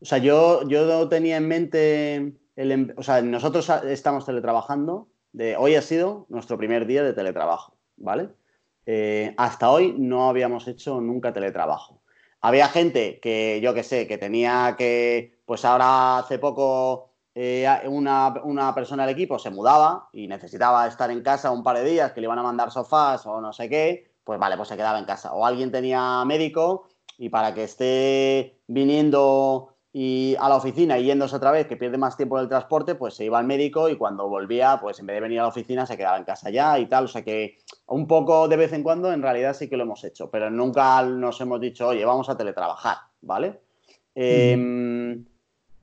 o 0.00 0.04
sea, 0.04 0.18
yo, 0.18 0.68
yo 0.68 1.08
tenía 1.08 1.36
en 1.36 1.48
mente, 1.48 2.32
el, 2.56 2.72
em, 2.72 2.92
o 2.96 3.02
sea, 3.02 3.22
nosotros 3.22 3.70
estamos 3.84 4.26
teletrabajando, 4.26 5.08
de, 5.32 5.56
hoy 5.56 5.74
ha 5.74 5.82
sido 5.82 6.26
nuestro 6.28 6.58
primer 6.58 6.86
día 6.86 7.02
de 7.02 7.12
teletrabajo, 7.12 7.76
¿vale? 7.96 8.30
Eh, 8.86 9.34
hasta 9.36 9.70
hoy 9.70 9.94
no 9.98 10.28
habíamos 10.28 10.66
hecho 10.66 11.00
nunca 11.00 11.32
teletrabajo. 11.32 12.00
Había 12.40 12.68
gente 12.68 13.18
que, 13.20 13.60
yo 13.60 13.74
que 13.74 13.82
sé, 13.82 14.06
que 14.06 14.16
tenía 14.16 14.76
que, 14.78 15.40
pues 15.44 15.64
ahora 15.64 16.18
hace 16.18 16.38
poco 16.38 17.10
eh, 17.34 17.66
una, 17.86 18.74
persona 18.74 19.06
del 19.06 19.14
equipo 19.14 19.38
se 19.38 19.50
mudaba 19.50 20.08
y 20.12 20.26
necesitaba 20.26 20.86
estar 20.86 21.10
en 21.10 21.22
casa 21.22 21.50
un 21.50 21.62
par 21.62 21.76
de 21.76 21.84
días, 21.84 22.12
que 22.12 22.20
le 22.20 22.26
iban 22.26 22.38
a 22.38 22.42
mandar 22.42 22.70
sofás 22.70 23.26
o 23.26 23.40
no 23.40 23.52
sé 23.52 23.68
qué, 23.68 24.10
pues 24.24 24.38
vale, 24.38 24.56
pues 24.56 24.68
se 24.68 24.76
quedaba 24.76 24.98
en 24.98 25.04
casa. 25.04 25.32
O 25.32 25.44
alguien 25.44 25.70
tenía 25.70 26.24
médico 26.24 26.88
y 27.16 27.28
para 27.28 27.54
que 27.54 27.64
esté 27.64 28.60
viniendo 28.66 29.76
y 29.92 30.36
a 30.38 30.48
la 30.48 30.56
oficina 30.56 30.98
y 30.98 31.04
yéndose 31.04 31.36
otra 31.36 31.50
vez, 31.50 31.66
que 31.66 31.76
pierde 31.76 31.98
más 31.98 32.16
tiempo 32.16 32.36
en 32.36 32.42
el 32.42 32.48
transporte, 32.48 32.94
pues 32.94 33.14
se 33.14 33.24
iba 33.24 33.38
al 33.38 33.46
médico 33.46 33.88
y 33.88 33.96
cuando 33.96 34.28
volvía, 34.28 34.78
pues 34.80 34.98
en 35.00 35.06
vez 35.06 35.16
de 35.16 35.20
venir 35.20 35.40
a 35.40 35.42
la 35.42 35.48
oficina, 35.48 35.86
se 35.86 35.96
quedaba 35.96 36.18
en 36.18 36.24
casa 36.24 36.50
ya 36.50 36.78
y 36.78 36.86
tal. 36.86 37.04
O 37.04 37.08
sea 37.08 37.22
que 37.22 37.58
un 37.86 38.06
poco 38.06 38.48
de 38.48 38.56
vez 38.56 38.72
en 38.72 38.82
cuando, 38.82 39.12
en 39.12 39.22
realidad 39.22 39.54
sí 39.54 39.68
que 39.68 39.76
lo 39.76 39.84
hemos 39.84 40.04
hecho, 40.04 40.30
pero 40.30 40.50
nunca 40.50 41.02
nos 41.02 41.40
hemos 41.40 41.60
dicho, 41.60 41.88
oye, 41.88 42.04
vamos 42.04 42.28
a 42.28 42.36
teletrabajar, 42.36 42.98
¿vale? 43.22 43.60
Eh, 44.14 45.24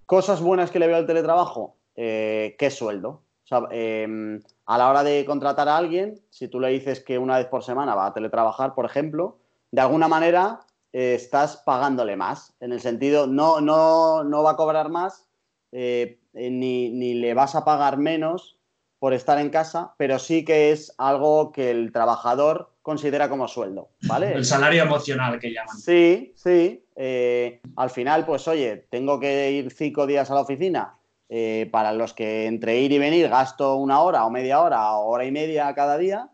Cosas 0.06 0.40
buenas 0.40 0.70
que 0.70 0.78
le 0.78 0.86
veo 0.86 0.98
al 0.98 1.08
teletrabajo, 1.08 1.78
eh, 1.96 2.56
¿qué 2.60 2.70
sueldo? 2.70 3.24
Em, 3.72 4.40
a 4.68 4.78
la 4.78 4.90
hora 4.90 5.04
de 5.04 5.26
contratar 5.26 5.68
a 5.68 5.78
alguien, 5.78 6.20
si 6.30 6.48
tú 6.48 6.60
le 6.60 6.70
dices 6.70 7.04
que 7.04 7.18
una 7.18 7.38
vez 7.38 7.48
por 7.48 7.64
semana 7.64 7.96
va 7.96 8.08
a 8.08 8.14
teletrabajar, 8.14 8.76
por 8.76 8.86
ejemplo, 8.86 9.40
de 9.72 9.82
alguna 9.82 10.08
manera 10.08 10.60
eh, 10.96 11.16
estás 11.16 11.58
pagándole 11.58 12.16
más. 12.16 12.56
En 12.62 12.72
el 12.72 12.80
sentido, 12.80 13.28
no, 13.28 13.60
no, 13.60 14.24
no 14.24 14.44
va 14.44 14.52
a 14.52 14.56
cobrar 14.56 14.88
más, 14.88 15.28
eh, 15.74 16.22
ni, 16.32 16.90
ni, 16.90 17.16
le 17.16 17.34
vas 17.34 17.54
a 17.56 17.66
pagar 17.66 17.98
menos 17.98 18.58
por 18.98 19.14
estar 19.14 19.38
en 19.38 19.50
casa, 19.50 19.94
pero 19.98 20.20
sí 20.20 20.46
que 20.46 20.72
es 20.72 20.96
algo 20.98 21.52
que 21.52 21.70
el 21.70 21.92
trabajador 21.92 22.72
considera 22.82 23.28
como 23.30 23.50
sueldo, 23.50 23.90
¿vale? 24.08 24.32
El 24.32 24.46
salario 24.46 24.84
emocional 24.84 25.38
que 25.38 25.52
llaman. 25.52 25.78
Sí, 25.78 26.32
sí. 26.38 26.86
Eh, 26.96 27.60
al 27.76 27.90
final, 27.90 28.26
pues 28.26 28.48
oye, 28.48 28.88
tengo 28.90 29.20
que 29.20 29.52
ir 29.52 29.74
cinco 29.74 30.08
días 30.08 30.32
a 30.32 30.36
la 30.36 30.42
oficina. 30.42 30.96
Eh, 31.28 31.68
para 31.72 31.92
los 31.92 32.14
que 32.14 32.46
entre 32.46 32.80
ir 32.80 32.92
y 32.94 33.00
venir 33.00 33.28
gasto 33.28 33.76
una 33.76 34.00
hora 34.00 34.26
o 34.26 34.30
media 34.30 34.62
hora 34.62 34.92
o 34.94 35.10
hora 35.10 35.26
y 35.26 35.32
media 35.32 35.74
cada 35.74 35.98
día, 35.98 36.30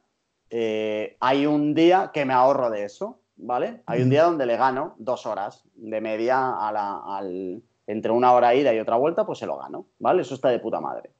eh, 0.52 1.15
hay 1.19 1.47
un 1.47 1.74
día 1.74 2.12
que 2.13 2.26
me 2.26 2.34
ahorro 2.34 2.69
de 2.69 2.84
eso, 2.84 3.20
¿vale? 3.41 3.82
Hay 3.86 4.01
un 4.01 4.10
día 4.10 4.23
donde 4.23 4.45
le 4.45 4.58
gano 4.58 4.95
dos 4.97 5.25
horas 5.25 5.63
de 5.75 5.99
media 6.01 6.58
a 6.58 6.71
la, 6.71 7.01
al, 7.17 7.62
entre 7.88 8.12
una 8.12 8.32
hora 8.34 8.56
ida 8.56 8.73
y 8.73 8.80
otra 8.80 8.95
vuelta, 8.95 9.25
pues 9.25 9.39
se 9.39 9.45
lo 9.45 9.58
gano, 9.58 9.86
¿vale? 9.99 10.21
Eso 10.21 10.36
está 10.36 10.49
de 10.49 10.60
puta 10.60 10.80
madre. 10.80 11.12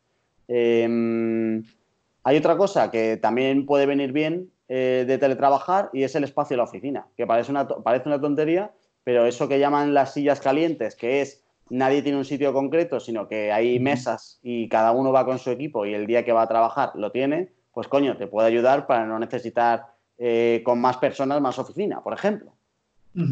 hay 0.48 2.38
otra 2.38 2.58
cosa 2.58 2.92
que 2.92 3.18
también 3.18 3.66
puede 3.66 3.86
venir 3.86 4.12
bien 4.12 4.52
eh, 4.70 5.06
de 5.08 5.18
teletrabajar 5.18 5.90
y 5.94 6.04
es 6.04 6.16
el 6.16 6.24
espacio 6.24 6.56
de 6.56 6.60
la 6.60 6.64
oficina, 6.64 7.08
que 7.18 7.28
parece 7.28 7.52
una, 7.52 7.68
parece 7.68 8.08
una 8.08 8.22
tontería, 8.22 8.72
pero 9.04 9.26
eso 9.26 9.48
que 9.48 9.60
llaman 9.60 9.94
las 9.94 10.14
sillas 10.14 10.40
calientes, 10.40 10.96
que 10.96 11.22
es 11.22 11.44
nadie 11.70 12.02
tiene 12.02 12.18
un 12.18 12.26
sitio 12.26 12.54
concreto, 12.54 13.00
sino 13.00 13.28
que 13.28 13.52
hay 13.52 13.80
mesas 13.80 14.40
y 14.44 14.70
cada 14.70 14.92
uno 14.92 15.12
va 15.12 15.26
con 15.26 15.40
su 15.40 15.50
equipo 15.50 15.86
y 15.86 15.94
el 15.94 16.06
día 16.06 16.24
que 16.24 16.34
va 16.34 16.44
a 16.44 16.48
trabajar 16.48 16.92
lo 16.96 17.12
tiene, 17.12 17.50
pues 17.74 17.88
coño, 17.88 18.18
te 18.18 18.28
puede 18.28 18.48
ayudar 18.48 18.88
para 18.88 19.06
no 19.06 19.18
necesitar 19.20 19.88
eh, 20.24 20.62
con 20.64 20.80
más 20.80 20.98
personas 20.98 21.42
más 21.42 21.58
oficina, 21.58 22.04
por 22.04 22.14
ejemplo. 22.14 22.54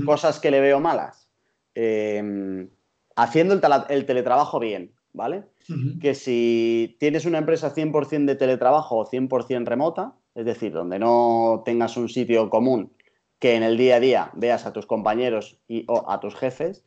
Cosas 0.06 0.40
que 0.40 0.50
le 0.50 0.60
veo 0.60 0.80
malas. 0.80 1.30
Eh, 1.76 2.68
haciendo 3.16 3.54
el, 3.90 4.06
teletrabajo 4.08 4.60
bien, 4.60 4.92
¿vale? 5.14 5.44
Que 6.02 6.16
si 6.16 6.98
tienes 7.00 7.26
una 7.26 7.38
empresa 7.38 7.76
100% 7.76 8.26
de 8.26 8.36
teletrabajo 8.36 8.98
o 8.98 9.06
100% 9.06 9.68
remota, 9.68 10.16
es 10.34 10.46
decir, 10.46 10.72
donde 10.72 10.98
no 10.98 11.62
tengas 11.64 11.96
un 11.96 12.10
sitio 12.10 12.50
común 12.50 12.92
que 13.38 13.54
en 13.54 13.62
el 13.62 13.78
día 13.78 13.98
a 13.98 14.00
día 14.00 14.32
veas 14.34 14.66
a 14.66 14.74
tus 14.74 14.88
compañeros 14.88 15.60
y, 15.68 15.86
o 15.88 16.10
a 16.10 16.20
tus 16.20 16.36
jefes, 16.36 16.84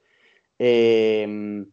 eh, 0.58 1.64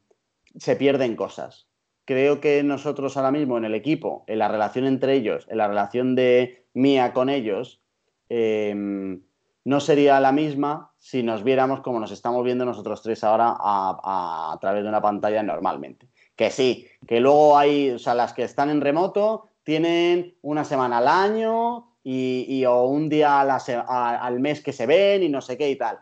se 0.56 0.76
pierden 0.76 1.16
cosas. 1.16 1.68
Creo 2.06 2.40
que 2.42 2.62
nosotros 2.62 3.18
ahora 3.18 3.32
mismo 3.32 3.58
en 3.58 3.66
el 3.66 3.74
equipo, 3.74 4.24
en 4.28 4.38
la 4.38 4.50
relación 4.50 4.86
entre 4.86 5.16
ellos, 5.16 5.48
en 5.50 5.58
la 5.58 5.68
relación 5.68 6.14
de 6.14 6.68
mía 6.76 7.12
con 7.14 7.30
ellos, 7.30 7.82
eh, 8.30 9.20
no 9.66 9.80
sería 9.80 10.20
la 10.20 10.32
misma 10.32 10.92
si 10.98 11.22
nos 11.24 11.44
viéramos 11.44 11.82
como 11.82 12.00
nos 12.00 12.12
estamos 12.12 12.44
viendo 12.44 12.66
nosotros 12.66 13.02
tres 13.02 13.24
ahora 13.24 13.56
a, 13.60 14.58
través 14.62 14.84
de 14.84 14.90
una 14.90 15.02
pantalla 15.02 15.44
normalmente. 15.44 16.08
Que 16.36 16.50
sí, 16.50 16.88
que 17.06 17.20
luego 17.20 17.58
hay, 17.58 17.92
o 17.92 18.00
sea, 18.00 18.14
las 18.14 18.34
que 18.34 18.44
están 18.44 18.70
en 18.70 18.82
remoto 18.82 19.50
tienen 19.64 20.36
una 20.42 20.64
semana 20.64 21.00
al 21.00 21.08
año 21.08 21.94
y, 22.04 22.64
o 22.66 22.86
un 22.86 23.10
día 23.10 23.42
al 23.42 24.40
mes 24.40 24.62
que 24.62 24.74
se 24.74 24.86
ven 24.86 25.22
y 25.24 25.30
no 25.30 25.42
sé 25.42 25.58
qué 25.58 25.70
y 25.70 25.76
tal. 25.76 26.00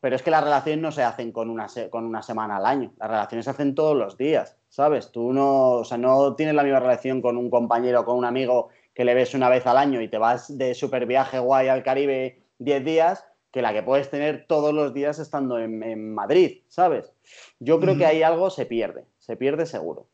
Pero 0.00 0.16
es 0.16 0.22
que 0.22 0.30
las 0.30 0.44
relaciones 0.44 0.80
no 0.80 0.92
se 0.92 1.02
hacen 1.02 1.32
con 1.32 1.50
una, 1.50 1.66
con 1.90 2.04
una 2.04 2.22
semana 2.22 2.56
al 2.56 2.66
año, 2.66 2.92
las 2.98 3.10
relaciones 3.10 3.44
se 3.44 3.50
hacen 3.50 3.74
todos 3.74 3.96
los 3.96 4.16
días, 4.16 4.56
¿sabes? 4.68 5.12
Tú 5.12 5.32
no, 5.32 5.72
o 5.72 5.84
sea, 5.84 5.98
no 5.98 6.34
tienes 6.36 6.54
la 6.54 6.62
misma 6.62 6.80
relación 6.80 7.20
con 7.20 7.36
un 7.36 7.50
compañero 7.50 8.04
con 8.04 8.16
un 8.16 8.24
amigo 8.24 8.68
que 8.94 9.04
le 9.04 9.14
ves 9.14 9.34
una 9.34 9.48
vez 9.48 9.66
al 9.66 9.76
año 9.76 10.00
y 10.00 10.08
te 10.08 10.18
vas 10.18 10.56
de 10.56 10.74
super 10.74 11.06
viaje 11.06 11.38
guay 11.38 11.68
al 11.68 11.82
Caribe 11.82 12.42
10 12.58 12.84
días 12.84 13.24
que 13.50 13.62
la 13.62 13.72
que 13.72 13.82
puedes 13.82 14.10
tener 14.10 14.46
todos 14.46 14.72
los 14.72 14.94
días 14.94 15.18
estando 15.18 15.58
en, 15.58 16.14
Madrid, 16.14 16.62
¿sabes? 16.68 17.12
Yo 17.58 17.80
creo 17.80 17.96
que 17.96 18.06
ahí 18.06 18.22
algo 18.22 18.50
se 18.50 18.66
pierde, 18.66 19.04
se 19.18 19.36
pierde 19.36 19.66
seguro. 19.66 20.06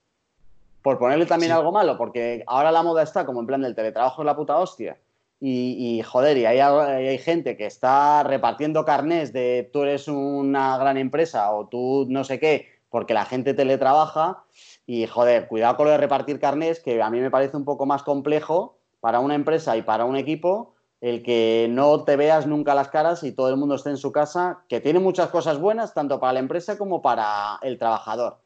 Por 0.82 0.98
ponerle 0.98 1.26
también 1.26 1.52
algo 1.52 1.72
malo, 1.72 1.98
porque 1.98 2.44
ahora 2.46 2.72
la 2.72 2.82
moda 2.82 3.02
está 3.02 3.26
como 3.26 3.40
en 3.40 3.46
plan 3.46 3.60
del 3.60 3.74
teletrabajo 3.74 4.22
es 4.22 4.26
la 4.26 4.36
puta 4.36 4.56
hostia. 4.56 4.98
Y, 5.38 6.02
joder, 6.02 6.38
y 6.38 6.46
hay, 6.46 6.60
hay, 6.60 7.18
gente 7.18 7.58
que 7.58 7.66
está 7.66 8.22
repartiendo 8.22 8.86
carnés 8.86 9.34
de 9.34 9.68
tú 9.70 9.82
eres 9.82 10.08
una 10.08 10.78
gran 10.78 10.96
empresa 10.96 11.52
o 11.52 11.68
tú 11.68 12.06
no 12.08 12.24
sé 12.24 12.40
qué, 12.40 12.75
porque 12.90 13.14
la 13.14 13.24
gente 13.24 13.54
teletrabaja. 13.54 14.44
Y 14.86 15.06
joder, 15.06 15.48
cuidado 15.48 15.76
con 15.76 15.86
lo 15.86 15.92
de 15.92 15.98
repartir 15.98 16.38
carnés, 16.38 16.80
que 16.80 17.02
a 17.02 17.10
mí 17.10 17.20
me 17.20 17.30
parece 17.30 17.56
un 17.56 17.64
poco 17.64 17.86
más 17.86 18.02
complejo 18.02 18.78
para 19.00 19.20
una 19.20 19.34
empresa 19.34 19.76
y 19.76 19.82
para 19.82 20.04
un 20.04 20.16
equipo 20.16 20.76
el 21.00 21.22
que 21.22 21.66
no 21.70 22.04
te 22.04 22.16
veas 22.16 22.46
nunca 22.46 22.74
las 22.74 22.88
caras 22.88 23.22
y 23.22 23.32
todo 23.32 23.50
el 23.50 23.56
mundo 23.56 23.74
esté 23.74 23.90
en 23.90 23.96
su 23.96 24.12
casa, 24.12 24.64
que 24.68 24.80
tiene 24.80 24.98
muchas 24.98 25.28
cosas 25.28 25.60
buenas, 25.60 25.94
tanto 25.94 26.18
para 26.18 26.32
la 26.34 26.40
empresa 26.40 26.78
como 26.78 27.02
para 27.02 27.58
el 27.62 27.78
trabajador. 27.78 28.38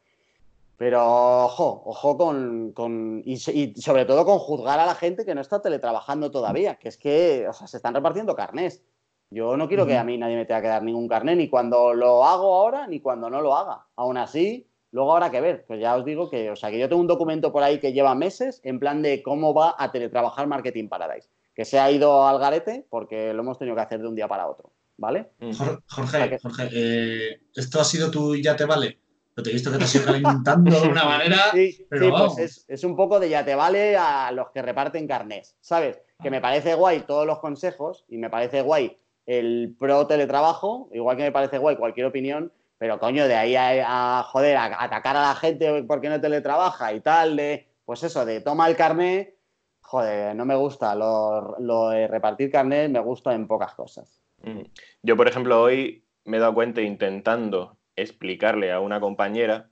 Pero 0.77 1.43
ojo, 1.45 1.83
ojo 1.85 2.17
con, 2.17 3.21
y, 3.23 3.37
sobre 3.37 4.05
todo 4.05 4.25
con 4.25 4.39
juzgar 4.39 4.79
a 4.79 4.85
la 4.85 4.95
gente 4.95 5.25
que 5.25 5.35
no 5.35 5.41
está 5.41 5.61
teletrabajando 5.61 6.31
todavía, 6.31 6.75
que 6.75 6.89
es 6.89 6.97
que 6.97 7.47
o 7.47 7.53
sea, 7.53 7.67
se 7.67 7.77
están 7.77 7.93
repartiendo 7.93 8.35
carnés. 8.35 8.83
Yo 9.31 9.57
no 9.57 9.67
quiero 9.67 9.87
que 9.87 9.97
a 9.97 10.03
mí 10.03 10.17
nadie 10.17 10.35
me 10.35 10.45
tenga 10.45 10.61
que 10.61 10.67
dar 10.67 10.83
ningún 10.83 11.07
carné, 11.07 11.35
ni 11.35 11.49
cuando 11.49 11.93
lo 11.93 12.23
hago 12.23 12.53
ahora, 12.53 12.85
ni 12.85 12.99
cuando 12.99 13.29
no 13.29 13.41
lo 13.41 13.55
haga. 13.55 13.87
Aún 13.95 14.17
así, 14.17 14.67
luego 14.91 15.13
habrá 15.13 15.31
que 15.31 15.41
ver. 15.41 15.65
Pues 15.65 15.79
ya 15.79 15.95
os 15.95 16.05
digo 16.05 16.29
que, 16.29 16.51
o 16.51 16.55
sea, 16.55 16.69
que 16.69 16.77
yo 16.77 16.89
tengo 16.89 17.01
un 17.01 17.07
documento 17.07 17.51
por 17.51 17.63
ahí 17.63 17.79
que 17.79 17.93
lleva 17.93 18.13
meses 18.13 18.61
en 18.63 18.79
plan 18.79 19.01
de 19.01 19.23
cómo 19.23 19.53
va 19.53 19.75
a 19.77 19.91
teletrabajar 19.91 20.47
Marketing 20.47 20.89
Paradise 20.89 21.29
que 21.53 21.65
se 21.65 21.79
ha 21.79 21.91
ido 21.91 22.27
al 22.27 22.39
garete 22.39 22.85
porque 22.89 23.33
lo 23.33 23.41
hemos 23.41 23.57
tenido 23.57 23.75
que 23.75 23.81
hacer 23.81 24.01
de 24.01 24.07
un 24.07 24.15
día 24.15 24.27
para 24.27 24.47
otro, 24.47 24.71
¿vale? 24.97 25.31
Mm. 25.39 25.51
Jorge, 25.87 26.39
Jorge, 26.41 26.69
eh, 26.71 27.41
¿esto 27.53 27.79
ha 27.79 27.83
sido 27.83 28.09
tu 28.09 28.35
ya 28.35 28.55
te 28.55 28.65
vale? 28.65 28.99
Lo 29.35 29.43
te 29.43 29.49
he 29.49 29.53
visto 29.53 29.71
que 29.71 29.77
te 29.77 29.85
has 29.85 29.95
ido 29.95 30.05
calentando 30.05 30.79
de 30.79 30.87
una 30.87 31.05
manera. 31.05 31.37
Sí, 31.53 31.85
pero 31.89 32.33
pues 32.33 32.65
es, 32.67 32.83
un 32.83 32.95
poco 32.95 33.19
de 33.19 33.29
ya 33.29 33.45
te 33.45 33.55
vale 33.55 33.95
a 33.97 34.31
los 34.31 34.51
que 34.51 34.61
reparten 34.61 35.07
carnés, 35.07 35.55
¿sabes? 35.61 36.01
Que 36.21 36.29
me 36.29 36.41
parece 36.41 36.75
guay 36.75 37.01
todos 37.01 37.25
los 37.25 37.39
consejos 37.39 38.05
y 38.07 38.17
me 38.17 38.29
parece 38.29 38.61
guay 38.61 38.97
el 39.39 39.75
pro 39.79 40.07
teletrabajo, 40.07 40.89
igual 40.91 41.15
que 41.15 41.23
me 41.23 41.31
parece 41.31 41.57
guay 41.57 41.77
cualquier 41.77 42.05
opinión, 42.05 42.51
pero 42.77 42.99
coño, 42.99 43.27
de 43.27 43.35
ahí 43.35 43.55
a, 43.55 44.23
joder, 44.23 44.57
a, 44.57 44.83
atacar 44.83 45.15
a 45.15 45.21
la 45.21 45.35
gente 45.35 45.83
porque 45.83 46.09
no 46.09 46.19
teletrabaja 46.19 46.93
y 46.93 46.99
tal, 46.99 47.37
de, 47.37 47.67
pues 47.85 48.03
eso, 48.03 48.25
de 48.25 48.41
toma 48.41 48.67
el 48.67 48.75
carné, 48.75 49.35
joder, 49.81 50.35
no 50.35 50.45
me 50.45 50.55
gusta. 50.55 50.95
Lo, 50.95 51.89
de 51.89 52.07
repartir 52.07 52.51
carnet 52.51 52.89
me 52.89 52.99
gusta 52.99 53.33
en 53.33 53.47
pocas 53.47 53.73
cosas. 53.73 54.21
Mm. 54.43 54.61
Yo, 55.03 55.15
por 55.15 55.27
ejemplo, 55.27 55.61
hoy 55.61 56.03
me 56.25 56.37
he 56.37 56.39
dado 56.39 56.53
cuenta 56.53 56.81
intentando 56.81 57.77
explicarle 57.95 58.71
a 58.71 58.79
una 58.79 58.99
compañera 58.99 59.69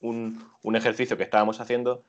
un, 0.00 0.76
ejercicio 0.76 1.16
que 1.16 1.22
estábamos 1.22 1.60
haciendo 1.60 2.04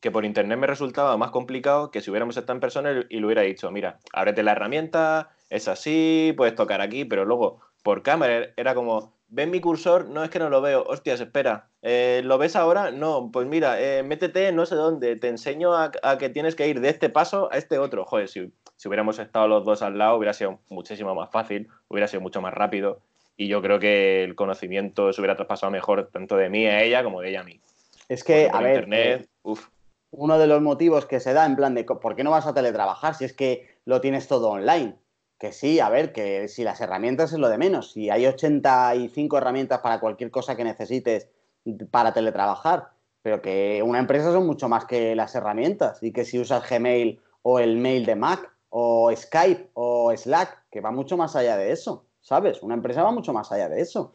que 0.00 0.10
por 0.10 0.24
internet 0.24 0.58
me 0.58 0.66
resultaba 0.66 1.16
más 1.16 1.30
complicado 1.30 1.90
que 1.90 2.00
si 2.00 2.10
hubiéramos 2.10 2.36
estado 2.36 2.54
en 2.54 2.60
persona 2.60 3.06
y 3.08 3.18
le 3.18 3.26
hubiera 3.26 3.42
dicho, 3.42 3.70
mira, 3.70 3.98
ábrete 4.12 4.42
la 4.42 4.52
herramienta, 4.52 5.30
es 5.50 5.68
así, 5.68 6.34
puedes 6.36 6.54
tocar 6.54 6.80
aquí, 6.80 7.04
pero 7.04 7.24
luego 7.24 7.60
por 7.82 8.02
cámara 8.02 8.48
era 8.56 8.74
como, 8.74 9.14
ven 9.28 9.50
mi 9.50 9.60
cursor, 9.60 10.08
no 10.08 10.24
es 10.24 10.30
que 10.30 10.38
no 10.38 10.50
lo 10.50 10.60
veo, 10.60 10.84
hostias, 10.84 11.20
espera, 11.20 11.68
eh, 11.82 12.22
¿lo 12.24 12.38
ves 12.38 12.56
ahora? 12.56 12.90
No, 12.90 13.30
pues 13.32 13.46
mira, 13.46 13.80
eh, 13.80 14.02
métete 14.02 14.52
no 14.52 14.66
sé 14.66 14.74
dónde, 14.74 15.16
te 15.16 15.28
enseño 15.28 15.74
a, 15.74 15.90
que 16.18 16.28
tienes 16.28 16.54
que 16.54 16.68
ir 16.68 16.80
de 16.80 16.88
este 16.88 17.08
paso 17.08 17.48
a 17.52 17.56
este 17.56 17.78
otro. 17.78 18.04
Joder, 18.04 18.28
si, 18.28 18.52
si, 18.76 18.88
hubiéramos 18.88 19.18
estado 19.18 19.48
los 19.48 19.64
dos 19.64 19.82
al 19.82 19.98
lado 19.98 20.16
hubiera 20.16 20.32
sido 20.32 20.58
muchísimo 20.68 21.14
más 21.14 21.30
fácil, 21.30 21.68
hubiera 21.88 22.08
sido 22.08 22.20
mucho 22.20 22.40
más 22.40 22.54
rápido 22.54 23.00
y 23.36 23.48
yo 23.48 23.62
creo 23.62 23.78
que 23.78 24.24
el 24.24 24.34
conocimiento 24.34 25.12
se 25.12 25.20
hubiera 25.20 25.36
traspasado 25.36 25.70
mejor 25.70 26.10
tanto 26.12 26.36
de 26.36 26.50
mí 26.50 26.66
a 26.66 26.82
ella 26.82 27.04
como 27.04 27.20
de 27.20 27.30
ella 27.30 27.40
a 27.40 27.44
mí. 27.44 27.60
Es 28.08 28.24
que, 28.24 28.50
a 28.52 28.60
ver, 28.60 28.84
internet, 28.84 29.28
eh, 29.44 29.54
uno 30.10 30.38
de 30.38 30.46
los 30.46 30.62
motivos 30.62 31.06
que 31.06 31.20
se 31.20 31.34
da 31.34 31.46
en 31.46 31.54
plan 31.54 31.74
de 31.74 31.84
por 31.84 32.16
qué 32.16 32.24
no 32.24 32.30
vas 32.30 32.46
a 32.46 32.54
teletrabajar 32.54 33.14
si 33.14 33.24
es 33.24 33.34
que 33.34 33.68
lo 33.84 34.00
tienes 34.00 34.26
todo 34.26 34.48
online 34.48 34.96
que 35.38 35.52
sí, 35.52 35.80
a 35.80 35.88
ver, 35.88 36.12
que 36.12 36.48
si 36.48 36.64
las 36.64 36.80
herramientas 36.80 37.32
es 37.32 37.38
lo 37.38 37.48
de 37.48 37.58
menos, 37.58 37.92
si 37.92 38.10
hay 38.10 38.26
85 38.26 39.38
herramientas 39.38 39.80
para 39.80 40.00
cualquier 40.00 40.30
cosa 40.30 40.56
que 40.56 40.64
necesites 40.64 41.28
para 41.90 42.12
teletrabajar, 42.12 42.90
pero 43.22 43.40
que 43.40 43.82
una 43.84 43.98
empresa 43.98 44.32
son 44.32 44.46
mucho 44.46 44.68
más 44.68 44.84
que 44.84 45.14
las 45.14 45.34
herramientas 45.34 46.02
y 46.02 46.12
que 46.12 46.24
si 46.24 46.38
usas 46.38 46.68
Gmail 46.68 47.20
o 47.42 47.58
el 47.60 47.76
mail 47.76 48.04
de 48.04 48.16
Mac 48.16 48.50
o 48.70 49.10
Skype 49.14 49.70
o 49.74 50.12
Slack, 50.16 50.64
que 50.70 50.80
va 50.80 50.90
mucho 50.90 51.16
más 51.16 51.36
allá 51.36 51.56
de 51.56 51.72
eso, 51.72 52.04
¿sabes? 52.20 52.62
Una 52.62 52.74
empresa 52.74 53.02
va 53.02 53.12
mucho 53.12 53.32
más 53.32 53.52
allá 53.52 53.68
de 53.68 53.80
eso. 53.80 54.12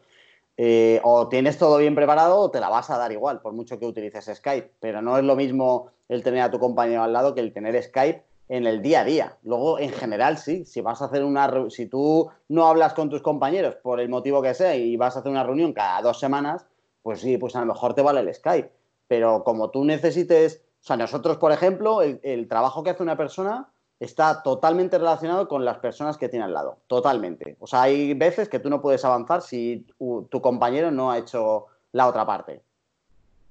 Eh, 0.56 1.00
o 1.02 1.28
tienes 1.28 1.58
todo 1.58 1.78
bien 1.78 1.96
preparado 1.96 2.38
o 2.38 2.50
te 2.50 2.60
la 2.60 2.68
vas 2.68 2.88
a 2.90 2.98
dar 2.98 3.10
igual, 3.10 3.40
por 3.40 3.52
mucho 3.52 3.78
que 3.78 3.86
utilices 3.86 4.30
Skype, 4.32 4.74
pero 4.78 5.02
no 5.02 5.18
es 5.18 5.24
lo 5.24 5.34
mismo 5.34 5.90
el 6.08 6.22
tener 6.22 6.42
a 6.42 6.50
tu 6.50 6.60
compañero 6.60 7.02
al 7.02 7.12
lado 7.12 7.34
que 7.34 7.40
el 7.40 7.52
tener 7.52 7.82
Skype 7.82 8.22
en 8.48 8.66
el 8.66 8.82
día 8.82 9.00
a 9.00 9.04
día. 9.04 9.38
Luego, 9.42 9.78
en 9.78 9.90
general, 9.90 10.38
sí, 10.38 10.64
si 10.64 10.80
vas 10.80 11.00
a 11.02 11.06
hacer 11.06 11.24
una 11.24 11.70
si 11.70 11.86
tú 11.86 12.30
no 12.48 12.66
hablas 12.66 12.94
con 12.94 13.08
tus 13.10 13.22
compañeros 13.22 13.76
por 13.76 14.00
el 14.00 14.08
motivo 14.08 14.42
que 14.42 14.54
sea 14.54 14.76
y 14.76 14.96
vas 14.96 15.16
a 15.16 15.20
hacer 15.20 15.30
una 15.30 15.44
reunión 15.44 15.72
cada 15.72 16.02
dos 16.02 16.18
semanas, 16.18 16.66
pues 17.02 17.20
sí, 17.20 17.38
pues 17.38 17.56
a 17.56 17.60
lo 17.60 17.66
mejor 17.66 17.94
te 17.94 18.02
vale 18.02 18.20
el 18.20 18.34
Skype. 18.34 18.70
Pero 19.08 19.44
como 19.44 19.70
tú 19.70 19.84
necesites, 19.84 20.64
o 20.82 20.86
sea, 20.86 20.96
nosotros, 20.96 21.36
por 21.38 21.52
ejemplo, 21.52 22.02
el, 22.02 22.48
trabajo 22.48 22.82
que 22.82 22.90
hace 22.90 23.02
una 23.02 23.16
persona 23.16 23.70
está 24.00 24.42
totalmente 24.42 24.98
relacionado 24.98 25.48
con 25.48 25.64
las 25.64 25.78
personas 25.78 26.18
que 26.18 26.28
tiene 26.28 26.44
al 26.44 26.54
lado, 26.54 26.78
totalmente. 26.86 27.56
O 27.60 27.66
sea, 27.66 27.82
hay 27.82 28.14
veces 28.14 28.48
que 28.48 28.58
tú 28.58 28.68
no 28.68 28.82
puedes 28.82 29.04
avanzar 29.04 29.40
si 29.42 29.86
tu 29.98 30.40
compañero 30.42 30.90
no 30.90 31.10
ha 31.10 31.18
hecho 31.18 31.66
la 31.92 32.08
otra 32.08 32.26
parte 32.26 32.62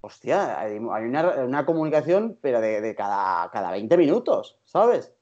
hostia, 0.05 0.59
hay, 0.59 0.77
una, 0.77 1.65
comunicación, 1.65 2.37
pero 2.41 2.59
de, 2.59 2.93
cada, 2.93 3.49
cada 3.51 3.71
20 3.71 3.95
minutos, 3.95 4.59
¿sabes? 4.65 5.13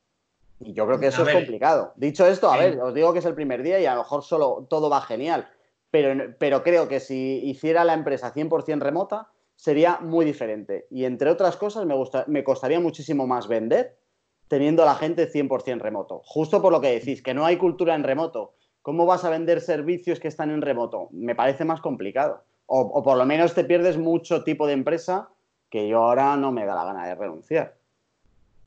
Y 0.59 0.73
yo 0.73 0.87
creo 0.87 0.99
que 0.99 1.07
eso 1.07 1.23
es 1.23 1.35
complicado. 1.35 1.93
Dicho 1.97 2.25
esto, 2.25 2.51
a 2.51 2.57
ver, 2.57 2.81
os 2.81 2.91
digo 2.91 3.13
que 3.13 3.19
es 3.19 3.25
el 3.25 3.35
primer 3.35 3.61
día 3.61 3.79
y 3.79 3.85
a 3.85 3.93
lo 3.93 4.01
mejor 4.01 4.23
solo 4.23 4.65
todo 4.67 4.89
va 4.89 5.01
genial, 5.01 5.47
pero, 5.91 6.33
pero 6.39 6.63
creo 6.63 6.87
que 6.87 6.99
si 6.99 7.41
hiciera 7.43 7.83
la 7.83 7.93
empresa 7.93 8.33
100% 8.33 8.79
remota, 8.79 9.29
sería 9.55 9.99
muy 10.01 10.25
diferente. 10.25 10.87
Y 10.89 11.05
entre 11.05 11.29
otras 11.29 11.57
cosas, 11.57 11.85
me, 11.85 11.93
gusta, 11.93 12.25
me 12.27 12.43
costaría 12.43 12.79
muchísimo 12.79 13.27
más 13.27 13.47
vender 13.47 13.99
teniendo 14.47 14.81
a 14.81 14.87
la 14.87 14.95
gente 14.95 15.31
100% 15.31 15.79
remoto. 15.79 16.23
Justo 16.25 16.59
por 16.59 16.71
lo 16.71 16.81
que 16.81 16.91
decís, 16.91 17.21
que 17.21 17.35
no 17.35 17.45
hay 17.45 17.57
cultura 17.57 17.93
en 17.93 18.03
remoto. 18.03 18.55
¿Cómo 18.81 19.05
vas 19.05 19.25
a 19.25 19.29
vender 19.29 19.61
servicios 19.61 20.19
que 20.19 20.27
están 20.27 20.49
en 20.49 20.63
remoto? 20.63 21.07
Me 21.11 21.35
parece 21.35 21.65
más 21.65 21.81
complicado 21.81 22.43
o, 22.65 23.03
por 23.03 23.17
lo 23.17 23.25
menos 23.25 23.53
te 23.53 23.63
pierdes 23.63 23.97
mucho 23.97 24.43
tipo 24.43 24.65
de 24.65 24.73
empresa 24.73 25.29
que 25.69 25.87
yo 25.87 26.03
ahora 26.03 26.35
no 26.37 26.51
me 26.51 26.65
da 26.65 26.75
la 26.75 26.85
gana 26.85 27.05
de 27.05 27.15
renunciar. 27.15 27.77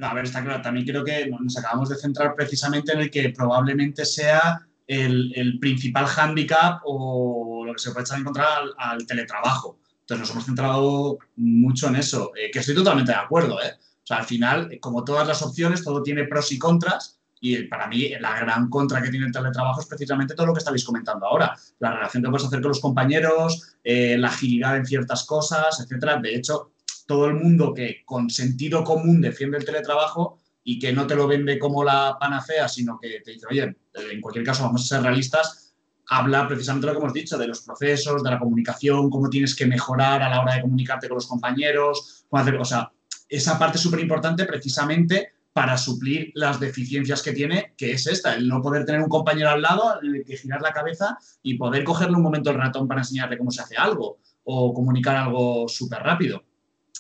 A 0.01 0.15
ver, 0.15 0.25
está 0.25 0.43
claro. 0.43 0.63
También 0.63 0.87
creo 0.87 1.05
que 1.05 1.29
nos 1.29 1.57
acabamos 1.57 1.89
de 1.89 1.97
centrar 1.97 2.35
precisamente 2.35 2.93
en 2.93 3.01
el 3.01 3.11
que 3.11 3.31
probablemente 3.31 4.05
sea 4.05 4.67
el, 4.87 5.59
principal 5.61 6.07
hándicap 6.07 6.81
o 6.85 7.65
lo 7.67 7.73
que 7.73 7.79
se 7.79 7.91
puede 7.93 8.05
echar 8.05 8.19
en 8.19 8.25
contra 8.25 8.47
al, 8.77 9.07
teletrabajo. 9.07 9.79
Entonces 10.01 10.21
nos 10.21 10.31
hemos 10.33 10.45
centrado 10.45 11.19
mucho 11.37 11.89
en 11.89 11.97
eso, 11.97 12.33
eh, 12.37 12.51
que 12.51 12.59
estoy 12.59 12.75
totalmente 12.75 13.13
de 13.13 13.19
acuerdo. 13.19 13.63
¿eh? 13.63 13.73
O 13.77 14.07
sea, 14.07 14.19
al 14.19 14.25
final, 14.25 14.79
como 14.81 15.05
todas 15.05 15.27
las 15.27 15.41
opciones, 15.43 15.83
todo 15.83 16.03
tiene 16.03 16.25
pros 16.25 16.53
y 16.53 16.59
contras. 16.59 17.14
Y 17.47 17.65
para 17.65 17.87
mí, 17.89 18.09
la 18.21 18.41
gran 18.41 18.71
contra 18.71 19.03
que 19.03 19.11
tiene 19.11 19.27
el 19.27 19.33
teletrabajo 19.33 19.79
es 19.79 19.87
precisamente 19.87 20.35
todo 20.35 20.47
lo 20.47 20.55
que 20.55 20.61
estáis 20.61 20.83
comentando 20.83 21.27
ahora. 21.27 21.55
La 21.79 21.93
relación 21.93 22.23
que 22.23 22.31
puedes 22.31 22.47
hacer 22.47 22.63
con 22.63 22.71
los 22.71 22.81
compañeros, 22.81 23.77
eh, 23.85 24.17
la 24.17 24.29
agilidad 24.29 24.79
en 24.79 24.87
ciertas 24.87 25.27
cosas, 25.27 25.79
etcétera. 25.79 26.17
De 26.17 26.35
hecho, 26.35 26.73
todo 27.07 27.27
el 27.27 27.35
mundo 27.35 27.75
que 27.75 28.03
con 28.07 28.31
sentido 28.31 28.83
común 28.83 29.21
defiende 29.21 29.59
el 29.59 29.65
teletrabajo 29.67 30.39
y 30.63 30.79
que 30.79 30.95
no 30.95 31.07
te 31.07 31.17
lo 31.17 31.27
vende 31.27 31.59
como 31.59 31.85
la 31.85 32.17
panacea, 32.19 32.67
sino 32.67 32.99
que 32.99 33.21
te 33.23 33.33
dice, 33.33 33.47
oye, 33.51 33.77
en 33.93 34.21
cualquier 34.23 34.47
caso 34.47 34.63
vamos 34.63 34.85
a 34.85 34.97
ser 34.97 35.03
realistas, 35.03 35.75
habla 36.09 36.49
precisamente 36.49 36.87
lo 36.87 36.95
que 36.95 36.99
hemos 37.01 37.13
dicho, 37.13 37.37
de 37.37 37.49
los 37.49 37.61
procesos, 37.61 38.23
de 38.23 38.31
la 38.31 38.39
comunicación, 38.39 39.11
cómo 39.11 39.29
tienes 39.29 39.55
que 39.55 39.67
mejorar 39.67 40.23
a 40.23 40.31
la 40.31 40.41
hora 40.41 40.55
de 40.55 40.63
comunicarte 40.63 41.09
con 41.09 41.17
los 41.17 41.27
compañeros, 41.27 42.25
cómo 42.31 42.41
hacer, 42.41 42.57
o 42.57 42.65
sea, 42.65 42.91
esa 43.29 43.59
parte 43.59 43.77
es 43.77 43.83
súper 43.83 44.01
importante 44.01 44.47
precisamente 44.47 45.34
para 45.55 45.79
suplir 45.79 46.33
las 46.35 46.59
deficiencias 46.59 47.23
que 47.23 47.33
tiene, 47.33 47.75
que 47.79 47.93
es 47.93 48.09
esta, 48.09 48.35
el 48.35 48.49
no 48.49 48.61
poder 48.61 48.85
tener 48.85 49.01
un 49.01 49.09
compañero 49.09 49.51
al 49.51 49.63
lado, 49.63 50.01
el 50.03 50.25
que 50.25 50.37
girar 50.37 50.61
la 50.61 50.73
cabeza 50.73 51.17
y 51.45 51.55
poder 51.57 51.85
cogerle 51.85 52.17
un 52.17 52.25
momento 52.25 52.51
el 52.51 52.57
ratón 52.57 52.89
para 52.89 53.03
enseñarle 53.03 53.39
cómo 53.39 53.53
se 53.53 53.63
hace 53.63 53.77
algo 53.77 54.19
o 54.43 54.75
comunicar 54.75 55.15
algo 55.15 55.69
súper 55.69 56.01
rápido. 56.01 56.43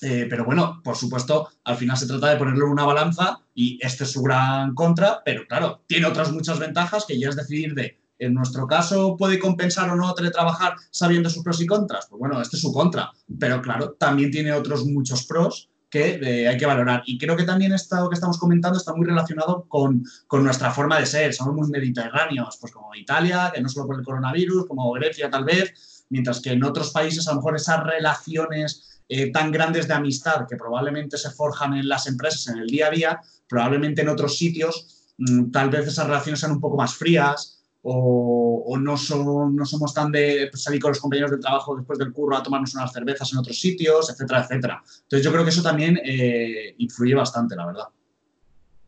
Eh, 0.00 0.28
pero 0.30 0.44
bueno, 0.44 0.80
por 0.84 0.96
supuesto, 0.96 1.48
al 1.64 1.76
final 1.76 1.96
se 1.96 2.06
trata 2.06 2.30
de 2.30 2.36
ponerlo 2.36 2.66
en 2.66 2.72
una 2.72 2.84
balanza 2.84 3.40
y 3.56 3.76
este 3.82 4.04
es 4.04 4.12
su 4.12 4.22
gran 4.22 4.72
contra, 4.74 5.20
pero 5.24 5.46
claro, 5.48 5.82
tiene 5.88 6.06
otras 6.06 6.30
muchas 6.30 6.60
ventajas 6.60 7.06
que 7.06 7.18
ya 7.18 7.30
es 7.30 7.36
decidir 7.36 7.74
de, 7.74 7.98
en 8.20 8.34
nuestro 8.34 8.68
caso, 8.68 9.16
¿puede 9.16 9.40
compensar 9.40 9.90
o 9.90 9.96
no 9.96 10.14
teletrabajar 10.14 10.76
sabiendo 10.92 11.28
sus 11.28 11.42
pros 11.42 11.60
y 11.60 11.66
contras? 11.66 12.06
Pues 12.08 12.20
bueno, 12.20 12.40
este 12.40 12.54
es 12.54 12.62
su 12.62 12.72
contra, 12.72 13.10
pero 13.40 13.60
claro, 13.60 13.96
también 13.98 14.30
tiene 14.30 14.52
otros 14.52 14.84
muchos 14.84 15.26
pros 15.26 15.70
que 15.94 16.18
eh, 16.20 16.48
hay 16.48 16.56
que 16.56 16.66
valorar. 16.66 17.04
Y 17.06 17.16
creo 17.16 17.36
que 17.36 17.44
también 17.44 17.72
esto 17.72 18.08
que 18.08 18.14
estamos 18.14 18.36
comentando 18.36 18.76
está 18.76 18.92
muy 18.92 19.06
relacionado 19.06 19.64
con, 19.68 20.02
con, 20.26 20.42
nuestra 20.42 20.72
forma 20.72 20.98
de 20.98 21.06
ser. 21.06 21.32
Somos 21.32 21.54
muy 21.54 21.70
mediterráneos, 21.70 22.58
pues 22.60 22.72
como 22.72 22.92
Italia, 22.96 23.52
que 23.54 23.60
no 23.60 23.68
solo 23.68 23.86
por 23.86 24.00
el 24.00 24.04
coronavirus, 24.04 24.66
como 24.66 24.90
Grecia 24.90 25.30
tal 25.30 25.44
vez, 25.44 26.04
mientras 26.08 26.40
que 26.40 26.50
en 26.50 26.64
otros 26.64 26.90
países 26.90 27.28
a 27.28 27.30
lo 27.30 27.36
mejor 27.36 27.54
esas 27.54 27.84
relaciones 27.84 29.02
eh, 29.08 29.30
tan 29.30 29.52
grandes 29.52 29.86
de 29.86 29.94
amistad 29.94 30.48
que 30.48 30.56
probablemente 30.56 31.16
se 31.16 31.30
forjan 31.30 31.74
en 31.74 31.88
las 31.88 32.08
empresas 32.08 32.48
en 32.48 32.58
el 32.58 32.66
día 32.66 32.88
a 32.88 32.90
día, 32.90 33.20
probablemente 33.48 34.02
en 34.02 34.08
otros 34.08 34.36
sitios 34.36 35.06
mm, 35.18 35.52
tal 35.52 35.70
vez 35.70 35.86
esas 35.86 36.08
relaciones 36.08 36.40
sean 36.40 36.52
un 36.52 36.60
poco 36.60 36.76
más 36.76 36.96
frías 36.96 37.53
o, 37.86 38.78
no, 38.80 38.96
son, 38.96 39.54
no 39.54 39.64
somos 39.66 39.92
tan 39.92 40.10
de 40.10 40.50
salir 40.54 40.80
con 40.80 40.90
los 40.90 41.00
compañeros 41.00 41.30
de 41.30 41.38
trabajo 41.38 41.76
después 41.76 41.98
del 41.98 42.12
curro 42.12 42.36
a 42.36 42.42
tomarnos 42.42 42.74
unas 42.74 42.92
cervezas 42.92 43.30
en 43.32 43.38
otros 43.38 43.60
sitios, 43.60 44.08
etcétera, 44.08 44.40
etcétera. 44.40 44.82
Entonces 45.02 45.22
yo 45.22 45.30
creo 45.30 45.44
que 45.44 45.50
eso 45.50 45.62
también 45.62 45.98
eh, 46.02 46.74
influye 46.78 47.14
bastante, 47.14 47.54
la 47.54 47.66
verdad. 47.66 47.88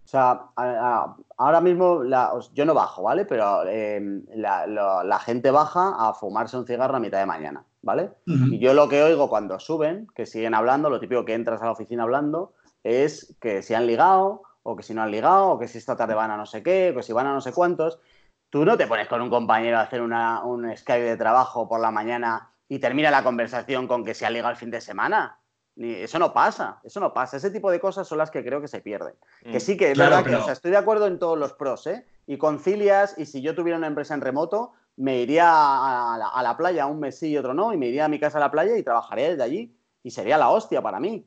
O 0.07 0.09
sea, 0.09 0.47
ahora 1.37 1.61
mismo 1.61 2.05
yo 2.55 2.65
no 2.65 2.75
bajo, 2.75 3.03
¿vale? 3.03 3.27
Pero 3.27 3.65
eh, 3.67 4.23
la, 4.35 5.21
gente 5.23 5.51
baja 5.51 5.95
a 5.99 6.15
fumarse 6.15 6.57
un 6.57 6.67
cigarro 6.67 6.97
a 6.97 7.01
mitad 7.01 7.19
de 7.19 7.27
mañana. 7.27 7.65
¿vale? 7.83 8.11
Y 8.25 8.59
yo 8.59 8.73
lo 8.73 8.89
que 8.89 9.03
oigo 9.03 9.29
cuando 9.29 9.61
suben, 9.61 10.09
que 10.15 10.27
siguen 10.27 10.55
hablando, 10.55 10.91
lo 10.91 11.01
típico 11.01 11.25
que 11.25 11.35
entras 11.35 11.61
a 11.61 11.67
la 11.67 11.73
oficina 11.73 12.05
hablando, 12.05 12.55
es 12.83 13.37
que 13.41 13.63
si 13.63 13.75
han 13.75 13.87
ligado, 13.87 14.43
o 14.63 14.75
que 14.75 14.83
si 14.83 14.95
no 14.95 15.03
han 15.03 15.11
ligado, 15.11 15.51
o 15.51 15.59
que 15.59 15.69
si 15.69 15.79
esta 15.79 15.97
tarde 15.97 16.15
van 16.15 16.31
a 16.31 16.37
no 16.37 16.47
sé 16.47 16.63
qué, 16.63 16.91
o 16.91 16.97
que 16.97 17.03
si 17.03 17.13
van 17.13 17.27
a 17.27 17.35
no 17.35 17.41
sé 17.41 17.53
cuántos. 17.53 18.01
Tú 18.51 18.65
no 18.65 18.77
te 18.77 18.87
pones 18.87 19.09
con 19.09 19.21
un 19.21 19.31
compañero 19.31 19.79
a 19.79 19.83
hacer 19.83 20.01
una, 20.01 20.43
un 20.45 20.75
Skype 20.77 21.05
de 21.05 21.17
trabajo 21.17 21.69
por 21.69 21.81
la 21.81 21.91
mañana 21.91 22.51
y 22.69 22.79
termina 22.79 23.11
la 23.11 23.23
conversación 23.23 23.87
con 23.87 24.05
que 24.05 24.15
se 24.15 24.27
ha 24.27 24.31
ligado 24.31 24.51
el 24.51 24.57
fin 24.57 24.71
de 24.71 24.81
semana. 24.81 25.39
eso 25.77 26.19
no 26.19 26.33
pasa, 26.33 26.81
eso 26.85 27.01
no 27.01 27.13
pasa. 27.13 27.37
Ese 27.37 27.51
tipo 27.51 27.71
de 27.71 27.81
cosas 27.81 28.07
son 28.07 28.19
las 28.19 28.31
que 28.31 28.45
creo 28.45 28.61
que 28.61 28.69
se 28.69 28.81
pierden. 28.81 29.15
Que 29.43 29.59
mm. 29.59 29.61
sí 29.61 29.77
que 29.77 29.93
es 29.93 29.99
verdad 29.99 30.25
que 30.25 30.53
estoy 30.53 30.71
de 30.71 30.77
acuerdo 30.77 31.07
en 31.07 31.19
todos 31.19 31.39
los 31.39 31.53
pros, 31.53 31.87
¿eh? 31.87 32.07
Y 32.27 32.39
concilias, 32.39 33.17
y 33.19 33.27
si 33.27 33.41
yo 33.41 33.55
tuviera 33.55 33.79
una 33.79 33.87
empresa 33.87 34.15
en 34.15 34.21
remoto, 34.21 34.73
me 34.97 35.21
iría 35.21 35.49
a 35.49 36.43
la, 36.43 36.57
playa 36.57 36.87
un 36.87 36.99
mes 36.99 37.19
sí 37.19 37.29
y 37.29 37.37
otro 37.37 37.55
no, 37.55 37.73
y 37.73 37.77
me 37.77 37.87
iría 37.87 38.07
a 38.07 38.09
mi 38.09 38.19
casa 38.19 38.39
a 38.39 38.41
la 38.41 38.51
playa 38.51 38.77
y 38.77 38.83
trabajaría 38.83 39.31
desde 39.31 39.43
allí. 39.43 39.77
Y 40.03 40.11
sería 40.11 40.39
la 40.39 40.51
hostia 40.51 40.83
para 40.83 41.01
mí. 41.01 41.27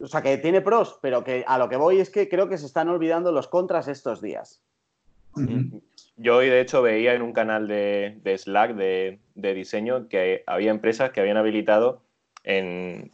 O 0.00 0.06
sea, 0.06 0.22
que 0.22 0.38
tiene 0.38 0.60
pros, 0.60 0.98
pero 1.00 1.24
que 1.24 1.44
a 1.46 1.58
lo 1.58 1.68
que 1.68 1.76
voy 1.76 2.00
es 2.00 2.10
que 2.10 2.28
creo 2.28 2.48
que 2.48 2.58
se 2.58 2.66
están 2.66 2.88
olvidando 2.88 3.32
los 3.32 3.48
contras 3.48 3.88
estos 3.88 4.20
días. 4.20 4.60
Yo 6.16 6.36
hoy, 6.36 6.48
de 6.48 6.60
hecho, 6.60 6.80
veía 6.82 7.14
en 7.14 7.22
un 7.22 7.32
canal 7.32 7.68
de, 7.68 8.20
Slack 8.38 8.74
de, 8.74 9.18
diseño 9.34 10.08
que 10.08 10.42
había 10.46 10.70
empresas 10.70 11.10
que 11.10 11.20
habían 11.20 11.36
habilitado 11.36 12.02
en, 12.42 13.10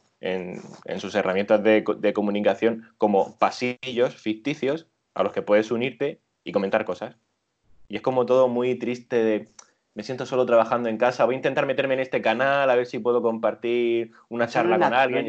sus 0.99 1.15
herramientas 1.15 1.63
de, 1.63 2.13
comunicación 2.15 2.89
como 2.99 3.37
pasillos 3.39 4.15
ficticios 4.15 4.87
a 5.15 5.23
los 5.25 5.33
que 5.33 5.43
puedes 5.43 5.71
unirte 5.71 6.21
y 6.45 6.53
comentar 6.53 6.85
cosas. 6.85 7.17
Y 7.89 7.97
es 7.97 8.03
como 8.03 8.25
todo 8.25 8.49
muy 8.49 8.77
triste 8.77 9.23
de 9.23 9.49
me 9.95 10.03
siento 10.03 10.25
solo 10.25 10.47
trabajando 10.47 10.89
en 10.89 10.97
casa, 10.97 11.25
voy 11.27 11.35
a 11.35 11.37
intentar 11.37 11.67
meterme 11.67 11.95
en 11.95 12.01
este 12.01 12.23
canal 12.23 12.71
a 12.71 12.75
ver 12.75 12.87
si 12.87 12.99
puedo 12.99 13.21
compartir 13.21 14.13
una 14.29 14.47
charla 14.47 14.79
con 14.79 14.95
alguien. 14.95 15.27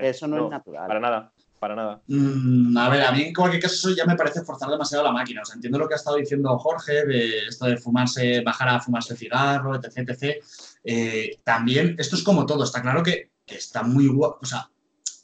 eso 0.00 0.26
no, 0.26 0.44
es 0.44 0.50
natural. 0.50 0.88
Para 0.88 1.00
nada, 1.00 1.32
para 1.60 1.76
nada. 1.76 2.02
Mm, 2.08 2.76
a 2.76 2.88
ver, 2.88 3.02
a 3.02 3.12
mí 3.12 3.22
en 3.22 3.34
cualquier 3.34 3.62
caso 3.62 3.74
eso 3.74 3.94
ya 3.94 4.06
me 4.06 4.16
parece 4.16 4.42
forzar 4.42 4.70
demasiado 4.70 5.04
la 5.04 5.12
máquina. 5.12 5.42
O 5.42 5.44
sea, 5.44 5.56
entiendo 5.56 5.78
lo 5.78 5.86
que 5.86 5.94
ha 5.94 5.98
estado 5.98 6.16
diciendo 6.16 6.58
Jorge 6.58 7.04
de 7.04 7.46
esto 7.48 7.66
de 7.66 7.76
fumarse, 7.76 8.40
bajar 8.40 8.70
a 8.70 8.80
fumarse 8.80 9.14
cigarro, 9.14 9.76
etc. 9.76 10.08
etc. 10.08 10.42
Eh, 10.82 11.38
también, 11.44 11.94
esto 11.98 12.16
es 12.16 12.22
como 12.22 12.46
todo, 12.46 12.64
está 12.64 12.80
claro 12.80 13.02
que, 13.02 13.30
está 13.46 13.82
muy 13.82 14.08
guapo. 14.08 14.38
O 14.40 14.46
sea, 14.46 14.70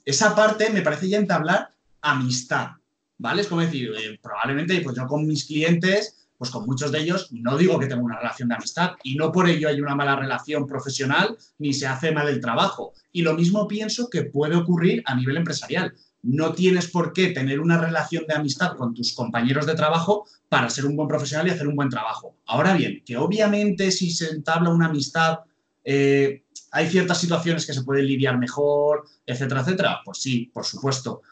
esa 0.05 0.35
parte 0.35 0.69
me 0.71 0.83
parece 0.83 1.09
ya 1.09 1.17
entablar 1.17 1.71
amistad, 2.03 2.73
¿vale? 3.17 3.43
Es 3.43 3.49
como 3.49 3.63
decir, 3.63 3.91
eh, 3.97 4.19
probablemente 4.21 4.79
pues 4.83 4.95
yo 4.95 5.07
con 5.07 5.27
mis 5.27 5.47
clientes 5.47 6.27
pues 6.39 6.51
con 6.51 6.67
muchos 6.67 6.93
de 6.93 7.01
ellos 7.01 7.29
no 7.33 7.57
digo 7.57 7.79
que 7.79 7.87
tenga 7.87 8.03
una 8.03 8.19
relación 8.19 8.49
de 8.49 8.57
amistad 8.57 8.93
y 9.03 9.15
no 9.15 9.33
por 9.33 9.49
ello 9.49 9.69
hay 9.69 9.81
una 9.81 9.95
mala 9.95 10.17
relación 10.17 10.67
profesional 10.67 11.37
ni 11.59 11.73
se 11.73 11.87
hace 11.87 12.13
mal 12.13 12.29
el 12.29 12.41
trabajo. 12.41 12.93
Y 13.13 13.23
lo 13.23 13.35
mismo 13.35 13.67
pienso 13.67 14.11
que 14.11 14.25
puede 14.25 14.57
ocurrir 14.57 15.03
a 15.07 15.15
nivel 15.15 15.39
empresarial. 15.39 15.95
No 16.23 16.53
tienes 16.55 16.89
por 16.89 17.13
qué 17.13 17.29
tener 17.29 17.61
una 17.61 17.79
relación 17.79 18.25
de 18.27 18.35
amistad 18.35 18.77
con 18.77 18.95
tus 18.95 19.15
compañeros 19.15 19.67
de 19.67 19.75
trabajo 19.75 20.27
para 20.49 20.71
ser 20.71 20.87
un 20.87 20.97
buen 20.97 21.09
profesional 21.09 21.47
y 21.47 21.51
hacer 21.51 21.69
un 21.69 21.77
buen 21.77 21.89
trabajo. 21.89 22.37
Ahora 22.47 22.75
bien, 22.75 23.03
que 23.05 23.17
obviamente 23.17 23.91
si 23.91 24.11
se 24.11 24.31
entabla 24.31 24.71
una 24.71 24.87
amistad, 24.87 25.41
eh, 25.85 26.45
hay 26.73 26.89
ciertas 26.89 27.21
situaciones 27.21 27.65
que 27.65 27.75
se 27.75 27.83
pueden 27.83 28.07
lidiar 28.07 28.39
mejor, 28.39 29.05
etcétera, 29.25 29.61
etcétera. 29.61 30.01
Pues 30.05 30.19
sí, 30.19 30.51
por 30.53 30.65
supuesto 30.65 31.23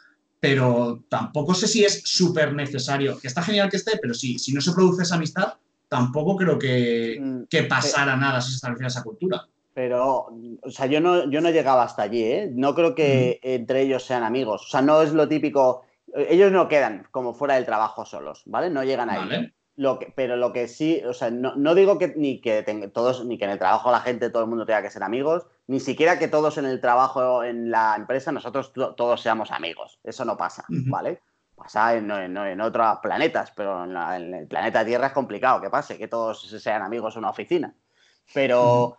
pero 0.44 1.02
tampoco 1.08 1.54
sé 1.54 1.66
si 1.66 1.84
es 1.84 2.02
súper 2.04 2.52
necesario, 2.52 3.18
que 3.18 3.28
está 3.28 3.42
genial 3.42 3.70
que 3.70 3.78
esté, 3.78 3.92
pero 3.96 4.12
si, 4.12 4.38
si 4.38 4.52
no 4.52 4.60
se 4.60 4.72
produce 4.72 5.04
esa 5.04 5.14
amistad, 5.14 5.54
tampoco 5.88 6.36
creo 6.36 6.58
que, 6.58 7.16
mm, 7.18 7.44
que 7.44 7.62
pasara 7.62 8.14
nada 8.14 8.42
si 8.42 8.50
se 8.50 8.56
estableciera 8.56 8.88
esa 8.88 9.02
cultura. 9.02 9.48
Pero, 9.74 10.28
o 10.62 10.70
sea, 10.70 10.86
yo 10.86 11.00
no, 11.00 11.28
yo 11.28 11.40
no 11.40 11.50
llegaba 11.50 11.82
hasta 11.82 12.02
allí, 12.02 12.22
¿eh? 12.22 12.48
No 12.52 12.76
creo 12.76 12.94
que 12.94 13.40
entre 13.42 13.82
ellos 13.82 14.04
sean 14.04 14.22
amigos. 14.22 14.66
O 14.66 14.68
sea, 14.68 14.82
no 14.82 15.02
es 15.02 15.12
lo 15.12 15.28
típico. 15.28 15.82
Ellos 16.14 16.52
no 16.52 16.68
quedan 16.68 17.08
como 17.10 17.34
fuera 17.34 17.56
del 17.56 17.66
trabajo 17.66 18.04
solos, 18.04 18.44
¿vale? 18.46 18.70
No 18.70 18.84
llegan 18.84 19.10
ahí. 19.10 19.52
Lo 19.76 19.98
que, 19.98 20.12
pero 20.14 20.36
lo 20.36 20.52
que 20.52 20.68
sí, 20.68 21.02
o 21.04 21.12
sea, 21.12 21.32
no, 21.32 21.74
digo 21.74 21.98
que 21.98 22.14
ni 22.16 22.40
que 22.40 22.62
todos, 22.94 23.24
ni 23.24 23.36
que 23.36 23.44
en 23.46 23.50
el 23.50 23.58
trabajo 23.58 23.90
la 23.90 23.98
gente, 23.98 24.30
todo 24.30 24.44
el 24.44 24.48
mundo 24.48 24.64
tenga 24.64 24.82
que 24.82 24.90
ser 24.90 25.02
amigos, 25.02 25.48
ni 25.66 25.80
siquiera 25.80 26.16
que 26.20 26.28
todos 26.28 26.56
en 26.58 26.66
el 26.66 26.80
trabajo, 26.80 27.42
en 27.42 27.72
la 27.72 27.96
empresa, 27.96 28.30
nosotros 28.30 28.72
todos 28.72 29.20
seamos 29.20 29.50
amigos. 29.50 29.98
Eso 30.04 30.24
no 30.24 30.36
pasa, 30.36 30.64
¿vale? 30.68 31.20
Pasa 31.56 31.96
en, 31.96 32.08
en, 32.08 32.60
otros 32.60 32.98
planetas, 33.02 33.52
pero 33.56 33.82
en, 33.82 34.34
el 34.34 34.46
planeta 34.46 34.84
Tierra 34.84 35.08
es 35.08 35.12
complicado 35.12 35.60
que 35.60 35.70
pase, 35.70 35.98
que 35.98 36.06
todos 36.06 36.48
sean 36.48 36.82
amigos 36.82 37.16
en 37.16 37.20
una 37.20 37.30
oficina. 37.30 37.74
Pero 38.32 38.96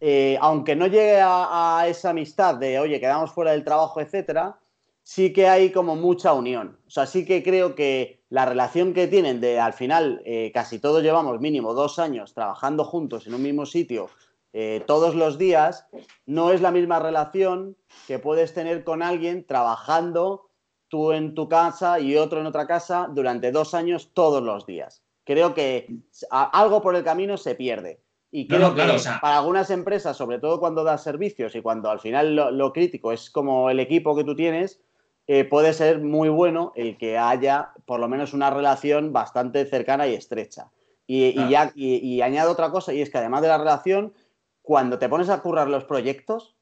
eh, 0.00 0.36
aunque 0.40 0.76
no 0.76 0.86
llegue 0.86 1.20
a, 1.22 1.84
esa 1.88 2.10
amistad 2.10 2.56
de, 2.56 2.78
oye, 2.78 3.00
quedamos 3.00 3.32
fuera 3.32 3.52
del 3.52 3.64
trabajo, 3.64 4.00
etcétera, 4.00 4.58
sí 5.02 5.32
que 5.32 5.48
hay 5.48 5.70
como 5.70 5.96
mucha 5.96 6.32
unión. 6.32 6.78
O 6.86 6.90
sea, 6.90 7.06
sí 7.06 7.24
que 7.24 7.42
creo 7.42 7.74
que 7.74 8.22
la 8.28 8.44
relación 8.44 8.92
que 8.92 9.06
tienen 9.06 9.40
de 9.40 9.60
al 9.60 9.72
final 9.72 10.20
eh, 10.24 10.50
casi 10.52 10.78
todos 10.78 11.02
llevamos 11.02 11.40
mínimo 11.40 11.74
dos 11.74 11.98
años 11.98 12.34
trabajando 12.34 12.84
juntos 12.84 13.26
en 13.26 13.34
un 13.34 13.42
mismo 13.42 13.66
sitio 13.66 14.10
eh, 14.58 14.82
todos 14.86 15.14
los 15.14 15.36
días, 15.36 15.86
no 16.24 16.50
es 16.50 16.62
la 16.62 16.70
misma 16.70 16.98
relación 16.98 17.76
que 18.06 18.18
puedes 18.18 18.54
tener 18.54 18.84
con 18.84 19.02
alguien 19.02 19.46
trabajando 19.46 20.48
tú 20.88 21.12
en 21.12 21.34
tu 21.34 21.46
casa 21.46 22.00
y 22.00 22.16
otro 22.16 22.40
en 22.40 22.46
otra 22.46 22.66
casa 22.66 23.06
durante 23.12 23.52
dos 23.52 23.74
años 23.74 24.12
todos 24.14 24.42
los 24.42 24.64
días. 24.64 25.02
Creo 25.24 25.52
que 25.52 25.98
algo 26.30 26.80
por 26.80 26.96
el 26.96 27.04
camino 27.04 27.36
se 27.36 27.54
pierde. 27.54 28.00
Y 28.36 28.46
creo 28.46 28.74
que 28.74 28.82
para 29.22 29.38
algunas 29.38 29.70
empresas, 29.70 30.14
sobre 30.14 30.38
todo 30.38 30.60
cuando 30.60 30.84
das 30.84 31.02
servicios 31.02 31.54
y 31.54 31.62
cuando 31.62 31.88
al 31.88 32.00
final 32.00 32.36
lo 32.36 32.70
crítico 32.74 33.10
es 33.10 33.30
como 33.30 33.70
el 33.70 33.80
equipo 33.80 34.14
que 34.14 34.24
tú 34.24 34.36
tienes, 34.36 34.78
eh, 35.26 35.44
puede 35.44 35.72
ser 35.72 36.02
muy 36.02 36.28
bueno 36.28 36.70
el 36.76 36.98
que 36.98 37.16
haya 37.16 37.70
por 37.86 37.98
lo 37.98 38.08
menos 38.08 38.34
una 38.34 38.50
relación 38.50 39.14
bastante 39.14 39.64
cercana 39.64 40.06
y 40.06 40.12
estrecha. 40.12 40.70
Y, 41.06 41.48
ya, 41.48 41.72
y, 41.74 42.20
añado 42.20 42.52
otra 42.52 42.70
cosa, 42.70 42.92
y 42.92 43.00
es 43.00 43.08
que 43.08 43.16
además 43.16 43.40
de 43.40 43.48
la 43.48 43.56
relación, 43.56 44.12
cuando 44.60 44.98
te 44.98 45.08
pones 45.08 45.30
a 45.30 45.40
currar 45.40 45.68
los 45.68 45.84
proyectos, 45.84 46.56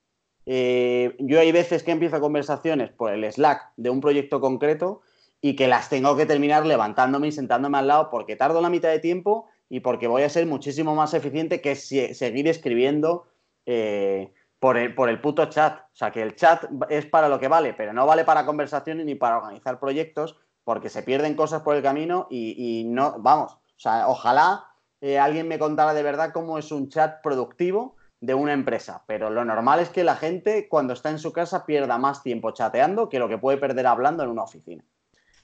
eh, 0.46 1.16
yo 1.18 1.40
hay 1.40 1.50
veces 1.50 1.82
que 1.82 1.90
empiezo 1.90 2.20
conversaciones 2.20 2.92
por 2.92 3.12
el 3.12 3.24
Slack 3.24 3.72
de 3.76 3.90
un 3.90 4.00
proyecto 4.00 4.40
concreto 4.40 5.00
y 5.40 5.56
que 5.56 5.66
las 5.66 5.88
tengo 5.88 6.16
que 6.16 6.24
terminar 6.24 6.66
levantándome 6.66 7.26
y 7.26 7.32
sentándome 7.32 7.78
al 7.78 7.88
lado 7.88 8.10
porque 8.10 8.36
tardo 8.36 8.60
la 8.60 8.70
mitad 8.70 8.90
de 8.90 9.00
tiempo 9.00 9.48
y 9.74 9.80
porque 9.80 10.06
voy 10.06 10.22
a 10.22 10.28
ser 10.28 10.46
muchísimo 10.46 10.94
más 10.94 11.14
eficiente 11.14 11.60
que 11.60 11.74
seguir 11.74 12.46
escribiendo 12.46 13.26
eh, 13.66 14.32
por, 14.60 14.76
el, 14.76 14.94
por 14.94 15.08
el 15.08 15.20
puto 15.20 15.46
chat. 15.46 15.80
O 15.80 15.96
sea, 15.96 16.12
que 16.12 16.22
el 16.22 16.36
chat 16.36 16.64
es 16.90 17.06
para 17.06 17.28
lo 17.28 17.40
que 17.40 17.48
vale, 17.48 17.74
pero 17.74 17.92
no 17.92 18.06
vale 18.06 18.24
para 18.24 18.46
conversaciones 18.46 19.04
ni 19.04 19.16
para 19.16 19.38
organizar 19.38 19.80
proyectos 19.80 20.38
porque 20.62 20.90
se 20.90 21.02
pierden 21.02 21.34
cosas 21.34 21.62
por 21.62 21.74
el 21.74 21.82
camino 21.82 22.28
y 22.30 22.84
no, 22.86 23.16
vamos, 23.18 23.54
o 23.54 23.80
sea, 23.80 24.06
ojalá 24.06 24.64
eh, 25.00 25.18
alguien 25.18 25.48
me 25.48 25.58
contara 25.58 25.92
de 25.92 26.04
verdad 26.04 26.30
cómo 26.32 26.56
es 26.56 26.70
un 26.70 26.88
chat 26.88 27.20
productivo 27.20 27.96
de 28.20 28.34
una 28.34 28.52
empresa, 28.52 29.02
pero 29.08 29.28
lo 29.28 29.44
normal 29.44 29.80
es 29.80 29.88
que 29.88 30.04
la 30.04 30.14
gente 30.14 30.68
cuando 30.68 30.92
está 30.92 31.10
en 31.10 31.18
su 31.18 31.32
casa 31.32 31.66
pierda 31.66 31.98
más 31.98 32.22
tiempo 32.22 32.52
chateando 32.52 33.08
que 33.08 33.18
lo 33.18 33.28
que 33.28 33.38
puede 33.38 33.58
perder 33.58 33.88
hablando 33.88 34.22
en 34.22 34.30
una 34.30 34.44
oficina. 34.44 34.84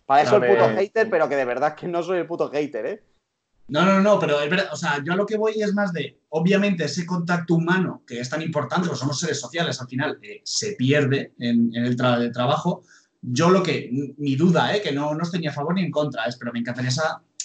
Para 0.07 0.23
eso 0.23 0.37
el 0.37 0.49
puto 0.49 0.69
hater, 0.69 1.11
pero 1.11 1.29
que 1.29 1.35
de 1.35 1.45
verdad 1.45 1.75
que 1.75 1.89
no 1.89 2.05
soy 2.05 2.19
el 2.19 2.27
puto 2.29 2.49
hater, 2.49 2.87
¿eh? 2.87 3.03
No, 3.71 3.85
no, 3.85 4.01
no, 4.01 4.19
pero 4.19 4.41
es 4.41 4.51
verdad, 4.51 4.69
o 4.73 4.77
sea, 4.77 5.01
yo 5.05 5.13
a 5.13 5.17
lo 5.17 5.25
que 5.25 5.37
voy 5.37 5.63
es 5.63 5.73
más 5.75 5.93
de, 5.93 6.19
obviamente, 6.31 6.87
ese 6.87 7.07
contacto 7.07 7.55
humano 7.55 8.03
que 8.05 8.19
es 8.19 8.29
tan 8.29 8.43
importante, 8.43 8.89
porque 8.89 8.99
somos 8.99 9.21
seres 9.21 9.39
sociales 9.39 9.81
al 9.81 9.87
final, 9.87 10.19
eh, 10.23 10.41
se 10.43 10.73
pierde 10.73 11.35
en, 11.39 11.71
el, 11.73 11.95
trabajo. 11.97 12.83
Yo 13.23 13.49
lo 13.49 13.63
que, 13.63 13.89
mi 14.19 14.35
duda, 14.35 14.75
eh, 14.75 14.83
que 14.83 14.91
no, 14.91 15.15
no 15.15 15.23
estoy 15.23 15.39
ni 15.39 15.47
a 15.47 15.53
favor 15.53 15.75
ni 15.75 15.83
en 15.83 15.93
contra, 15.93 16.25
es, 16.25 16.37
pero 16.37 16.53
me 16.53 16.59
encantaría 16.59 16.91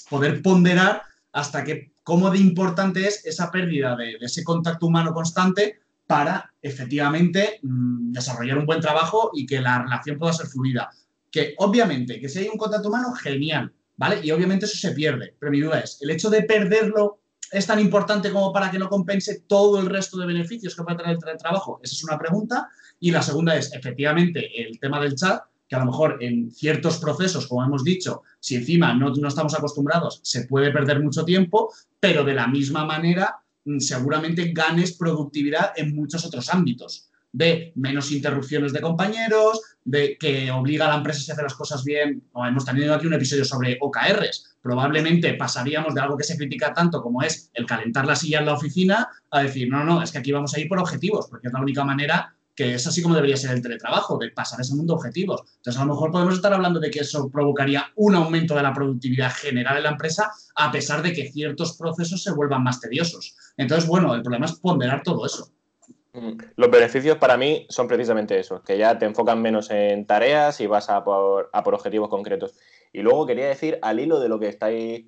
poder 0.09 0.41
ponderar 0.41 1.03
hasta 1.32 1.63
que, 1.63 1.91
cómo 2.01 2.32
de 2.32 2.39
importante 2.39 3.07
es 3.07 3.23
esa 3.23 3.51
pérdida 3.51 3.95
de, 3.95 4.17
ese 4.19 4.43
contacto 4.43 4.88
humano 4.88 5.13
constante 5.13 5.82
para 6.07 6.51
efectivamente 6.59 7.59
mm, 7.61 8.13
desarrollar 8.13 8.57
un 8.57 8.65
buen 8.65 8.82
trabajo 8.82 9.30
y 9.32 9.45
que 9.45 9.61
la 9.61 9.84
relación 9.84 10.17
pueda 10.17 10.34
ser 10.34 10.47
fluida. 10.47 10.89
Que 11.30 11.53
obviamente, 11.59 12.19
que 12.19 12.30
si 12.30 12.39
hay 12.39 12.47
un 12.47 12.57
contacto 12.57 12.88
humano, 12.88 13.13
genial, 13.13 13.71
¿vale? 13.97 14.19
Y 14.23 14.31
obviamente 14.31 14.65
eso 14.65 14.77
se 14.77 14.91
pierde. 14.91 15.35
Pero 15.39 15.51
mi 15.51 15.61
duda 15.61 15.79
es, 15.79 15.97
¿el 16.01 16.09
hecho 16.09 16.29
de 16.29 16.43
perderlo 16.43 17.19
es 17.51 17.65
tan 17.65 17.79
importante 17.79 18.31
como 18.31 18.51
para 18.51 18.71
que 18.71 18.79
no 18.79 18.89
compense 18.89 19.41
todo 19.47 19.79
el 19.79 19.87
resto 19.87 20.17
de 20.17 20.25
beneficios 20.25 20.75
que 20.75 20.83
puede 20.83 20.97
tener 20.97 21.17
el 21.17 21.37
trabajo? 21.37 21.79
Esa 21.83 21.93
es 21.93 22.03
una 22.03 22.17
pregunta. 22.17 22.69
Y 22.99 23.11
la 23.11 23.21
segunda 23.21 23.55
es, 23.55 23.73
efectivamente, 23.73 24.49
el 24.61 24.79
tema 24.79 24.99
del 24.99 25.15
chat 25.15 25.43
que 25.67 25.75
a 25.75 25.79
lo 25.79 25.85
mejor 25.85 26.17
en 26.21 26.51
ciertos 26.51 26.99
procesos, 26.99 27.47
como 27.47 27.63
hemos 27.63 27.83
dicho, 27.83 28.21
si 28.39 28.55
encima 28.55 28.93
no, 28.93 29.09
no 29.09 29.27
estamos 29.27 29.55
acostumbrados, 29.55 30.19
se 30.23 30.45
puede 30.45 30.71
perder 30.71 31.01
mucho 31.01 31.25
tiempo, 31.25 31.73
pero 31.99 32.23
de 32.23 32.35
la 32.35 32.47
misma 32.47 32.85
manera 32.85 33.37
mm, 33.63 33.79
seguramente 33.79 34.51
ganes 34.53 34.95
productividad 34.95 35.71
en 35.75 35.95
muchos 35.95 36.23
otros 36.23 36.53
ámbitos 36.53 37.05
de 37.36 37.73
menos 37.75 38.11
interrupciones 38.13 38.71
de 38.71 38.79
compañeros, 38.79 39.59
de 39.83 40.17
que 40.17 40.49
obliga 40.51 40.86
a 40.86 40.89
la 40.89 40.95
empresa 40.95 41.19
a 41.19 41.33
hacer 41.33 41.43
las 41.43 41.53
cosas 41.53 41.83
bien. 41.83 42.23
hemos 42.33 42.63
tenido 42.63 42.95
aquí 42.95 43.07
un 43.07 43.13
episodio 43.13 43.43
sobre 43.43 43.77
OKRs. 43.81 44.55
Probablemente 44.61 45.33
pasaríamos 45.33 45.93
de 45.93 46.01
algo 46.01 46.15
que 46.15 46.23
se 46.23 46.38
critica 46.38 46.73
tanto 46.73 47.01
como 47.01 47.21
es 47.21 47.51
el 47.53 47.65
calentar 47.65 48.05
la 48.05 48.15
silla 48.15 48.39
en 48.39 48.45
la 48.45 48.53
oficina 48.53 49.09
a 49.29 49.41
decir, 49.41 49.69
no, 49.69 49.83
no, 49.83 50.01
es 50.01 50.13
que 50.13 50.19
aquí 50.19 50.31
vamos 50.31 50.53
a 50.53 50.59
ir 50.61 50.69
por 50.69 50.79
objetivos, 50.79 51.27
porque 51.29 51.47
es 51.47 51.53
la 51.53 51.59
única 51.59 51.83
manera 51.83 52.33
que 52.55 52.75
es 52.75 52.88
así 52.88 53.01
como 53.01 53.15
debería 53.15 53.36
ser 53.36 53.51
el 53.51 53.61
teletrabajo, 53.61 54.17
de 54.17 54.31
pasar 54.31 54.61
ese 54.61 54.73
mundo 54.75 54.93
objetivos. 54.93 55.41
Entonces, 55.57 55.81
a 55.81 55.83
lo 55.83 55.93
mejor 55.93 56.09
podemos 56.09 56.36
estar 56.36 56.53
hablando 56.53 56.79
de 56.79 56.89
que 56.89 56.99
eso 56.99 57.29
provocaría 57.29 57.88
un 57.95 58.15
aumento 58.15 58.55
de 58.55 58.63
la 58.63 58.73
productividad 58.73 59.33
general 59.33 59.75
en 59.75 59.83
la 59.83 59.89
empresa, 59.89 60.31
a 60.55 60.71
pesar 60.71 61.03
de 61.03 61.11
que 61.11 61.29
ciertos 61.33 61.75
procesos 61.75 62.23
se 62.23 62.31
vuelvan 62.31 62.63
más 62.63 62.79
tediosos. 62.79 63.36
Entonces, 63.57 63.89
bueno, 63.89 64.15
el 64.15 64.21
problema 64.21 64.45
es 64.45 64.53
ponderar 64.53 65.03
todo 65.03 65.25
eso. 65.25 65.51
Mm. 66.16 66.38
Los 66.55 66.72
beneficios 66.72 67.18
para 67.18 67.38
mí 67.38 67.66
son 67.70 67.88
precisamente 67.88 68.39
eso, 68.39 68.63
que 68.63 68.78
ya 68.78 68.97
te 68.97 69.05
enfocan 69.05 69.41
menos 69.41 69.70
en 69.70 70.05
tareas 70.05 70.59
y 70.61 70.68
vas 70.68 70.89
a 70.89 71.03
por, 71.03 71.49
objetivos 71.53 72.09
concretos. 72.09 72.57
Y 72.93 73.01
luego 73.01 73.26
quería 73.26 73.47
decir, 73.47 73.78
al 73.82 73.99
hilo 73.99 74.20
de 74.20 74.30
lo 74.30 74.39
que 74.39 74.47
estáis 74.47 75.05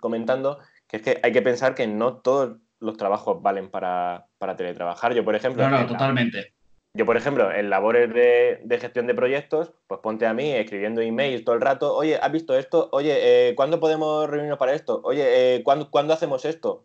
comentando, 0.00 0.58
que 0.86 0.98
es 0.98 1.02
que 1.02 1.20
hay 1.22 1.32
que 1.32 1.42
pensar 1.42 1.74
que 1.74 1.86
no 1.86 2.18
todos 2.18 2.58
los 2.80 2.96
trabajos 2.96 3.42
valen 3.42 3.70
para, 3.70 4.26
para 4.38 4.56
teletrabajar. 4.56 5.14
Yo, 5.14 5.24
por 5.24 5.34
ejemplo... 5.34 5.68
No, 5.68 5.80
no, 5.80 5.86
totalmente 5.86 6.54
yo, 6.96 7.04
por 7.06 7.16
ejemplo, 7.16 7.52
en 7.52 7.70
labores 7.70 8.14
de, 8.14 8.78
gestión 8.80 9.08
de 9.08 9.14
proyectos, 9.14 9.72
pues 9.88 9.98
ponte 10.00 10.26
a 10.26 10.32
mí 10.32 10.52
escribiendo 10.52 11.00
emails 11.00 11.44
todo 11.44 11.56
el 11.56 11.60
rato, 11.60 11.92
oye, 11.92 12.16
¿has 12.22 12.30
visto 12.30 12.56
esto? 12.56 12.88
Oye, 12.92 13.48
eh, 13.48 13.54
¿cuándo 13.56 13.80
podemos 13.80 14.30
reunirnos 14.30 14.58
para 14.58 14.74
esto? 14.74 15.00
Oye, 15.02 15.56
eh, 15.56 15.62
¿cuándo, 15.64 15.90
¿cuándo, 15.90 16.14
hacemos 16.14 16.44
esto? 16.44 16.84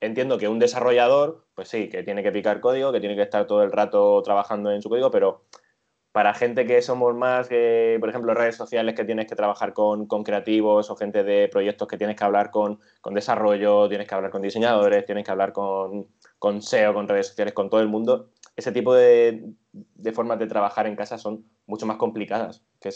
Entiendo 0.00 0.38
que 0.38 0.48
un 0.48 0.58
desarrollador, 0.58 1.44
pues 1.54 1.68
sí, 1.68 1.88
que 1.88 2.02
tiene 2.02 2.22
que 2.22 2.32
picar 2.32 2.60
código, 2.60 2.92
que 2.92 3.00
tiene 3.00 3.16
que 3.16 3.22
estar 3.22 3.46
todo 3.46 3.62
el 3.62 3.72
rato 3.72 4.22
trabajando 4.22 4.70
en 4.70 4.80
su 4.80 4.88
código, 4.88 5.10
pero 5.10 5.44
para 6.12 6.34
gente 6.34 6.66
que 6.66 6.80
somos 6.82 7.14
más, 7.14 7.48
que, 7.48 7.96
por 8.00 8.08
ejemplo, 8.08 8.34
redes 8.34 8.56
sociales 8.56 8.94
que 8.94 9.04
tienes 9.04 9.26
que 9.26 9.36
trabajar 9.36 9.72
con, 9.72 10.06
con, 10.06 10.24
creativos 10.24 10.90
o 10.90 10.96
gente 10.96 11.22
de 11.22 11.48
proyectos 11.48 11.86
que 11.86 11.98
tienes 11.98 12.16
que 12.16 12.24
hablar 12.24 12.50
con, 12.50 12.80
con, 13.00 13.14
desarrollo, 13.14 13.88
tienes 13.88 14.08
que 14.08 14.14
hablar 14.14 14.30
con 14.30 14.42
diseñadores, 14.42 15.04
tienes 15.04 15.24
que 15.24 15.30
hablar 15.30 15.52
con, 15.52 16.08
con 16.38 16.62
SEO, 16.62 16.94
con 16.94 17.08
redes 17.08 17.28
sociales, 17.28 17.54
con 17.54 17.68
todo 17.68 17.80
el 17.80 17.88
mundo, 17.88 18.30
ese 18.58 18.72
tipo 18.72 18.92
de, 18.92 19.54
formas 20.12 20.40
de 20.40 20.48
trabajar 20.48 20.88
en 20.88 20.96
casa 20.96 21.16
son 21.16 21.48
mucho 21.66 21.86
más 21.86 21.96
complicadas. 21.96 22.64
Que 22.80 22.90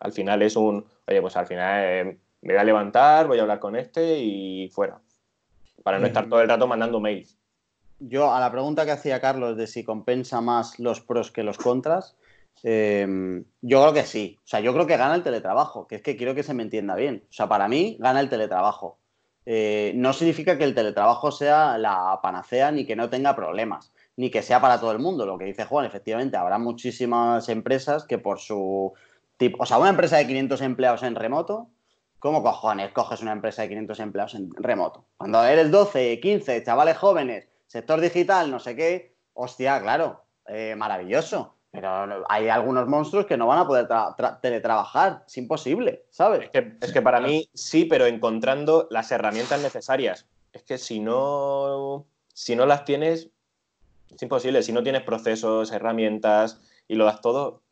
al, 0.00 0.12
final 0.12 0.42
es 0.42 0.56
un, 0.56 0.84
oye, 1.06 1.20
pues 1.20 1.36
al 1.36 1.46
final 1.46 1.84
eh, 1.84 2.18
me 2.42 2.54
voy 2.54 2.60
a 2.60 2.64
levantar, 2.64 3.28
voy 3.28 3.38
a 3.38 3.42
hablar 3.42 3.60
con 3.60 3.76
este 3.76 4.18
y 4.18 4.68
fuera. 4.70 5.00
Para 5.84 6.00
no 6.00 6.06
estar 6.06 6.28
todo 6.28 6.40
el 6.40 6.48
rato 6.48 6.66
mandando 6.66 6.98
mails. 6.98 7.38
Yo, 8.00 8.34
a 8.34 8.40
la 8.40 8.50
pregunta 8.50 8.84
que 8.84 8.90
hacía 8.90 9.20
Carlos 9.20 9.56
de 9.56 9.68
si 9.68 9.84
compensa 9.84 10.40
más 10.40 10.80
los 10.80 11.00
pros 11.00 11.30
que 11.30 11.44
los 11.44 11.56
contras, 11.56 12.16
em, 12.64 13.44
yo 13.62 13.80
creo 13.82 13.92
que 13.92 14.02
sí. 14.02 14.38
O 14.42 14.46
sea, 14.48 14.58
yo 14.58 14.72
creo 14.72 14.86
que 14.86 14.96
gana 14.96 15.14
el 15.14 15.22
teletrabajo, 15.22 15.86
que 15.86 15.96
es 15.96 16.02
que 16.02 16.16
quiero 16.16 16.34
que 16.34 16.42
se 16.42 16.54
me 16.54 16.64
entienda 16.64 16.96
bien. 16.96 17.22
O 17.30 17.32
sea, 17.32 17.48
para 17.48 17.68
mí 17.68 17.96
gana 18.00 18.20
el 18.20 18.28
teletrabajo. 18.28 18.98
Eh, 19.46 19.92
no 19.94 20.12
significa 20.12 20.58
que 20.58 20.64
el 20.64 20.74
teletrabajo 20.74 21.30
sea 21.30 21.78
la 21.78 22.18
panacea 22.22 22.72
ni 22.72 22.84
que 22.84 22.96
no 22.96 23.10
tenga 23.10 23.36
problemas 23.36 23.92
ni 24.16 24.30
que 24.30 24.42
sea 24.42 24.60
para 24.60 24.80
todo 24.80 24.92
el 24.92 24.98
mundo. 24.98 25.26
Lo 25.26 25.38
que 25.38 25.44
dice 25.44 25.64
Juan, 25.64 25.86
efectivamente, 25.86 26.36
habrá 26.36 26.58
muchísimas 26.58 27.48
empresas 27.48 28.04
que 28.04 28.18
por 28.18 28.40
su 28.40 28.92
tipo, 29.36 29.62
o 29.62 29.66
sea, 29.66 29.78
una 29.78 29.90
empresa 29.90 30.16
de 30.16 30.26
500 30.26 30.60
empleados 30.62 31.02
en 31.02 31.14
remoto, 31.14 31.68
¿cómo 32.24 32.42
cojones 32.42 32.90
coges 32.92 33.20
una 33.20 33.32
empresa 33.32 33.60
de 33.60 33.68
500 33.68 34.00
empleados 34.00 34.34
en 34.34 34.50
remoto? 34.54 35.04
Cuando 35.18 35.44
eres 35.44 35.70
12, 35.70 36.20
15, 36.20 36.64
chavales 36.64 36.96
jóvenes, 36.96 37.46
sector 37.66 38.00
digital, 38.00 38.50
no 38.50 38.58
sé 38.58 38.74
qué, 38.74 39.14
hostia, 39.34 39.78
claro, 39.82 40.24
eh, 40.46 40.74
maravilloso. 40.74 41.54
Pero 41.70 42.24
hay 42.30 42.48
algunos 42.48 42.88
monstruos 42.88 43.26
que 43.26 43.36
no 43.36 43.46
van 43.46 43.58
a 43.58 43.66
poder 43.66 43.88
teletrabajar. 44.40 45.24
Es 45.26 45.36
imposible, 45.36 46.06
¿sabes? 46.08 46.44
Es 46.44 46.50
que, 46.50 46.78
es 46.80 46.92
que 46.94 47.02
para 47.02 47.20
mí 47.20 47.50
sí, 47.52 47.84
pero 47.84 48.06
encontrando 48.06 48.88
las 48.90 49.12
herramientas 49.12 49.60
necesarias. 49.60 50.26
Es 50.54 50.62
que 50.62 50.78
si 50.78 51.00
no, 51.00 52.06
si 52.32 52.56
no 52.56 52.64
las 52.64 52.86
tienes, 52.86 53.28
es 54.08 54.22
imposible. 54.22 54.62
Si 54.62 54.72
no 54.72 54.82
tienes 54.82 55.02
procesos, 55.02 55.72
herramientas 55.72 56.58
y 56.88 56.94
lo 56.94 57.04
das 57.04 57.20
todo, 57.20 57.63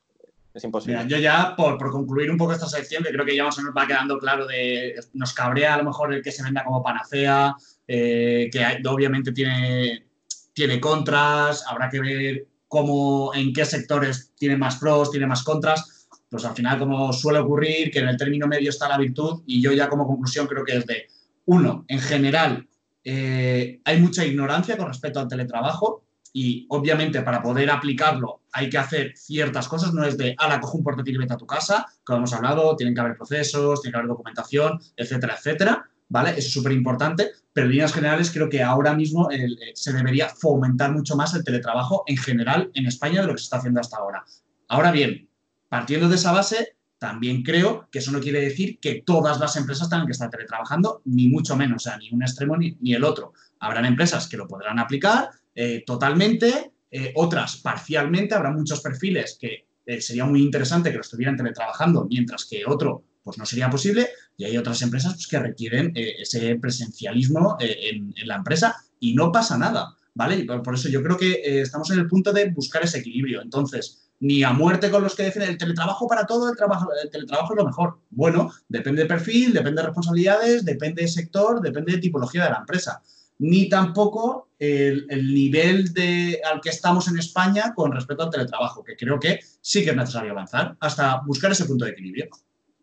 es 0.55 0.65
imposible. 0.65 1.05
yo 1.09 1.19
ya, 1.19 1.55
por, 1.57 1.79
concluir 1.91 2.31
un 2.31 2.37
poco 2.37 2.53
esta 2.53 2.69
sección, 2.69 3.03
que 3.03 3.11
creo 3.11 3.25
que 3.25 3.37
ya 3.37 3.45
más 3.45 3.57
o 3.59 3.63
menos 3.63 3.75
va 3.77 3.87
quedando 3.87 4.19
claro 4.19 4.47
de. 4.47 4.95
Nos 5.15 5.33
cabrea 5.33 5.75
a 5.75 5.79
lo 5.79 5.85
mejor 5.85 6.13
el 6.13 6.23
que 6.23 6.33
se 6.33 6.43
venda 6.43 6.65
como 6.65 6.83
panacea, 6.83 7.55
eh, 7.87 8.51
que 8.53 8.89
obviamente 8.89 9.33
tiene, 9.33 10.07
tiene 10.53 10.81
contras, 10.81 11.65
habrá 11.67 11.89
que 11.89 12.01
ver 12.01 12.47
cómo, 12.69 13.35
en 13.35 13.53
qué 13.53 13.65
sectores 13.65 14.33
tiene 14.37 14.57
más 14.57 14.77
pros, 14.77 15.11
tiene 15.11 15.27
más 15.27 15.43
contras. 15.43 16.09
Pues 16.29 16.45
al 16.45 16.55
final, 16.55 16.79
como 16.79 17.13
suele 17.13 17.39
ocurrir, 17.39 17.91
que 17.91 17.99
en 17.99 18.09
el 18.09 18.17
término 18.17 18.47
medio 18.47 18.71
está 18.71 18.89
la 18.89 18.99
virtud, 18.99 19.43
y 19.47 19.61
yo 19.63 19.73
ya 19.73 19.89
como 19.89 20.07
conclusión 20.07 20.47
creo 20.47 20.65
que 20.65 20.79
es 20.79 20.87
de, 20.87 21.07
uno, 21.47 21.85
en 21.89 22.01
general, 22.01 22.67
eh, 23.05 23.81
hay 23.85 24.01
mucha 24.01 24.25
ignorancia 24.25 24.77
con 24.77 24.87
respecto 24.87 25.21
al 25.21 25.29
teletrabajo 25.29 26.05
y 26.33 26.67
obviamente 26.71 27.21
para 27.23 27.43
poder 27.43 27.71
aplicarlo 27.71 28.42
hay 28.53 28.69
que 28.69 28.79
hacer 28.79 29.13
ciertas 29.17 29.67
cosas, 29.67 29.93
no 29.95 30.05
es 30.05 30.17
de, 30.17 30.35
ala, 30.39 30.61
cojo 30.61 30.79
un 30.79 30.85
portátil 30.85 31.15
y 31.15 31.19
vete 31.19 31.35
a 31.35 31.39
tu 31.39 31.47
casa, 31.47 31.87
como 32.05 32.19
hemos 32.19 32.33
hablado, 32.33 32.77
tienen 32.77 32.95
que 32.95 33.01
haber 33.01 33.17
procesos, 33.17 33.81
tiene 33.81 33.93
que 33.93 33.99
haber 33.99 34.09
documentación, 34.09 34.79
etcétera, 34.97 35.37
etcétera, 35.37 35.91
¿vale? 36.09 36.31
Eso 36.31 36.41
es 36.41 36.53
súper 36.53 36.73
importante, 36.73 37.31
pero 37.53 37.67
en 37.67 37.73
líneas 37.73 37.93
generales 37.93 38.31
creo 38.31 38.49
que 38.49 38.63
ahora 38.63 38.95
mismo 38.95 39.31
eh, 39.31 39.49
se 39.75 39.93
debería 39.93 40.29
fomentar 40.29 40.93
mucho 40.93 41.17
más 41.17 41.35
el 41.35 41.45
teletrabajo 41.45 42.05
en 42.07 42.17
general 42.19 42.71
en 42.75 42.87
España 42.87 43.23
de 43.23 43.27
lo 43.27 43.33
que 43.33 43.39
se 43.39 43.45
está 43.45 43.57
haciendo 43.57 43.81
hasta 43.81 43.97
ahora. 43.97 44.25
Ahora 44.69 44.93
bien, 44.93 45.29
partiendo 45.69 46.09
de 46.09 46.17
esa 46.17 46.33
base, 46.33 46.77
también 46.99 47.43
creo 47.43 47.89
que 47.91 47.99
eso 47.99 48.13
no 48.13 48.21
quiere 48.21 48.41
decir 48.41 48.79
que 48.79 49.03
todas 49.05 49.41
las 49.41 49.57
empresas 49.57 49.89
tengan 49.89 50.07
que 50.07 50.13
estar 50.13 50.31
teletrabajando, 50.31 51.03
ni 51.05 51.29
mucho 51.29 51.57
menos, 51.57 51.85
o 51.85 51.91
sea, 51.91 51.99
ni 51.99 52.11
un 52.13 52.23
extremo 52.23 52.57
ni, 52.57 52.77
el 52.93 53.03
otro. 53.03 53.33
Habrán 53.59 53.87
empresas 53.87 54.29
que 54.29 54.37
lo 54.37 54.47
podrán 54.47 54.79
aplicar, 54.79 55.31
eh, 55.55 55.83
totalmente, 55.85 56.73
eh, 56.93 57.13
otras 57.17 57.57
parcialmente. 57.57 58.35
Habrá 58.35 58.53
muchos 58.53 58.81
perfiles 58.81 59.37
que 59.41 59.67
eh, 59.85 60.01
sería 60.01 60.25
muy 60.25 60.43
interesante 60.43 60.91
que 60.91 60.97
lo 60.97 61.01
estuvieran 61.01 61.37
teletrabajando, 61.37 62.07
mientras 62.09 62.45
que 62.45 62.65
otro 62.67 63.05
pues 63.25 63.39
no 63.39 63.47
sería 63.47 63.71
posible 63.71 64.09
y 64.37 64.45
hay 64.45 64.57
otras 64.57 64.83
empresas 64.83 65.15
pues, 65.15 65.27
que 65.27 65.39
requieren 65.39 65.93
eh, 65.95 66.17
ese 66.21 66.57
presencialismo 66.57 67.57
eh, 67.61 67.91
en, 67.91 68.15
la 68.27 68.37
empresa 68.37 68.77
y 69.01 69.15
no 69.15 69.31
pasa 69.33 69.59
nada, 69.59 69.97
¿vale? 70.15 70.37
Y 70.37 70.45
por, 70.45 70.75
eso 70.75 70.89
yo 70.89 71.03
creo 71.03 71.17
que 71.17 71.61
estamos 71.61 71.91
en 71.91 72.01
el 72.01 72.09
punto 72.09 72.33
de 72.33 72.51
buscar 72.51 72.83
ese 72.83 72.99
equilibrio. 72.99 73.43
Entonces, 73.43 74.09
ni 74.21 74.43
a 74.45 74.53
muerte 74.53 74.91
con 74.91 75.03
los 75.03 75.17
que 75.17 75.25
deciden 75.25 75.51
el 75.51 75.59
teletrabajo 75.59 76.07
para 76.07 76.27
todo, 76.27 76.51
el, 76.51 76.57
trabajo, 76.57 76.89
el 77.03 77.11
teletrabajo 77.11 77.55
es 77.55 77.57
lo 77.57 77.67
mejor. 77.67 77.99
Bueno, 78.11 78.53
depende 78.69 79.03
de 79.03 79.09
perfil, 79.09 79.53
depende 79.53 79.83
de 79.83 79.89
responsabilidades, 79.89 80.65
depende 80.65 81.03
de 81.03 81.09
sector, 81.09 81.61
depende 81.61 81.93
de 81.93 81.99
tipología 81.99 82.45
de 82.45 82.51
la 82.51 82.59
empresa 82.59 83.03
ni 83.43 83.69
tampoco 83.69 84.51
el, 84.57 85.35
nivel 85.35 85.93
de, 85.93 86.41
al 86.49 86.61
que 86.61 86.69
estamos 86.69 87.09
en 87.09 87.19
España 87.19 87.75
con 87.75 87.91
respecto 87.91 88.23
al 88.23 88.31
teletrabajo, 88.31 88.85
que 88.85 88.97
creo 88.97 89.19
que 89.19 89.41
sí 89.61 89.83
que 89.83 89.91
es 89.91 89.97
necesario 89.97 90.31
avanzar 90.31 90.77
hasta 90.79 91.21
buscar 91.27 91.51
ese 91.51 91.65
punto 91.65 91.85
de 91.85 91.91
equilibrio. 91.91 92.29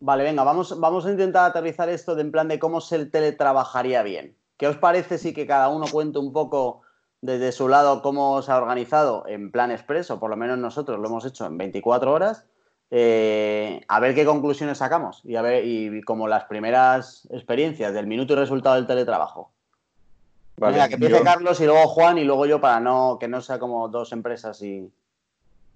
Vale, 0.02 0.26
venga, 0.26 0.44
vamos, 0.44 0.78
vamos 0.78 1.06
a 1.06 1.12
intentar 1.12 1.50
aterrizar 1.50 1.88
esto 1.88 2.14
de 2.14 2.24
en 2.24 2.34
plan 2.34 2.50
de 2.50 2.60
cómo 2.60 2.82
se 2.82 3.06
teletrabajaría 3.06 4.04
bien. 4.04 4.36
¿Qué 4.58 4.68
os 4.68 4.76
parece 4.76 5.18
si 5.18 5.34
que 5.34 5.48
cada 5.48 5.70
uno 5.70 5.86
cuente 5.90 6.20
un 6.20 6.34
poco 6.34 6.82
desde 7.22 7.54
su 7.54 7.70
lado 7.70 8.02
cómo 8.02 8.42
se 8.42 8.52
ha 8.52 8.58
organizado 8.58 9.24
en 9.28 9.52
plan 9.52 9.72
expreso? 9.72 10.20
Por 10.20 10.30
lo 10.30 10.36
menos 10.36 10.58
nosotros 10.58 11.00
lo 11.00 11.08
hemos 11.08 11.24
hecho 11.24 11.46
en 11.46 11.58
24 11.58 12.12
horas. 12.12 12.46
Eh, 12.92 13.82
a 13.88 14.00
ver 14.02 14.14
qué 14.14 14.26
conclusiones 14.26 14.80
sacamos 14.80 15.22
y 15.24 15.38
a 15.38 15.42
ver 15.42 15.64
y 15.66 16.02
como 16.02 16.28
las 16.28 16.46
primeras 16.46 17.30
experiencias 17.32 17.94
del 17.94 18.08
minuto 18.08 18.34
y 18.34 18.36
resultado 18.36 18.76
del 18.76 18.88
teletrabajo. 18.88 19.54
Venga, 20.60 20.88
que 20.88 20.96
empiece 20.96 21.22
Carlos 21.24 21.60
y 21.62 21.66
luego 21.66 21.88
Juan 21.88 22.18
y 22.18 22.24
luego 22.24 22.46
yo 22.46 22.60
para 22.60 22.80
no 22.80 23.18
que 23.20 23.28
no 23.28 23.42
sea 23.42 23.60
como 23.60 23.88
dos 23.88 24.12
empresas 24.12 24.62
y 24.62 24.92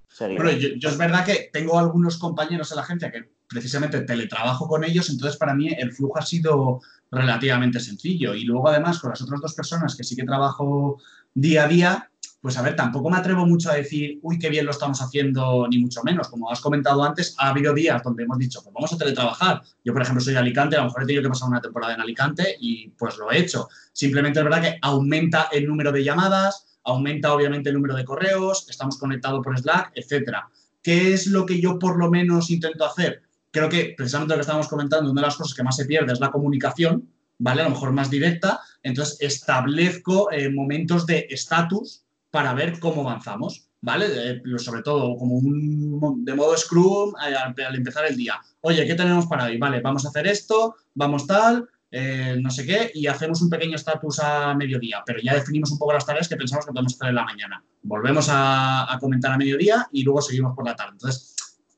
seguir. 0.08 0.78
yo, 0.78 0.90
es 0.90 0.98
verdad 0.98 1.26
que 1.26 1.50
tengo 1.52 1.80
algunos 1.80 2.18
compañeros 2.18 2.72
en 2.72 2.76
la 2.78 2.84
agencia 2.84 3.12
que 3.12 3.30
precisamente 3.48 4.02
teletrabajo 4.02 4.68
con 4.68 4.84
ellos, 4.84 5.10
entonces 5.10 5.38
para 5.38 5.54
mí 5.54 5.70
el 5.78 5.92
flujo 5.92 6.18
ha 6.18 6.24
sido 6.24 6.82
relativamente 7.12 7.80
sencillo. 7.80 8.34
Y 8.34 8.44
luego 8.44 8.68
además 8.68 9.00
con 9.00 9.12
las 9.12 9.22
otras 9.22 9.42
dos 9.42 9.54
personas 9.54 9.96
que 9.96 10.04
sí 10.04 10.16
que 10.16 10.24
trabajo 10.24 10.98
día 11.34 11.66
a 11.66 11.68
día, 11.68 12.12
pues 12.44 12.58
a 12.58 12.62
ver, 12.62 12.76
tampoco 12.76 13.10
me 13.10 13.16
atrevo 13.16 13.46
mucho 13.46 13.72
a 13.72 13.76
decir, 13.76 14.20
uy, 14.22 14.38
qué 14.38 14.50
bien 14.50 14.66
lo 14.66 14.72
estamos 14.72 15.02
haciendo, 15.02 15.66
ni 15.70 15.80
mucho 15.80 16.04
menos. 16.04 16.28
Como 16.28 16.52
has 16.52 16.60
comentado 16.60 17.02
antes, 17.02 17.34
ha 17.38 17.48
habido 17.48 17.74
días 17.74 18.04
donde 18.04 18.24
hemos 18.24 18.38
dicho, 18.38 18.62
pues 18.62 18.74
vamos 18.74 18.92
a 18.92 18.98
teletrabajar. 18.98 19.62
Yo, 19.82 19.94
por 19.94 20.02
ejemplo, 20.02 20.22
soy 20.22 20.34
de 20.34 20.40
Alicante, 20.40 20.76
a 20.76 20.80
lo 20.80 20.88
mejor 20.88 21.04
he 21.04 21.06
tenido 21.06 21.24
que 21.24 21.30
pasar 21.30 21.48
una 21.48 21.62
temporada 21.62 21.94
en 21.94 22.02
Alicante 22.02 22.58
y 22.60 22.90
pues 22.90 23.18
lo 23.18 23.32
he 23.32 23.38
hecho. 23.38 23.70
Simplemente 23.94 24.40
es 24.40 24.44
verdad 24.44 24.62
que 24.62 24.78
aumenta 24.82 25.48
el 25.54 25.66
número 25.66 25.94
de 25.94 26.04
llamadas, 26.04 26.78
aumenta 26.84 27.34
obviamente 27.34 27.70
el 27.70 27.76
número 27.76 27.96
de 27.96 28.04
correos, 28.04 28.68
estamos 28.70 28.98
conectados 28.98 29.42
por 29.42 29.58
Slack, 29.58 29.94
etcétera. 29.96 30.50
¿Qué 30.82 31.14
es 31.14 31.28
lo 31.28 31.46
que 31.46 31.62
yo 31.62 31.80
por 31.80 31.98
lo 31.98 32.12
menos 32.12 32.50
intento 32.50 32.84
hacer? 32.84 33.22
Creo 33.52 33.70
que 33.70 33.94
precisamente 33.96 34.34
lo 34.34 34.40
que 34.40 34.42
estábamos 34.42 34.68
comentando, 34.68 35.10
una 35.10 35.22
de 35.22 35.28
las 35.28 35.38
cosas 35.38 35.56
que 35.56 35.64
más 35.64 35.78
se 35.78 35.86
pierde 35.86 36.12
es 36.12 36.20
la 36.20 36.30
comunicación, 36.30 37.08
¿vale? 37.40 37.62
A 37.62 37.64
lo 37.64 37.70
mejor 37.70 37.94
más 37.94 38.10
directa. 38.10 38.60
Entonces 38.82 39.16
establezco 39.22 40.30
eh, 40.30 40.50
momentos 40.50 41.06
de 41.06 41.26
estatus 41.30 42.03
para 42.34 42.56
ver 42.56 42.80
cómo 42.80 43.08
avanzamos, 43.08 43.70
¿vale? 43.82 44.08
Eh, 44.10 44.42
sobre 44.58 44.82
todo 44.82 45.16
como 45.18 45.36
un 45.36 46.26
de 46.26 46.34
modo 46.34 46.58
Scrum 46.58 47.14
eh, 47.30 47.36
al, 47.36 47.76
empezar 47.76 48.08
el 48.08 48.18
día. 48.18 48.42
Oye, 48.62 48.88
¿qué 48.88 48.96
tenemos 48.96 49.28
para 49.28 49.46
hoy? 49.46 49.60
Vale, 49.60 49.82
vamos 49.82 50.04
a 50.04 50.10
hacer 50.10 50.26
esto, 50.26 50.76
vamos 50.96 51.28
tal, 51.28 51.70
eh, 51.92 52.36
no 52.42 52.50
sé 52.50 52.66
qué, 52.66 52.90
y 52.96 53.06
hacemos 53.06 53.40
un 53.44 53.52
pequeño 53.52 53.76
estatus 53.76 54.20
a 54.20 54.56
mediodía, 54.56 55.04
pero 55.06 55.20
ya 55.22 55.36
definimos 55.36 55.70
un 55.70 55.78
poco 55.78 55.94
las 55.94 56.08
tareas 56.08 56.28
que 56.28 56.36
pensamos 56.36 56.66
que 56.66 56.72
podemos 56.72 56.96
hacer 56.96 57.10
en 57.10 57.16
la 57.16 57.24
mañana. 57.24 57.64
Volvemos 57.84 58.28
a, 58.32 58.98
comentar 59.00 59.32
a 59.32 59.38
mediodía 59.38 59.88
y 59.92 60.02
luego 60.02 60.24
seguimos 60.24 60.56
por 60.56 60.66
la 60.66 60.76
tarde. 60.76 60.94
Entonces, 60.94 61.36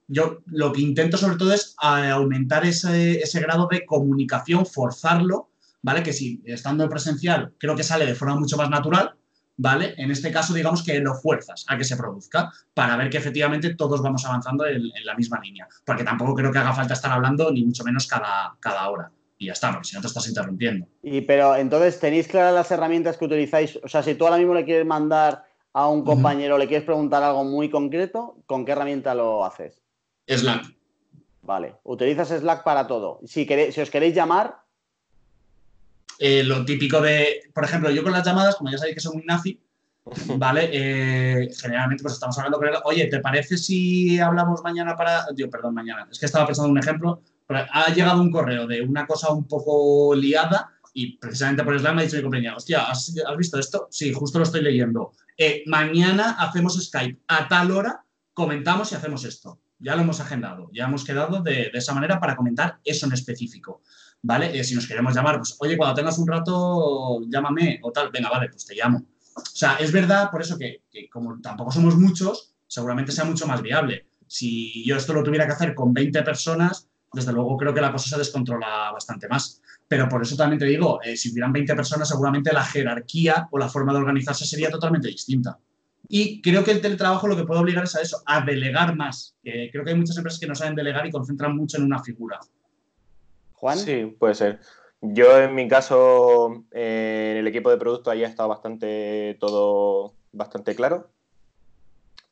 yo 0.08 0.40
lo 0.46 0.72
que 0.72 0.80
intento 0.80 1.18
sobre 1.18 1.36
todo 1.36 1.52
es 1.52 1.76
aumentar 1.80 2.66
ese, 2.66 3.40
grado 3.42 3.68
de 3.70 3.86
comunicación, 3.86 4.66
forzarlo, 4.66 5.50
¿vale? 5.82 6.02
Que 6.02 6.14
si 6.14 6.42
estando 6.46 6.86
en 6.86 6.90
presencial 6.90 7.54
creo 7.58 7.76
que 7.76 7.84
sale 7.84 8.06
de 8.06 8.16
forma 8.16 8.38
mucho 8.38 8.56
más 8.56 8.70
natural, 8.70 9.16
¿vale? 9.58 9.94
En 9.98 10.12
este 10.12 10.32
caso, 10.32 10.54
digamos 10.54 10.84
que 10.84 11.00
lo 11.00 11.16
fuerzas 11.16 11.66
a 11.68 11.78
que 11.78 11.84
se 11.84 11.98
produzca 11.98 12.52
para 12.74 12.98
ver 12.98 13.10
que 13.10 13.18
efectivamente 13.18 13.76
todos 13.76 14.02
vamos 14.02 14.26
avanzando 14.26 14.66
en, 14.66 14.84
la 15.04 15.16
misma 15.16 15.40
línea. 15.40 15.68
Porque 15.86 16.04
tampoco 16.04 16.36
creo 16.36 16.52
que 16.52 16.60
haga 16.60 16.74
falta 16.74 16.94
estar 16.94 17.12
hablando, 17.12 17.52
ni 17.52 17.64
mucho 17.64 17.84
menos 17.84 18.08
cada, 18.08 18.56
cada 18.60 18.90
hora. 18.90 19.12
Y 19.38 19.48
ya 19.48 19.54
está, 19.54 19.72
porque 19.72 19.88
si 19.88 19.96
no 19.96 20.02
te 20.02 20.08
estás 20.08 20.28
interrumpiendo. 20.28 20.88
Y 21.04 21.22
pero 21.22 21.56
entonces, 21.56 22.00
¿tenéis 22.00 22.28
claras 22.28 22.54
las 22.54 22.72
herramientas 22.72 23.18
que 23.18 23.26
utilizáis? 23.26 23.78
O 23.84 23.88
sea, 23.88 24.02
si 24.02 24.16
tú 24.16 24.26
ahora 24.26 24.38
mismo 24.38 24.54
le 24.54 24.66
quieres 24.66 24.86
mandar 24.86 25.44
a 25.74 25.90
un 25.90 26.06
compañero, 26.06 26.58
le 26.58 26.68
quieres 26.68 26.86
preguntar 26.86 27.22
algo 27.22 27.44
muy 27.44 27.70
concreto, 27.70 28.38
¿con 28.46 28.64
qué 28.64 28.72
herramienta 28.72 29.14
lo 29.14 29.44
haces? 29.44 29.82
Slack. 30.26 30.74
Vale, 31.42 31.76
utilizas 31.84 32.30
Slack 32.30 32.64
para 32.64 32.88
todo. 32.88 33.20
Si, 33.26 33.46
queréis, 33.46 33.76
si 33.76 33.82
os 33.82 33.90
queréis 33.90 34.16
llamar, 34.16 34.65
eh, 36.20 36.44
lo 36.44 36.66
típico 36.66 37.02
de, 37.02 37.42
por 37.54 37.64
ejemplo, 37.64 37.90
yo 37.92 38.04
con 38.04 38.12
las 38.12 38.26
llamadas, 38.26 38.56
como 38.56 38.72
ya 38.72 38.78
sabéis 38.78 38.96
que 38.96 39.02
soy 39.02 39.18
muy 39.18 39.26
nazi, 39.26 39.62
¿vale? 40.38 40.70
Eh, 40.72 41.50
generalmente 41.60 42.04
pues 42.04 42.14
estamos 42.14 42.38
hablando 42.38 42.58
con 42.58 42.68
él, 42.68 42.76
oye, 42.84 43.08
¿te 43.08 43.20
parece 43.20 43.58
si 43.58 44.20
hablamos 44.20 44.62
mañana 44.64 44.96
para, 44.96 45.26
Dios, 45.34 45.50
perdón, 45.50 45.74
mañana, 45.74 46.08
es 46.12 46.20
que 46.20 46.26
estaba 46.26 46.46
pensando 46.46 46.68
en 46.68 46.74
un 46.74 46.80
ejemplo, 46.80 47.22
ha 47.50 47.94
llegado 47.94 48.22
un 48.22 48.32
correo 48.32 48.66
de 48.66 48.82
una 48.82 49.06
cosa 49.06 49.32
un 49.32 49.48
poco 49.48 50.16
liada 50.16 50.72
y 50.94 51.18
precisamente 51.18 51.64
por 51.64 51.78
Slack 51.78 51.94
me 51.94 52.02
ha 52.02 52.06
dicho 52.06 52.16
mi 52.16 52.24
compañía, 52.24 52.56
hostia, 52.56 52.90
¿has, 52.90 53.14
visto 53.38 53.60
esto? 53.60 53.88
Sí, 53.92 54.14
justo 54.14 54.40
lo 54.40 54.46
estoy 54.46 54.62
leyendo. 54.62 55.12
Eh, 55.38 55.64
mañana 55.66 56.38
hacemos 56.40 56.82
Skype 56.82 57.22
a 57.28 57.48
tal 57.50 57.72
hora, 57.72 58.06
comentamos 58.34 58.92
y 58.92 58.96
hacemos 58.96 59.26
esto. 59.26 59.60
Ya 59.78 59.96
lo 59.96 60.04
hemos 60.04 60.22
agendado, 60.22 60.70
ya 60.74 60.86
hemos 60.86 61.04
quedado 61.04 61.44
de, 61.44 61.70
de 61.72 61.78
esa 61.78 61.94
manera 61.94 62.20
para 62.20 62.38
comentar 62.38 62.80
eso 62.86 63.06
en 63.06 63.12
específico. 63.12 63.82
¿Vale? 64.26 64.58
Eh, 64.58 64.64
si 64.64 64.74
nos 64.74 64.88
queremos 64.88 65.16
llamar, 65.16 65.38
pues, 65.38 65.56
oye, 65.60 65.78
cuando 65.78 65.96
tengas 65.96 66.18
un 66.18 66.28
rato, 66.28 67.22
llámame 67.30 67.80
o 67.84 67.92
tal, 67.92 68.10
venga, 68.10 68.30
vale, 68.30 68.50
pues 68.50 68.66
te 68.66 68.74
llamo. 68.76 69.06
O 69.36 69.42
sea, 69.54 69.76
es 69.76 69.92
verdad, 69.92 70.32
por 70.32 70.42
eso 70.42 70.58
que, 70.58 70.82
como 71.12 71.40
tampoco 71.42 71.72
somos 71.72 71.96
muchos, 71.96 72.56
seguramente 72.68 73.12
sea 73.12 73.26
mucho 73.26 73.46
más 73.46 73.62
viable. 73.62 74.08
Si 74.26 74.84
yo 74.84 74.98
esto 74.98 75.14
lo 75.14 75.24
tuviera 75.24 75.46
que 75.46 75.54
hacer 75.54 75.76
con 75.76 75.94
20 75.94 76.24
personas, 76.24 76.90
desde 77.14 77.32
luego 77.32 77.56
creo 77.56 77.74
que 77.74 77.82
la 77.82 77.92
cosa 77.92 78.10
se 78.10 78.18
descontrola 78.18 78.92
bastante 78.92 79.28
más. 79.28 79.62
Pero 79.88 80.10
por 80.10 80.24
eso 80.24 80.36
también 80.36 80.60
te 80.60 80.66
digo, 80.66 81.00
eh, 81.04 81.16
si 81.16 81.32
hubieran 81.32 81.54
20 81.54 81.76
personas, 81.76 82.10
seguramente 82.10 82.52
la 82.52 82.64
jerarquía 82.64 83.48
o 83.52 83.60
la 83.60 83.70
forma 83.70 83.94
de 83.94 84.00
organizarse 84.00 84.46
sería 84.46 84.72
totalmente 84.72 85.10
distinta. 85.10 85.60
Y 86.10 86.42
creo 86.42 86.64
que 86.64 86.72
el 86.72 86.82
teletrabajo 86.82 87.28
lo 87.28 87.36
que 87.36 87.44
puede 87.44 87.62
obligar 87.62 87.84
es 87.84 87.96
a 87.96 88.02
eso, 88.02 88.24
a 88.26 88.42
delegar 88.42 88.96
más. 88.96 89.36
creo 89.44 89.84
que 89.84 89.92
hay 89.92 89.98
muchas 89.98 90.18
empresas 90.18 90.40
que 90.40 90.48
no 90.48 90.56
saben 90.56 90.76
delegar 90.76 91.06
y 91.06 91.12
concentran 91.12 91.56
mucho 91.56 91.78
en 91.78 91.84
una 91.84 92.02
figura. 92.02 92.40
Sí, 93.76 94.06
puede 94.20 94.36
ser. 94.36 94.60
Yo 95.02 95.40
en 95.40 95.54
mi 95.54 95.68
caso, 95.68 96.64
eh, 96.72 97.30
en 97.32 97.38
el 97.38 97.48
equipo 97.48 97.70
de 97.70 97.78
producto 97.78 98.10
ahí 98.10 98.24
ha 98.24 98.28
estado 98.28 98.50
bastante 98.50 99.38
todo 99.40 100.14
bastante 100.32 100.76
claro. 100.76 101.10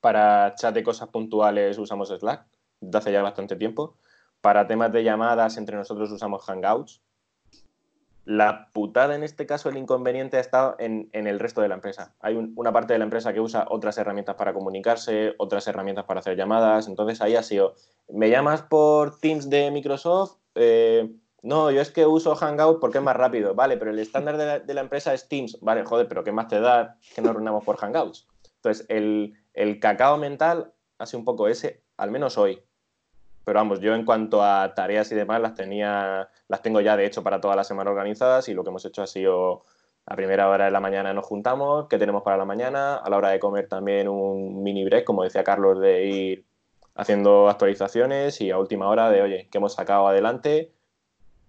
Para 0.01 0.55
chat 0.55 0.73
de 0.73 0.83
cosas 0.83 1.09
puntuales 1.09 1.77
usamos 1.77 2.09
Slack, 2.09 2.45
desde 2.81 2.97
hace 2.97 3.11
ya 3.11 3.21
bastante 3.21 3.55
tiempo. 3.55 3.95
Para 4.41 4.67
temas 4.67 4.91
de 4.91 5.03
llamadas 5.03 5.57
entre 5.57 5.77
nosotros 5.77 6.11
usamos 6.11 6.43
Hangouts. 6.45 7.01
La 8.25 8.69
putada 8.71 9.15
en 9.15 9.23
este 9.23 9.45
caso, 9.45 9.69
el 9.69 9.77
inconveniente 9.77 10.37
ha 10.37 10.39
estado 10.39 10.75
en, 10.79 11.09
el 11.11 11.39
resto 11.39 11.61
de 11.61 11.67
la 11.67 11.75
empresa. 11.75 12.15
Hay 12.21 12.35
una 12.55 12.71
parte 12.71 12.93
de 12.93 12.99
la 12.99 13.03
empresa 13.03 13.33
que 13.33 13.41
usa 13.41 13.65
otras 13.69 13.97
herramientas 13.97 14.35
para 14.35 14.53
comunicarse, 14.53 15.33
otras 15.37 15.67
herramientas 15.67 16.05
para 16.05 16.21
hacer 16.21 16.37
llamadas. 16.37 16.87
Entonces 16.87 17.21
ahí 17.21 17.35
ha 17.35 17.43
sido, 17.43 17.75
me 18.07 18.29
llamas 18.29 18.61
por 18.61 19.19
Teams 19.19 19.49
de 19.49 19.71
Microsoft, 19.71 20.37
eh, 20.55 21.09
no, 21.43 21.71
yo 21.71 21.81
es 21.81 21.91
que 21.91 22.05
uso 22.05 22.35
Hangout 22.35 22.79
porque 22.79 22.99
es 22.99 23.03
más 23.03 23.17
rápido. 23.17 23.53
Vale, 23.53 23.77
pero 23.77 23.91
el 23.91 23.99
estándar 23.99 24.63
de 24.65 24.73
la, 24.73 24.81
empresa 24.81 25.13
es 25.13 25.27
Teams. 25.27 25.59
Vale, 25.61 25.83
joder, 25.83 26.07
pero 26.07 26.23
¿qué 26.23 26.31
más 26.31 26.47
te 26.47 26.59
da 26.59 26.97
que 27.13 27.21
nos 27.21 27.33
reunamos 27.33 27.65
por 27.65 27.77
Hangouts? 27.77 28.27
Entonces, 28.55 28.85
el, 28.87 29.79
cacao 29.81 30.17
mental 30.17 30.73
hace 30.97 31.17
un 31.17 31.25
poco 31.25 31.49
ese, 31.49 31.83
al 31.97 32.11
menos 32.11 32.37
hoy. 32.37 32.63
Pero 33.43 33.59
vamos, 33.59 33.81
yo 33.81 33.93
en 33.93 34.05
cuanto 34.05 34.41
a 34.41 34.73
tareas 34.73 35.11
y 35.11 35.15
demás 35.15 35.41
las 35.41 35.53
tenía, 35.53 36.29
las 36.47 36.61
tengo 36.61 36.79
ya 36.79 36.95
de 36.95 37.05
hecho 37.05 37.23
para 37.23 37.41
toda 37.41 37.57
la 37.57 37.65
semana 37.65 37.91
organizadas 37.91 38.47
y 38.47 38.53
lo 38.53 38.63
que 38.63 38.69
hemos 38.69 38.85
hecho 38.85 39.01
ha 39.01 39.07
sido 39.07 39.65
a 40.05 40.15
primera 40.15 40.49
hora 40.49 40.65
de 40.65 40.71
la 40.71 40.79
mañana 40.79 41.13
nos 41.13 41.25
juntamos, 41.25 41.87
qué 41.89 41.97
tenemos 41.97 42.23
para 42.23 42.37
la 42.37 42.45
mañana, 42.45 42.95
a 42.95 43.09
la 43.09 43.17
hora 43.17 43.29
de 43.29 43.39
comer 43.39 43.67
también 43.67 44.07
un 44.07 44.63
mini 44.63 44.85
break, 44.85 45.03
como 45.03 45.23
decía 45.23 45.43
Carlos, 45.43 45.81
de 45.81 46.05
ir 46.05 46.45
haciendo 46.95 47.49
actualizaciones 47.49 48.39
y 48.41 48.51
a 48.51 48.57
última 48.57 48.87
hora 48.87 49.09
de, 49.09 49.21
oye, 49.21 49.47
¿qué 49.51 49.57
hemos 49.57 49.73
sacado 49.73 50.07
adelante? 50.07 50.71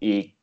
y 0.05 0.37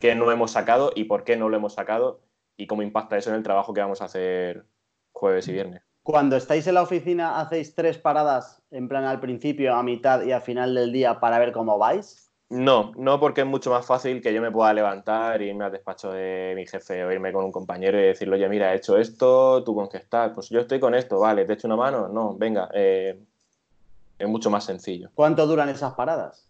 qué 0.00 0.14
no 0.14 0.30
hemos 0.32 0.52
sacado 0.52 0.92
y 0.94 1.04
por 1.04 1.24
qué 1.24 1.36
no 1.36 1.50
lo 1.50 1.56
hemos 1.56 1.74
sacado 1.74 2.20
y 2.56 2.66
cómo 2.66 2.82
impacta 2.82 3.18
eso 3.18 3.30
en 3.30 3.36
el 3.36 3.42
trabajo 3.42 3.74
que 3.74 3.82
vamos 3.82 4.00
a 4.00 4.06
hacer 4.06 4.64
jueves 5.12 5.46
y 5.48 5.52
viernes. 5.52 5.82
Cuando 6.02 6.36
estáis 6.36 6.66
en 6.66 6.74
la 6.74 6.82
oficina, 6.82 7.40
¿hacéis 7.40 7.74
tres 7.74 7.98
paradas 7.98 8.62
en 8.70 8.88
plan 8.88 9.04
al 9.04 9.20
principio, 9.20 9.74
a 9.74 9.82
mitad 9.82 10.22
y 10.22 10.32
al 10.32 10.42
final 10.42 10.74
del 10.74 10.92
día 10.92 11.20
para 11.20 11.38
ver 11.38 11.52
cómo 11.52 11.78
vais? 11.78 12.30
No, 12.50 12.92
no 12.96 13.20
porque 13.20 13.40
es 13.40 13.46
mucho 13.46 13.70
más 13.70 13.86
fácil 13.86 14.22
que 14.22 14.32
yo 14.32 14.40
me 14.40 14.50
pueda 14.50 14.72
levantar, 14.72 15.42
irme 15.42 15.64
al 15.64 15.72
despacho 15.72 16.12
de 16.12 16.52
mi 16.56 16.66
jefe 16.66 17.04
o 17.04 17.12
irme 17.12 17.32
con 17.32 17.44
un 17.44 17.52
compañero 17.52 17.98
y 17.98 18.04
decirle, 18.04 18.36
oye, 18.36 18.48
mira, 18.48 18.72
he 18.72 18.76
hecho 18.76 18.96
esto, 18.96 19.64
tú 19.64 19.74
con 19.74 19.88
qué 19.88 19.96
estás, 19.96 20.32
pues 20.34 20.50
yo 20.50 20.60
estoy 20.60 20.78
con 20.80 20.94
esto, 20.94 21.18
vale, 21.20 21.46
¿te 21.46 21.54
echo 21.54 21.66
una 21.66 21.76
mano? 21.76 22.08
No, 22.08 22.36
venga, 22.36 22.68
eh, 22.74 23.18
es 24.24 24.30
mucho 24.30 24.50
más 24.50 24.64
sencillo. 24.64 25.10
¿Cuánto 25.14 25.46
duran 25.46 25.68
esas 25.68 25.94
paradas? 25.94 26.48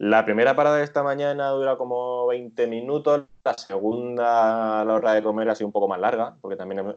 La 0.00 0.24
primera 0.24 0.56
parada 0.56 0.78
de 0.78 0.84
esta 0.84 1.02
mañana 1.02 1.50
dura 1.50 1.76
como 1.76 2.26
20 2.28 2.66
minutos, 2.68 3.24
la 3.44 3.52
segunda 3.52 4.80
a 4.80 4.84
la 4.86 4.94
hora 4.94 5.12
de 5.12 5.22
comer 5.22 5.50
ha 5.50 5.54
sido 5.54 5.66
un 5.66 5.72
poco 5.72 5.88
más 5.88 6.00
larga, 6.00 6.36
porque 6.40 6.56
también 6.56 6.96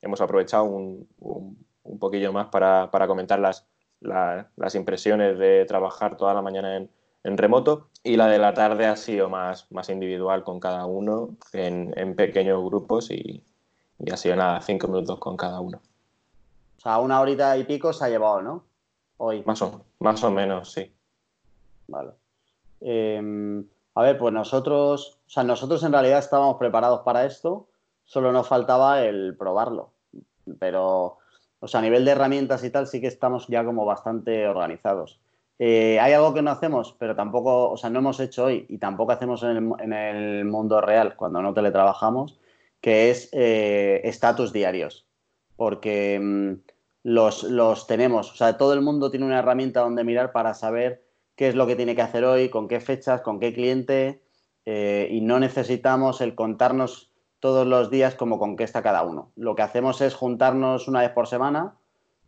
hemos, 0.00 0.20
aprovechado 0.20 0.64
un, 0.64 1.08
un, 1.20 1.98
poquillo 2.00 2.32
más 2.32 2.48
para, 2.48 2.90
para 2.90 3.06
comentar 3.06 3.38
las, 3.38 3.68
las 4.00 4.74
impresiones 4.74 5.38
de 5.38 5.64
trabajar 5.66 6.16
toda 6.16 6.34
la 6.34 6.42
mañana 6.42 6.76
en, 6.76 6.90
en, 7.22 7.38
remoto 7.38 7.90
y 8.02 8.16
la 8.16 8.26
de 8.26 8.40
la 8.40 8.54
tarde 8.54 8.86
ha 8.86 8.96
sido 8.96 9.28
más, 9.28 9.70
más 9.70 9.88
individual 9.88 10.42
con 10.42 10.58
cada 10.58 10.84
uno 10.84 11.36
en, 11.52 11.94
en 11.96 12.16
pequeños 12.16 12.60
grupos 12.64 13.12
y, 13.12 13.44
y, 14.00 14.10
ha 14.10 14.16
sido 14.16 14.34
nada, 14.34 14.60
cinco 14.62 14.88
minutos 14.88 15.20
con 15.20 15.36
cada 15.36 15.60
uno. 15.60 15.80
O 16.78 16.80
sea, 16.80 16.98
una 16.98 17.20
horita 17.20 17.56
y 17.56 17.62
pico 17.62 17.92
se 17.92 18.04
ha 18.04 18.08
llevado, 18.08 18.42
¿no? 18.42 18.71
Hoy. 19.16 19.42
Más 19.46 19.62
o, 19.62 19.84
más 20.00 20.22
o 20.24 20.30
menos, 20.30 20.72
sí. 20.72 20.92
Vale. 21.88 22.12
Em, 22.80 23.64
a 23.94 24.02
ver, 24.02 24.18
pues 24.18 24.32
nosotros, 24.32 25.18
o 25.26 25.30
sea, 25.30 25.44
nosotros 25.44 25.82
en 25.84 25.92
realidad 25.92 26.18
estábamos 26.18 26.56
preparados 26.56 27.00
para 27.00 27.24
esto, 27.24 27.68
solo 28.04 28.32
nos 28.32 28.48
faltaba 28.48 29.04
el 29.04 29.36
probarlo. 29.36 29.92
Pero, 30.58 31.18
o 31.60 31.68
sea, 31.68 31.80
a 31.80 31.82
nivel 31.82 32.04
de 32.04 32.12
herramientas 32.12 32.64
y 32.64 32.70
tal, 32.70 32.86
sí 32.86 33.00
que 33.00 33.06
estamos 33.06 33.46
ya 33.48 33.64
como 33.64 33.84
bastante 33.84 34.48
organizados. 34.48 35.20
Eh, 35.58 36.00
hay 36.00 36.12
algo 36.12 36.34
que 36.34 36.42
no 36.42 36.50
hacemos, 36.50 36.96
pero 36.98 37.14
tampoco, 37.14 37.70
o 37.70 37.76
sea, 37.76 37.90
no 37.90 38.00
hemos 38.00 38.18
hecho 38.18 38.46
hoy 38.46 38.66
y 38.68 38.78
tampoco 38.78 39.12
hacemos 39.12 39.44
en 39.44 39.92
el, 39.92 40.44
mundo 40.44 40.80
real 40.80 41.14
cuando 41.14 41.40
no 41.40 41.54
teletrabajamos, 41.54 42.40
que 42.80 43.10
es 43.10 43.28
eh, 43.32 44.00
estatus 44.04 44.52
diarios. 44.52 45.06
Porque 45.56 46.18
mm, 46.20 46.71
los, 47.02 47.42
los 47.44 47.86
tenemos, 47.86 48.30
o 48.32 48.34
sea, 48.34 48.56
todo 48.56 48.74
el 48.74 48.80
mundo 48.80 49.10
tiene 49.10 49.26
una 49.26 49.40
herramienta 49.40 49.80
donde 49.80 50.04
mirar 50.04 50.32
para 50.32 50.54
saber 50.54 51.04
qué 51.36 51.48
es 51.48 51.54
lo 51.54 51.66
que 51.66 51.76
tiene 51.76 51.96
que 51.96 52.02
hacer 52.02 52.24
hoy, 52.24 52.48
con 52.48 52.68
qué 52.68 52.80
fechas, 52.80 53.22
con 53.22 53.40
qué 53.40 53.52
cliente, 53.52 54.22
eh, 54.64 55.08
y 55.10 55.20
no 55.20 55.40
necesitamos 55.40 56.20
el 56.20 56.34
contarnos 56.34 57.10
todos 57.40 57.66
los 57.66 57.90
días 57.90 58.14
como 58.14 58.38
con 58.38 58.56
qué 58.56 58.64
está 58.64 58.82
cada 58.82 59.02
uno. 59.02 59.32
Lo 59.34 59.56
que 59.56 59.62
hacemos 59.62 60.00
es 60.00 60.14
juntarnos 60.14 60.86
una 60.86 61.00
vez 61.00 61.10
por 61.10 61.26
semana, 61.26 61.74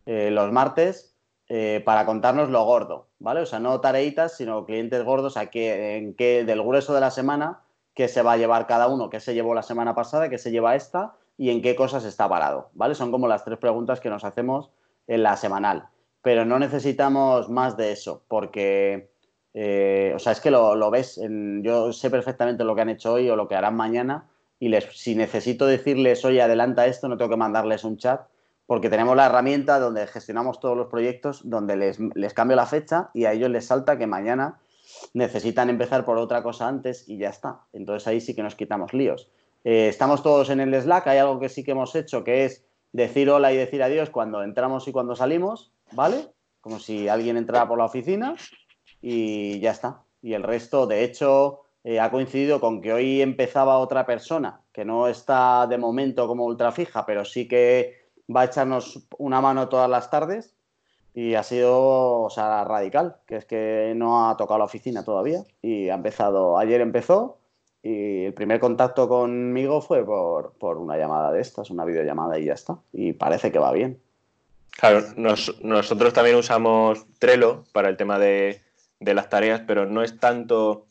eh, 0.05 0.29
los 0.31 0.51
martes, 0.51 1.15
eh, 1.47 1.81
para 1.85 2.05
contarnos 2.05 2.49
lo 2.49 2.65
gordo, 2.65 3.07
¿vale? 3.19 3.41
O 3.41 3.45
sea, 3.45 3.59
no 3.59 3.79
tareitas, 3.79 4.35
sino 4.35 4.65
clientes 4.65 5.03
gordos, 5.03 5.37
a 5.37 5.45
qué, 5.45 5.95
en 5.97 6.15
qué, 6.15 6.43
del 6.43 6.61
grueso 6.61 6.93
de 6.93 6.99
la 6.99 7.11
semana, 7.11 7.61
qué 7.93 8.09
se 8.09 8.21
va 8.21 8.33
a 8.33 8.37
llevar 8.37 8.67
cada 8.67 8.87
uno, 8.87 9.09
qué 9.09 9.21
se 9.21 9.33
llevó 9.33 9.53
la 9.53 9.63
semana 9.63 9.95
pasada, 9.95 10.29
qué 10.29 10.37
se 10.37 10.51
lleva 10.51 10.75
esta 10.75 11.15
y 11.37 11.49
en 11.49 11.61
qué 11.61 11.75
cosas 11.75 12.05
está 12.05 12.27
parado, 12.29 12.69
¿vale? 12.73 12.95
Son 12.95 13.11
como 13.11 13.27
las 13.27 13.43
tres 13.43 13.57
preguntas 13.57 13.99
que 13.99 14.09
nos 14.09 14.23
hacemos 14.23 14.71
en 15.07 15.23
la 15.23 15.37
semanal 15.37 15.89
pero 16.25 16.43
no 16.43 16.57
necesitamos 16.57 17.49
más 17.49 17.77
de 17.77 17.91
eso, 17.91 18.23
porque, 18.27 19.11
eh, 19.53 20.11
o 20.15 20.17
sea, 20.17 20.31
es 20.31 20.41
que 20.41 20.49
lo, 20.49 20.89
ves, 20.89 21.21
yo 21.61 21.93
sé 21.93 22.09
perfectamente 22.09 22.63
lo 22.63 22.73
que 22.73 22.81
han 22.81 22.89
hecho 22.89 23.13
hoy 23.13 23.29
o 23.29 23.35
lo 23.35 23.47
que 23.47 23.53
harán 23.53 23.75
mañana, 23.75 24.27
y 24.57 24.69
les, 24.69 24.85
si 24.99 25.13
necesito 25.13 25.67
decirles, 25.67 26.25
oye, 26.25 26.41
adelanta 26.41 26.87
esto, 26.87 27.07
no 27.07 27.17
tengo 27.17 27.29
que 27.29 27.37
mandarles 27.37 27.83
un 27.83 27.97
chat, 27.97 28.21
porque 28.65 28.89
tenemos 28.89 29.15
la 29.15 29.27
herramienta 29.27 29.79
donde 29.79 30.07
gestionamos 30.07 30.59
todos 30.59 30.75
los 30.75 30.87
proyectos, 30.87 31.47
donde 31.47 31.77
les, 31.77 31.99
les 31.99 32.33
cambio 32.33 32.55
la 32.55 32.65
fecha 32.65 33.11
y 33.13 33.25
a 33.25 33.33
ellos 33.33 33.51
les 33.51 33.67
salta 33.67 33.99
que 33.99 34.07
mañana 34.07 34.57
necesitan 35.13 35.69
empezar 35.69 36.05
por 36.05 36.17
otra 36.17 36.41
cosa 36.41 36.67
antes 36.67 37.07
y 37.07 37.19
ya 37.19 37.29
está. 37.29 37.59
Entonces 37.71 38.07
ahí 38.07 38.19
sí 38.19 38.33
que 38.33 38.41
nos 38.41 38.55
quitamos 38.55 38.95
líos. 38.95 39.29
Eh, 39.65 39.89
estamos 39.89 40.23
todos 40.23 40.49
en 40.49 40.61
el 40.61 40.73
Slack, 40.81 41.07
hay 41.07 41.17
algo 41.17 41.41
que 41.41 41.49
sí 41.49 41.65
que 41.65 41.71
hemos 41.71 41.93
hecho, 41.95 42.23
que 42.23 42.45
es 42.45 42.63
decir 42.93 43.29
hola 43.29 43.51
y 43.51 43.57
decir 43.57 43.83
adiós 43.83 44.09
cuando 44.09 44.41
entramos 44.43 44.87
y 44.87 44.93
cuando 44.93 45.17
salimos. 45.17 45.73
¿vale? 45.91 46.27
Como 46.61 46.79
si 46.79 47.07
alguien 47.07 47.37
entrara 47.37 47.67
por 47.67 47.77
la 47.77 47.85
oficina 47.85 48.35
y 49.01 49.59
ya 49.59 49.71
está. 49.71 50.01
Y 50.21 50.33
el 50.33 50.43
resto, 50.43 50.87
de 50.87 51.03
hecho, 51.03 51.61
eh, 51.83 51.99
ha 51.99 52.09
coincidido 52.09 52.59
con 52.59 52.81
que 52.81 52.93
hoy 52.93 53.21
empezaba 53.21 53.77
otra 53.77 54.05
persona 54.05 54.61
que 54.71 54.85
no 54.85 55.07
está 55.07 55.67
de 55.67 55.77
momento 55.77 56.27
como 56.27 56.45
ultra 56.45 56.71
fija, 56.71 57.05
pero 57.05 57.23
sí 57.25 57.47
que 57.47 58.09
va 58.33 58.41
a 58.41 58.45
echarnos 58.45 59.07
una 59.17 59.41
mano 59.41 59.69
todas 59.69 59.89
las 59.89 60.09
tardes 60.09 60.55
y 61.13 61.35
ha 61.35 61.43
sido, 61.43 62.23
o 62.23 62.29
sea, 62.29 62.63
radical, 62.65 63.17
que 63.25 63.37
es 63.37 63.45
que 63.45 63.93
no 63.95 64.27
ha 64.27 64.35
tocado 64.35 64.57
la 64.57 64.65
oficina 64.65 65.05
todavía 65.05 65.43
y 65.61 65.89
ha 65.89 65.95
empezado, 65.95 66.57
ayer 66.57 66.81
empezó 66.81 67.37
y 67.87 68.25
el 68.25 68.33
primer 68.33 68.59
contacto 68.59 69.07
conmigo 69.07 69.79
fue 69.79 70.03
por, 70.03 70.53
por 70.53 70.77
una 70.77 70.97
llamada 70.97 71.31
de 71.31 71.39
estas, 71.39 71.69
una 71.69 71.85
videollamada 71.85 72.39
y 72.39 72.45
ya 72.45 72.53
está. 72.53 72.79
Y 72.91 73.13
parece 73.13 73.51
que 73.51 73.59
va 73.59 73.71
bien. 73.71 74.01
Claro, 74.71 75.01
nosotros 75.15 76.11
también 76.11 76.35
usamos 76.35 77.05
Trello 77.19 77.63
para 77.73 77.89
el 77.89 77.95
tema 77.95 78.17
de, 78.17 78.63
las 78.99 79.29
tareas, 79.29 79.61
pero 79.67 79.85
no 79.85 80.01
es 80.01 80.19
tanto 80.19 80.87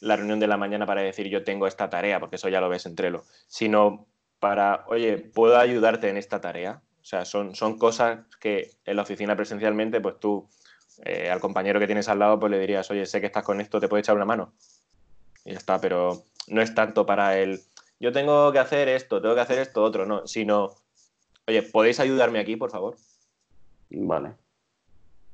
la 0.00 0.16
reunión 0.16 0.40
de 0.40 0.46
la 0.46 0.56
mañana 0.56 0.86
para 0.86 1.02
decir 1.02 1.28
yo 1.28 1.44
tengo 1.44 1.66
esta 1.66 1.90
tarea, 1.90 2.20
porque 2.20 2.36
eso 2.36 2.48
ya 2.48 2.62
lo 2.62 2.70
ves 2.70 2.86
en 2.86 2.94
Trello, 2.94 3.24
sino 3.46 4.06
para, 4.40 4.86
oye, 4.88 5.18
¿puedo 5.18 5.58
ayudarte 5.58 6.08
en 6.08 6.16
esta 6.16 6.40
tarea? 6.40 6.80
O 7.02 7.04
sea, 7.04 7.26
son, 7.26 7.54
son 7.54 7.76
cosas 7.76 8.20
que 8.40 8.70
en 8.86 8.96
la 8.96 9.02
oficina 9.02 9.36
presencialmente, 9.36 10.00
pues 10.00 10.18
tú 10.18 10.48
eh, 11.04 11.28
al 11.30 11.40
compañero 11.40 11.78
que 11.78 11.86
tienes 11.86 12.08
al 12.08 12.18
lado, 12.18 12.40
pues 12.40 12.50
le 12.50 12.58
dirías, 12.58 12.90
oye, 12.90 13.04
sé 13.04 13.20
que 13.20 13.26
estás 13.26 13.44
con 13.44 13.60
esto, 13.60 13.78
¿te 13.78 13.88
puedo 13.88 14.00
echar 14.00 14.16
una 14.16 14.24
mano? 14.24 14.54
Y 15.48 15.52
ya 15.52 15.58
está, 15.58 15.80
pero 15.80 16.24
no 16.48 16.60
es 16.60 16.74
tanto 16.74 17.06
para 17.06 17.38
el, 17.38 17.60
yo 17.98 18.12
tengo 18.12 18.52
que 18.52 18.58
hacer 18.58 18.88
esto, 18.88 19.22
tengo 19.22 19.34
que 19.34 19.40
hacer 19.40 19.58
esto, 19.58 19.82
otro, 19.82 20.04
no, 20.04 20.26
sino 20.26 20.76
Oye, 21.48 21.62
¿podéis 21.62 21.98
ayudarme 21.98 22.40
aquí, 22.40 22.56
por 22.56 22.70
favor? 22.70 22.94
Vale. 23.88 24.34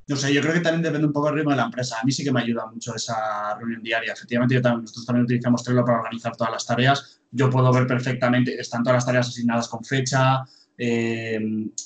No 0.07 0.15
sé, 0.15 0.33
yo 0.33 0.41
creo 0.41 0.55
que 0.55 0.61
también 0.61 0.83
depende 0.83 1.09
un 1.09 1.13
poco 1.13 1.27
del 1.27 1.37
ritmo 1.37 1.51
de 1.51 1.57
la 1.57 1.65
empresa. 1.65 1.99
A 2.01 2.05
mí 2.05 2.13
sí 2.13 2.23
que 2.23 2.31
me 2.31 2.41
ayuda 2.41 2.67
mucho 2.67 2.95
esa 2.95 3.57
reunión 3.59 3.83
diaria. 3.83 4.13
Efectivamente, 4.13 4.61
nosotros 4.61 5.05
también 5.07 5.25
utilizamos 5.25 5.65
Trello 5.65 5.85
para 5.85 5.99
organizar 5.99 6.37
todas 6.37 6.53
las 6.53 6.65
tareas. 6.65 7.21
Yo 7.33 7.51
puedo 7.51 7.73
ver 7.73 7.89
perfectamente, 7.89 8.55
están 8.61 8.85
todas 8.85 8.99
las 8.99 9.07
tareas 9.07 9.29
asignadas 9.29 9.67
con 9.67 9.83
fecha. 9.83 10.45
Eh, 10.79 11.41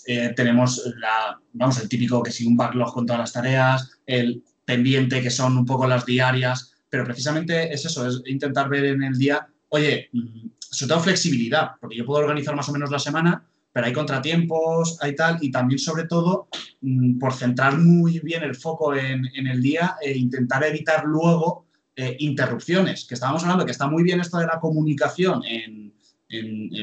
eh, 0.07 0.33
tenemos 0.37 0.85
la, 0.97 1.41
vamos, 1.55 1.81
el 1.81 1.89
típico 1.89 2.23
que 2.23 2.31
sigue 2.31 2.51
un 2.51 2.57
backlog 2.59 2.93
con 2.93 3.07
todas 3.07 3.21
las 3.21 3.33
tareas, 3.33 3.99
el 4.05 4.45
pendiente 4.67 5.23
que 5.23 5.31
son 5.31 5.57
un 5.57 5.65
poco 5.65 5.87
las 5.87 6.05
diarias, 6.05 6.75
pero 6.91 7.05
precisamente 7.05 7.73
es 7.73 7.85
eso, 7.85 8.07
es 8.07 8.23
intentar 8.27 8.69
ver 8.69 8.85
en 8.87 9.03
el 9.03 9.19
día, 9.19 9.47
oye, 9.69 10.09
mm, 10.13 10.49
sobre 10.59 10.89
todo 10.89 11.01
flexibilidad, 11.01 11.73
porque 11.81 11.97
yo 11.97 12.07
puedo 12.07 12.21
organizar 12.21 12.55
más 12.55 12.69
o 12.69 12.73
menos 12.73 12.91
la 12.91 12.99
semana, 12.99 13.47
pero 13.73 13.87
hay 13.87 13.93
contratiempos, 13.93 14.99
hay 15.03 15.15
tal, 15.15 15.39
y 15.41 15.51
también 15.51 15.79
sobre 15.79 16.05
todo 16.05 16.49
mm, 16.81 17.19
por 17.19 17.33
centrar 17.33 17.79
muy 17.79 18.19
bien 18.21 18.43
el 18.43 18.55
foco 18.55 18.95
en, 18.95 19.25
el 19.35 19.63
día 19.63 19.97
e 20.01 20.17
intentar 20.17 20.65
evitar 20.65 21.05
luego 21.05 21.67
eh, 21.95 22.17
interrupciones, 22.21 23.07
que 23.07 23.15
estábamos 23.15 23.43
hablando 23.43 23.65
que 23.65 23.73
está 23.73 23.87
muy 23.87 24.03
bien 24.03 24.21
esto 24.21 24.39
de 24.39 24.47
la 24.47 24.61
comunicación 24.61 25.43
en, 25.45 25.95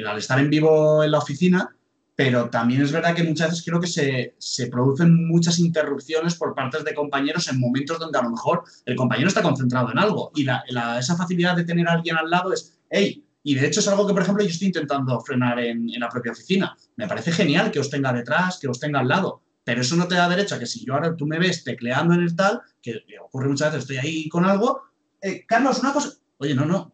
al 0.05 0.17
estar 0.17 0.39
en 0.39 0.49
vivo 0.49 1.03
en 1.03 1.11
la 1.11 1.19
oficina, 1.19 1.75
pero 2.15 2.49
también 2.49 2.81
es 2.81 2.91
verdad 2.91 3.13
que 3.13 3.23
muchas 3.23 3.49
veces 3.49 3.65
creo 3.65 3.79
que 3.79 3.87
se, 3.87 4.35
se, 4.37 4.67
producen 4.67 5.27
muchas 5.27 5.59
interrupciones 5.59 6.35
por 6.35 6.55
partes 6.55 6.85
de 6.85 6.93
compañeros 6.93 7.49
en 7.49 7.59
momentos 7.59 7.99
donde 7.99 8.17
a 8.17 8.23
lo 8.23 8.29
mejor 8.29 8.63
el 8.85 8.95
compañero 8.95 9.27
está 9.27 9.41
concentrado 9.41 9.91
en 9.91 9.99
algo 9.99 10.31
y 10.33 10.45
la, 10.45 10.63
esa 10.97 11.17
facilidad 11.17 11.57
de 11.57 11.65
tener 11.65 11.87
a 11.89 11.93
alguien 11.93 12.15
al 12.15 12.29
lado 12.29 12.53
es, 12.53 12.77
hey, 12.89 13.25
y 13.43 13.55
de 13.55 13.67
hecho 13.67 13.81
es 13.81 13.87
algo 13.89 14.07
que, 14.07 14.13
por 14.13 14.21
ejemplo, 14.23 14.43
yo 14.43 14.49
estoy 14.49 14.67
intentando 14.67 15.19
frenar 15.19 15.59
en, 15.59 15.87
la 15.99 16.09
propia 16.09 16.31
oficina. 16.31 16.75
Me 16.95 17.07
parece 17.07 17.31
genial 17.31 17.69
que 17.69 17.79
os 17.79 17.91
tenga 17.91 18.11
detrás, 18.11 18.57
que 18.59 18.67
os 18.67 18.79
tenga 18.79 19.01
al 19.01 19.07
lado, 19.07 19.43
pero 19.63 19.81
eso 19.81 19.95
no 19.95 20.07
te 20.07 20.15
da 20.15 20.29
derecho 20.29 20.55
a 20.55 20.59
que 20.59 20.65
si 20.65 20.83
yo 20.83 20.93
ahora 20.93 21.15
tú 21.15 21.27
me 21.27 21.37
ves 21.37 21.63
tecleando 21.63 22.15
en 22.15 22.21
el 22.21 22.35
tal, 22.35 22.61
que 22.81 23.03
ocurre 23.21 23.49
muchas 23.49 23.73
veces, 23.73 23.83
estoy 23.83 23.97
ahí 23.97 24.29
con 24.29 24.45
algo, 24.45 24.81
eh, 25.21 25.45
Carlos, 25.45 25.79
una 25.79 25.93
cosa, 25.93 26.13
oye, 26.37 26.55
no, 26.55 26.65
no, 26.65 26.91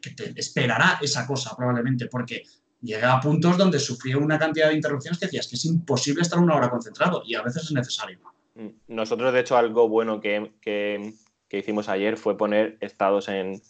que 0.00 0.10
te 0.10 0.32
esperará 0.36 0.98
esa 1.02 1.26
cosa 1.26 1.54
probablemente, 1.56 2.06
porque 2.06 2.42
llega 2.82 3.12
a 3.12 3.20
puntos 3.20 3.56
donde 3.56 3.78
sufrió 3.78 4.18
una 4.18 4.38
cantidad 4.38 4.68
de 4.68 4.74
interrupciones 4.74 5.18
que 5.18 5.26
decías 5.26 5.46
que 5.48 5.54
es 5.54 5.64
imposible 5.64 6.22
estar 6.22 6.38
una 6.38 6.56
hora 6.56 6.68
concentrado 6.68 7.22
y 7.24 7.34
a 7.34 7.42
veces 7.42 7.64
es 7.64 7.72
necesario. 7.72 8.18
Mm, 8.54 8.68
nosotros, 8.88 9.32
de 9.32 9.40
hecho, 9.40 9.56
algo 9.56 9.88
bueno 9.88 10.20
que, 10.20 10.52
que, 10.60 11.14
hicimos 11.50 11.88
ayer 11.88 12.16
fue 12.16 12.36
poner 12.36 12.76
estados 12.80 13.28
en, 13.28 13.62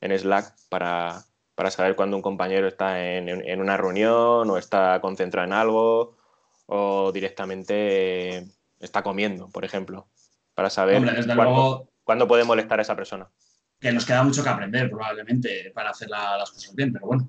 en 0.00 0.18
Slack 0.18 0.54
para, 0.68 1.24
para 1.54 1.70
saber 1.70 1.96
cuándo 1.96 2.16
un 2.16 2.22
compañero 2.22 2.66
está 2.66 3.02
en, 3.02 3.60
una 3.60 3.76
reunión 3.76 4.50
o 4.50 4.58
está 4.58 5.00
concentrado 5.00 5.46
en 5.46 5.52
algo 5.52 6.16
o 6.66 7.12
directamente 7.12 8.46
está 8.80 9.02
comiendo, 9.02 9.48
por 9.48 9.64
ejemplo, 9.64 10.08
para 10.54 10.70
saber 10.70 11.02
cuándo, 12.04 12.28
puede 12.28 12.44
molestar 12.44 12.78
a 12.78 12.82
esa 12.82 12.96
persona. 12.96 13.28
Que 13.80 13.92
nos 13.92 14.04
queda 14.04 14.22
mucho 14.22 14.42
que 14.42 14.48
aprender 14.48 14.90
probablemente 14.90 15.70
para 15.74 15.90
hacer 15.90 16.08
las 16.08 16.50
cosas 16.50 16.74
bien, 16.74 16.92
pero 16.92 17.06
bueno. 17.06 17.28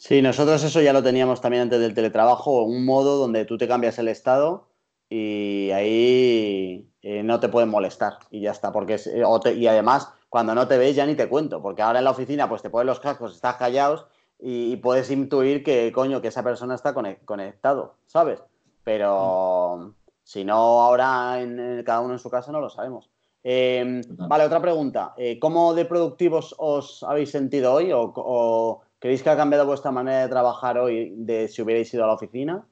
Sí, 0.00 0.22
nosotros 0.22 0.64
eso 0.64 0.80
ya 0.80 0.94
lo 0.94 1.02
teníamos 1.02 1.42
también 1.42 1.64
antes 1.64 1.78
del 1.78 1.92
teletrabajo, 1.92 2.62
un 2.62 2.86
modo 2.86 3.18
donde 3.18 3.44
tú 3.44 3.58
te 3.58 3.68
cambias 3.68 3.98
el 3.98 4.08
estado 4.08 4.66
y 5.10 5.70
ahí 5.72 6.90
eh, 7.02 7.22
no 7.22 7.38
te 7.38 7.50
pueden 7.50 7.68
molestar 7.68 8.14
y 8.30 8.40
ya 8.40 8.52
está, 8.52 8.72
porque 8.72 8.94
eh, 8.94 9.54
y 9.54 9.66
además 9.66 10.10
cuando 10.30 10.54
no 10.54 10.66
te 10.66 10.78
ves 10.78 10.96
ya 10.96 11.04
ni 11.04 11.16
te 11.16 11.28
cuento, 11.28 11.60
porque 11.60 11.82
ahora 11.82 11.98
en 11.98 12.06
la 12.06 12.12
oficina 12.12 12.48
pues 12.48 12.62
te 12.62 12.70
pones 12.70 12.86
los 12.86 12.98
cascos, 12.98 13.34
estás 13.34 13.56
callados 13.56 14.06
y, 14.38 14.74
puedes 14.76 15.10
intuir 15.10 15.62
que, 15.62 15.92
coño, 15.92 16.22
que 16.22 16.28
esa 16.28 16.42
persona 16.42 16.76
está 16.76 16.94
conectado, 16.94 17.96
¿sabes? 18.06 18.42
Pero 18.82 19.94
Si 20.24 20.46
no, 20.46 20.80
ahora 20.80 21.42
en, 21.42 21.82
cada 21.84 22.00
uno 22.00 22.14
en 22.14 22.18
su 22.18 22.30
casa 22.30 22.50
no 22.50 22.60
lo 22.60 22.70
sabemos. 22.70 23.10
Em, 23.42 24.00
vale, 24.16 24.44
otra 24.44 24.62
pregunta. 24.62 25.12
Eh, 25.18 25.38
¿Cómo 25.38 25.74
de 25.74 25.84
productivos 25.84 26.54
os 26.56 27.02
habéis 27.02 27.30
sentido 27.30 27.74
hoy? 27.74 27.90
¿O, 27.92 28.80
creéis 29.00 29.22
que 29.22 29.30
ha 29.30 29.36
cambiado 29.36 29.66
vuestra 29.66 29.90
manera 29.90 30.22
de 30.22 30.28
trabajar 30.28 30.78
hoy 30.78 31.12
de 31.16 31.48
si 31.48 31.62
hubierais 31.62 31.92
ido 31.92 32.04
a 32.04 32.06
la 32.06 32.12
oficina? 32.12 32.64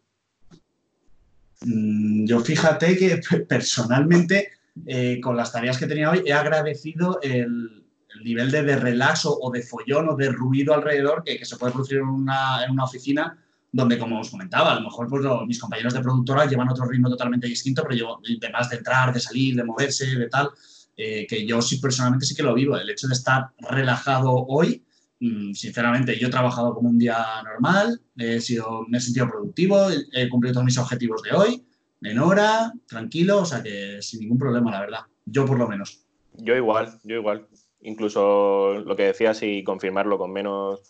Mm, 1.62 2.26
yo 2.26 2.40
fíjate 2.40 2.96
que 2.96 3.20
personalmente, 3.48 4.52
eh, 4.86 5.20
con 5.20 5.36
las 5.36 5.50
tareas 5.50 5.78
que 5.78 5.86
tenía 5.86 6.10
hoy, 6.10 6.22
he 6.24 6.32
agradecido 6.32 7.18
el, 7.22 7.84
nivel 8.22 8.50
de, 8.50 8.76
relax 8.76 9.26
o, 9.26 9.50
de 9.52 9.62
follón 9.62 10.08
o 10.08 10.16
de 10.16 10.30
ruido 10.30 10.74
alrededor 10.74 11.22
que, 11.24 11.44
se 11.44 11.56
puede 11.56 11.72
producir 11.72 11.98
en 11.98 12.08
una, 12.08 12.66
oficina 12.82 13.36
donde, 13.70 13.98
como 13.98 14.20
os 14.20 14.30
comentaba, 14.30 14.72
a 14.72 14.74
lo 14.76 14.82
mejor 14.82 15.08
pues, 15.08 15.24
mis 15.46 15.60
compañeros 15.60 15.94
de 15.94 16.00
productora 16.00 16.46
llevan 16.46 16.68
otro 16.68 16.86
ritmo 16.86 17.08
totalmente 17.10 17.46
distinto, 17.46 17.82
pero 17.82 17.94
yo, 17.94 18.20
además 18.42 18.70
de 18.70 18.76
entrar, 18.76 19.12
de 19.12 19.20
salir, 19.20 19.54
de 19.54 19.64
moverse, 19.64 20.06
de 20.06 20.28
tal, 20.28 20.50
eh, 20.96 21.26
que 21.28 21.46
yo 21.46 21.62
sí 21.62 21.78
personalmente 21.78 22.26
sí 22.26 22.34
que 22.34 22.42
lo 22.42 22.54
vivo. 22.54 22.76
El 22.76 22.90
hecho 22.90 23.06
de 23.06 23.14
estar 23.14 23.50
relajado 23.70 24.32
hoy, 24.32 24.84
sinceramente, 25.20 26.18
yo 26.18 26.28
he 26.28 26.30
trabajado 26.30 26.74
como 26.74 26.88
un 26.88 26.98
día 26.98 27.18
normal, 27.44 28.00
he 28.16 28.40
sido, 28.40 28.84
me 28.88 28.98
he 28.98 29.00
sentido 29.00 29.28
productivo, 29.28 29.88
he 30.12 30.28
cumplido 30.28 30.54
todos 30.54 30.64
mis 30.64 30.78
objetivos 30.78 31.22
de 31.22 31.32
hoy, 31.32 31.66
en 32.02 32.18
hora, 32.18 32.72
tranquilo, 32.86 33.40
o 33.40 33.44
sea 33.44 33.62
que 33.62 34.00
sin 34.00 34.20
ningún 34.20 34.38
problema, 34.38 34.70
la 34.70 34.80
verdad. 34.80 35.00
Yo 35.26 35.44
por 35.44 35.58
lo 35.58 35.66
menos. 35.66 36.04
Yo 36.34 36.54
igual, 36.54 36.98
yo 37.02 37.16
igual. 37.16 37.48
Incluso 37.80 38.74
lo 38.84 38.96
que 38.96 39.04
decías 39.04 39.42
y 39.42 39.64
confirmarlo 39.64 40.18
con 40.18 40.32
menos, 40.32 40.80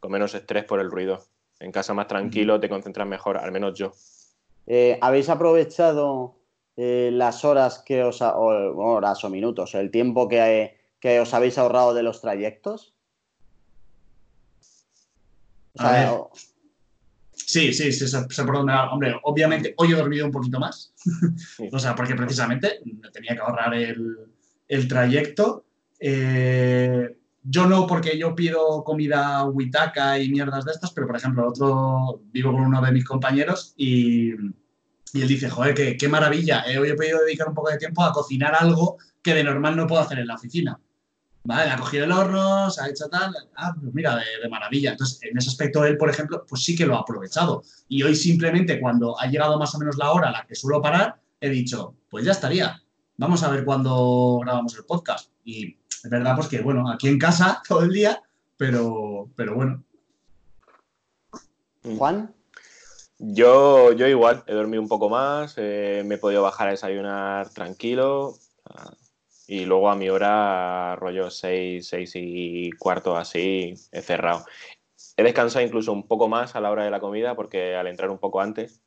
con 0.00 0.12
menos 0.12 0.34
estrés 0.34 0.64
por 0.64 0.80
el 0.80 0.90
ruido. 0.90 1.24
En 1.60 1.72
casa 1.72 1.94
más 1.94 2.08
tranquilo, 2.08 2.60
te 2.60 2.68
concentras 2.68 3.06
mejor, 3.06 3.36
al 3.36 3.52
menos 3.52 3.78
yo. 3.78 3.92
Eh, 4.66 4.98
¿Habéis 5.00 5.28
aprovechado 5.28 6.38
eh, 6.76 7.10
las 7.12 7.44
horas 7.44 7.82
que 7.84 8.02
os 8.02 8.20
o, 8.20 8.34
horas 8.34 9.24
o 9.24 9.30
minutos, 9.30 9.74
el 9.74 9.90
tiempo 9.90 10.28
que, 10.28 10.76
que, 11.00 11.20
os 11.20 11.32
habéis 11.34 11.58
ahorrado 11.58 11.94
de 11.94 12.02
los 12.02 12.20
trayectos? 12.20 12.93
Sí, 17.32 17.72
sí, 17.74 17.92
sí, 17.92 18.08
se, 18.08 18.44
por 18.44 18.56
Hombre, 18.56 19.14
obviamente 19.22 19.74
hoy 19.76 19.92
he 19.92 19.96
dormido 19.96 20.26
un 20.26 20.32
poquito 20.32 20.58
más. 20.58 20.92
o 21.72 21.78
sea, 21.78 21.94
porque 21.94 22.14
precisamente 22.14 22.80
me 22.84 23.10
tenía 23.10 23.34
que 23.34 23.40
ahorrar 23.40 23.74
el, 23.74 24.16
el 24.68 24.88
trayecto. 24.88 25.64
Eh, 26.00 27.16
yo 27.42 27.66
no, 27.66 27.86
porque 27.86 28.18
yo 28.18 28.34
pido 28.34 28.82
comida 28.84 29.44
huitaca 29.44 30.18
y 30.18 30.30
mierdas 30.30 30.64
de 30.64 30.72
estas, 30.72 30.92
pero 30.92 31.06
por 31.06 31.16
ejemplo, 31.16 31.46
otro, 31.46 32.22
vivo 32.32 32.52
con 32.52 32.62
uno 32.62 32.80
de 32.80 32.92
mis 32.92 33.04
compañeros 33.04 33.74
y, 33.76 34.30
y 34.32 35.22
él 35.22 35.28
dice, 35.28 35.50
joder, 35.50 35.74
qué, 35.74 35.96
qué 35.96 36.08
maravilla, 36.08 36.64
eh, 36.66 36.78
hoy 36.78 36.88
he 36.88 36.94
podido 36.94 37.20
dedicar 37.22 37.48
un 37.48 37.54
poco 37.54 37.70
de 37.70 37.78
tiempo 37.78 38.02
a 38.02 38.12
cocinar 38.12 38.54
algo 38.58 38.96
que 39.22 39.34
de 39.34 39.44
normal 39.44 39.76
no 39.76 39.86
puedo 39.86 40.00
hacer 40.00 40.18
en 40.18 40.26
la 40.26 40.36
oficina. 40.36 40.80
¿Vale? 41.46 41.70
Ha 41.70 41.76
cogido 41.76 42.06
el 42.06 42.12
horno, 42.12 42.70
se 42.70 42.82
ha 42.82 42.88
hecho 42.88 43.06
tal, 43.08 43.34
ah, 43.56 43.74
pues 43.78 43.92
mira, 43.92 44.16
de, 44.16 44.24
de, 44.42 44.48
maravilla. 44.48 44.92
Entonces, 44.92 45.22
en 45.22 45.36
ese 45.36 45.50
aspecto 45.50 45.84
él, 45.84 45.98
por 45.98 46.08
ejemplo, 46.08 46.44
pues 46.48 46.62
sí 46.62 46.74
que 46.74 46.86
lo 46.86 46.96
ha 46.96 47.00
aprovechado. 47.00 47.62
Y 47.86 48.02
hoy 48.02 48.16
simplemente 48.16 48.80
cuando 48.80 49.20
ha 49.20 49.26
llegado 49.26 49.58
más 49.58 49.74
o 49.74 49.78
menos 49.78 49.98
la 49.98 50.10
hora 50.12 50.30
a 50.30 50.32
la 50.32 50.46
que 50.46 50.54
suelo 50.54 50.80
parar, 50.80 51.20
he 51.40 51.50
dicho, 51.50 51.94
pues 52.08 52.24
ya 52.24 52.32
estaría. 52.32 52.82
Vamos 53.18 53.42
a 53.42 53.50
ver 53.50 53.64
cuándo 53.64 54.38
grabamos 54.42 54.74
el 54.76 54.84
podcast. 54.84 55.30
Y 55.44 55.76
es 56.02 56.10
verdad, 56.10 56.34
pues 56.34 56.48
que 56.48 56.62
bueno, 56.62 56.90
aquí 56.90 57.08
en 57.08 57.18
casa 57.18 57.62
todo 57.68 57.82
el 57.82 57.90
día, 57.90 58.22
pero, 58.56 59.28
pero 59.36 59.54
bueno. 59.54 59.84
Juan. 61.98 62.34
Yo, 63.18 63.92
yo 63.92 64.08
igual, 64.08 64.42
he 64.46 64.54
dormido 64.54 64.82
un 64.82 64.88
poco 64.88 65.08
más, 65.08 65.54
eh, 65.56 66.02
me 66.04 66.16
he 66.16 66.18
podido 66.18 66.42
bajar 66.42 66.68
a 66.68 66.72
desayunar 66.72 67.48
tranquilo 67.50 68.34
y 69.46 69.64
luego 69.66 69.90
a 69.90 69.96
mi 69.96 70.08
hora, 70.08 70.96
rollo 70.96 71.30
6, 71.30 71.86
6 71.86 72.12
y 72.14 72.70
cuarto 72.72 73.16
así, 73.16 73.74
he 73.92 74.00
cerrado. 74.00 74.44
He 75.16 75.22
descansado 75.22 75.64
incluso 75.64 75.92
un 75.92 76.06
poco 76.06 76.28
más 76.28 76.56
a 76.56 76.60
la 76.60 76.70
hora 76.70 76.84
de 76.84 76.90
la 76.90 77.00
comida 77.00 77.36
porque 77.36 77.76
al 77.76 77.86
entrar 77.86 78.10
un 78.10 78.18
poco 78.18 78.40
antes, 78.40 78.80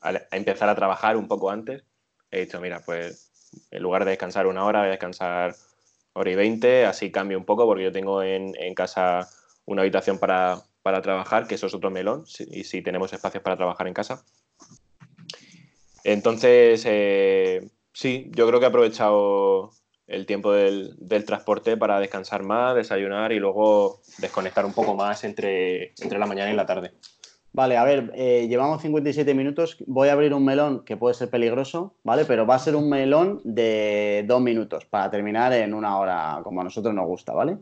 al 0.00 0.26
empezar 0.32 0.68
a 0.68 0.74
trabajar 0.74 1.16
un 1.16 1.28
poco 1.28 1.50
antes, 1.50 1.84
he 2.30 2.40
dicho, 2.40 2.60
mira, 2.60 2.80
pues 2.84 3.50
en 3.70 3.82
lugar 3.82 4.04
de 4.04 4.10
descansar 4.10 4.46
una 4.46 4.64
hora, 4.64 4.80
voy 4.80 4.88
a 4.88 4.90
descansar 4.92 5.54
hora 6.14 6.30
y 6.30 6.34
veinte, 6.34 6.86
así 6.86 7.12
cambio 7.12 7.38
un 7.38 7.44
poco 7.44 7.66
porque 7.66 7.84
yo 7.84 7.92
tengo 7.92 8.22
en, 8.22 8.52
casa 8.74 9.28
una 9.66 9.82
habitación 9.82 10.18
para, 10.18 10.62
trabajar, 11.02 11.46
que 11.46 11.56
eso 11.56 11.66
es 11.66 11.74
otro 11.74 11.90
melón, 11.90 12.24
y 12.50 12.64
si 12.64 12.80
tenemos 12.82 13.12
espacios 13.12 13.42
para 13.42 13.56
trabajar 13.56 13.86
en 13.86 13.94
casa. 13.94 14.24
Entonces, 16.04 16.84
eh, 16.86 17.68
sí, 17.96 18.30
yo 18.34 18.46
creo 18.46 18.60
que 18.60 18.66
he 18.66 18.68
aprovechado 18.68 19.70
el 20.06 20.26
tiempo 20.26 20.52
del, 20.52 20.96
transporte 21.24 21.78
para 21.78 21.98
descansar 21.98 22.42
más, 22.42 22.76
desayunar 22.76 23.32
y 23.32 23.38
luego 23.38 24.00
desconectar 24.18 24.66
un 24.66 24.74
poco 24.74 24.94
más 24.94 25.24
entre, 25.24 25.94
entre 26.02 26.18
la 26.18 26.26
mañana 26.26 26.52
y 26.52 26.54
la 26.56 26.66
tarde. 26.66 26.92
Vale, 27.52 27.78
a 27.78 27.84
ver, 27.84 28.12
eh, 28.14 28.46
llevamos 28.50 28.82
57 28.82 29.32
minutos. 29.32 29.78
Voy 29.86 30.10
a 30.10 30.12
abrir 30.12 30.34
un 30.34 30.44
melón 30.44 30.84
que 30.84 30.98
puede 30.98 31.14
ser 31.14 31.30
peligroso, 31.30 31.94
¿vale? 32.04 32.26
Pero 32.26 32.46
va 32.46 32.56
a 32.56 32.58
ser 32.58 32.76
un 32.76 32.90
melón 32.90 33.40
de 33.44 34.24
dos 34.28 34.42
minutos 34.42 34.84
para 34.84 35.10
terminar 35.10 35.54
en 35.54 35.72
una 35.72 35.98
hora 35.98 36.40
como 36.44 36.60
a 36.60 36.64
nosotros 36.64 36.94
nos 36.94 37.06
gusta, 37.06 37.32
¿vale? 37.32 37.56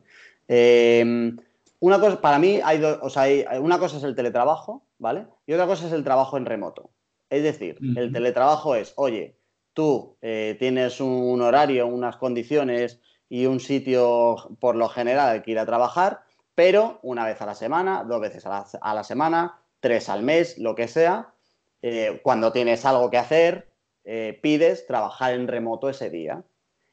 Em, 0.48 1.36
una 1.78 2.00
cosa, 2.00 2.20
para 2.20 2.40
mí, 2.40 2.60
hay, 2.64 2.82
o 2.82 3.08
sea, 3.08 3.22
hay, 3.22 3.44
una 3.60 3.78
cosa 3.78 3.98
es 3.98 4.02
el 4.02 4.16
teletrabajo, 4.16 4.82
¿vale? 4.98 5.26
Y 5.46 5.52
otra 5.52 5.66
cosa 5.66 5.86
es 5.86 5.92
el 5.92 6.02
trabajo 6.02 6.36
en 6.36 6.46
remoto. 6.46 6.90
Es 7.30 7.44
decir, 7.44 7.78
el 7.96 8.12
teletrabajo 8.12 8.74
es, 8.74 8.94
oye, 8.96 9.36
tú 9.74 10.16
eh, 10.22 10.56
tienes 10.58 11.00
un 11.00 11.40
horario, 11.42 11.86
unas 11.86 12.16
condiciones 12.16 13.00
y 13.28 13.46
un 13.46 13.60
sitio 13.60 14.36
por 14.60 14.76
lo 14.76 14.88
general 14.88 15.42
que 15.42 15.50
ir 15.50 15.58
a 15.58 15.66
trabajar, 15.66 16.22
pero 16.54 17.00
una 17.02 17.26
vez 17.26 17.42
a 17.42 17.46
la 17.46 17.54
semana, 17.54 18.04
dos 18.04 18.20
veces 18.20 18.46
a 18.46 18.94
la 18.94 19.04
semana, 19.04 19.58
tres 19.80 20.08
al 20.08 20.22
mes, 20.22 20.56
lo 20.56 20.74
que 20.74 20.88
sea, 20.88 21.34
eh, 21.82 22.20
cuando 22.22 22.50
tienes 22.50 22.86
algo 22.86 23.10
que 23.10 23.18
hacer, 23.18 23.68
eh, 24.04 24.38
pides 24.42 24.86
trabajar 24.86 25.34
en 25.34 25.46
remoto 25.46 25.90
ese 25.90 26.08
día. 26.08 26.42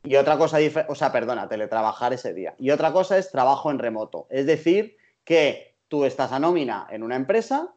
Y 0.04 0.18
otra 0.18 0.38
cosa, 0.38 0.58
o 0.90 0.96
sea, 0.96 1.14
perdona, 1.14 1.48
teletrabajar 1.48 2.12
ese 2.12 2.34
día. 2.34 2.56
Y 2.58 2.72
otra 2.72 2.92
cosa 2.92 3.18
es 3.18 3.32
trabajo 3.32 3.72
en 3.72 3.80
remoto. 3.80 4.28
Es 4.30 4.46
decir, 4.46 4.98
que 5.24 5.78
tú 5.88 6.04
estás 6.04 6.34
a 6.34 6.40
nómina 6.40 6.88
en 6.92 7.04
una 7.04 7.16
empresa, 7.16 7.74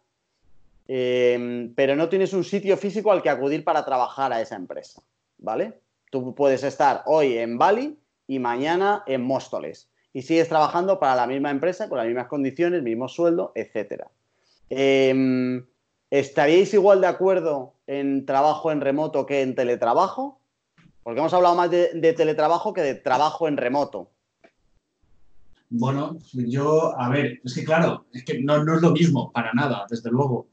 em, 0.87 1.75
pero 1.75 1.97
no 1.97 2.09
tienes 2.09 2.33
un 2.33 2.45
sitio 2.45 2.77
físico 2.77 3.13
al 3.13 3.23
que 3.23 3.31
acudir 3.31 3.65
para 3.65 3.85
trabajar 3.85 4.33
a 4.33 4.41
esa 4.41 4.57
empresa, 4.57 5.03
¿vale? 5.39 5.81
Tú 6.11 6.35
puedes 6.35 6.63
estar 6.63 7.03
hoy 7.07 7.39
en 7.39 7.59
Bali 7.59 7.99
y 8.27 8.39
mañana 8.39 9.03
en 9.07 9.23
Móstoles 9.23 9.89
y 10.13 10.23
sigues 10.23 10.49
trabajando 10.49 10.99
para 11.01 11.17
la 11.17 11.27
misma 11.27 11.51
empresa 11.51 11.89
con 11.89 11.99
las 11.99 12.07
mismas 12.07 12.29
condiciones, 12.29 12.83
mismo 12.83 13.09
sueldo, 13.09 13.53
etcétera. 13.55 14.09
Em, 14.71 15.67
¿Estaríais 16.11 16.73
igual 16.73 17.01
de 17.01 17.09
acuerdo 17.09 17.75
en 17.89 18.25
trabajo 18.25 18.71
en 18.71 18.81
remoto 18.81 19.27
que 19.27 19.43
en 19.43 19.57
teletrabajo? 19.57 20.39
Porque 21.03 21.19
hemos 21.19 21.35
hablado 21.35 21.57
más 21.57 21.71
de, 21.71 22.15
teletrabajo 22.17 22.73
que 22.73 22.83
de 22.83 22.95
trabajo 22.95 23.49
en 23.49 23.57
remoto. 23.57 24.11
Bueno, 25.71 26.17
yo, 26.33 26.97
a 26.97 27.09
ver, 27.09 27.41
es 27.45 27.55
que 27.55 27.65
claro, 27.65 28.07
es 28.13 28.25
que 28.25 28.41
no, 28.41 28.57
es 28.57 28.83
lo 28.83 28.93
mismo, 28.93 29.33
para 29.33 29.53
nada, 29.55 29.87
desde 29.91 30.11
luego. 30.11 30.47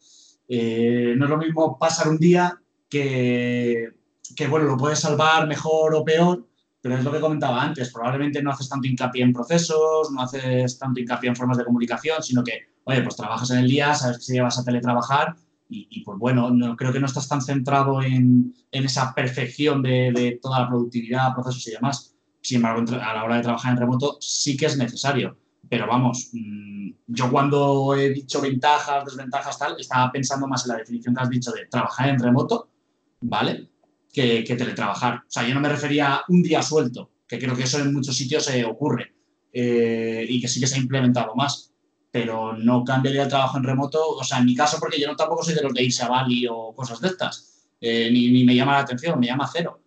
Eh, 0.53 1.13
no 1.15 1.25
es 1.25 1.29
lo 1.31 1.37
mismo 1.37 1.79
pasar 1.79 2.09
un 2.09 2.17
día 2.17 2.59
que, 2.89 3.87
que, 4.35 4.47
bueno, 4.47 4.65
lo 4.65 4.75
puedes 4.75 4.99
salvar 4.99 5.47
mejor 5.47 5.95
o 5.95 6.03
peor, 6.03 6.45
pero 6.81 6.97
es 6.97 7.05
lo 7.05 7.11
que 7.13 7.21
comentaba 7.21 7.63
antes, 7.63 7.89
probablemente 7.93 8.43
no 8.43 8.51
haces 8.51 8.67
tanto 8.67 8.85
hincapié 8.85 9.23
en 9.23 9.31
procesos, 9.31 10.11
no 10.11 10.21
haces 10.21 10.77
tanto 10.77 10.99
hincapié 10.99 11.29
en 11.29 11.37
formas 11.37 11.57
de 11.57 11.63
comunicación, 11.63 12.21
sino 12.21 12.43
que, 12.43 12.67
oye, 12.83 13.01
pues 13.01 13.15
trabajas 13.15 13.49
en 13.51 13.59
el 13.59 13.69
día, 13.69 13.95
sabes 13.95 14.17
que 14.17 14.23
si 14.23 14.39
vas 14.41 14.59
a 14.59 14.65
teletrabajar 14.65 15.35
y, 15.69 16.03
pues 16.03 16.19
bueno, 16.19 16.49
no, 16.51 16.75
creo 16.75 16.91
que 16.91 16.99
no 16.99 17.05
estás 17.05 17.29
tan 17.29 17.41
centrado 17.41 18.01
en, 18.01 18.53
esa 18.71 19.15
perfección 19.15 19.81
de, 19.81 20.37
toda 20.41 20.59
la 20.59 20.67
productividad, 20.67 21.33
procesos 21.33 21.65
y 21.65 21.71
demás. 21.71 22.13
Sin 22.41 22.57
embargo, 22.57 22.83
a 23.01 23.13
la 23.13 23.23
hora 23.23 23.37
de 23.37 23.43
trabajar 23.43 23.71
en 23.71 23.79
remoto 23.79 24.17
sí 24.19 24.57
que 24.57 24.65
es 24.65 24.75
necesario. 24.75 25.37
Pero 25.69 25.87
vamos, 25.87 26.29
mm, 26.33 26.91
yo 27.07 27.31
cuando 27.31 27.95
he 27.95 28.09
dicho 28.09 28.41
ventajas, 28.41 29.05
desventajas, 29.05 29.57
tal, 29.57 29.79
estaba 29.79 30.11
pensando 30.11 30.47
más 30.47 30.65
en 30.65 30.73
la 30.73 30.77
definición 30.77 31.15
que 31.15 31.21
has 31.21 31.29
dicho 31.29 31.51
de 31.51 31.65
trabajar 31.67 32.09
en 32.09 32.19
remoto, 32.19 32.69
¿vale? 33.21 33.71
que, 34.11 34.55
teletrabajar. 34.57 35.15
O 35.15 35.31
sea, 35.31 35.47
yo 35.47 35.53
no 35.53 35.61
me 35.61 35.69
refería 35.69 36.15
a 36.15 36.23
un 36.27 36.43
día 36.43 36.61
suelto, 36.61 37.11
que 37.27 37.39
creo 37.39 37.55
que 37.55 37.63
eso 37.63 37.79
en 37.79 37.93
muchos 37.93 38.15
sitios 38.15 38.45
se 38.45 38.65
ocurre 38.65 39.13
eh, 39.53 40.25
y 40.27 40.41
que 40.41 40.47
sí 40.47 40.59
que 40.59 40.67
se 40.67 40.75
ha 40.75 40.79
implementado 40.79 41.35
más, 41.35 41.73
pero 42.11 42.57
no 42.57 42.83
cambiaría 42.83 43.23
el 43.23 43.29
trabajo 43.29 43.57
en 43.57 43.63
remoto, 43.63 44.05
o 44.05 44.23
sea, 44.23 44.39
en 44.39 44.45
mi 44.45 44.55
caso, 44.55 44.77
porque 44.79 44.99
yo 44.99 45.07
no 45.07 45.15
tampoco 45.15 45.43
soy 45.43 45.53
de 45.53 45.61
los 45.61 45.73
de 45.73 45.83
irse 45.83 46.03
a 46.03 46.09
Bali 46.09 46.45
o 46.49 46.73
cosas 46.75 46.99
de 46.99 47.07
estas, 47.07 47.69
eh, 47.79 48.09
ni, 48.11 48.43
me 48.43 48.55
llama 48.55 48.73
la 48.73 48.79
atención, 48.79 49.19
me 49.19 49.27
llama 49.27 49.49
cero. 49.51 49.80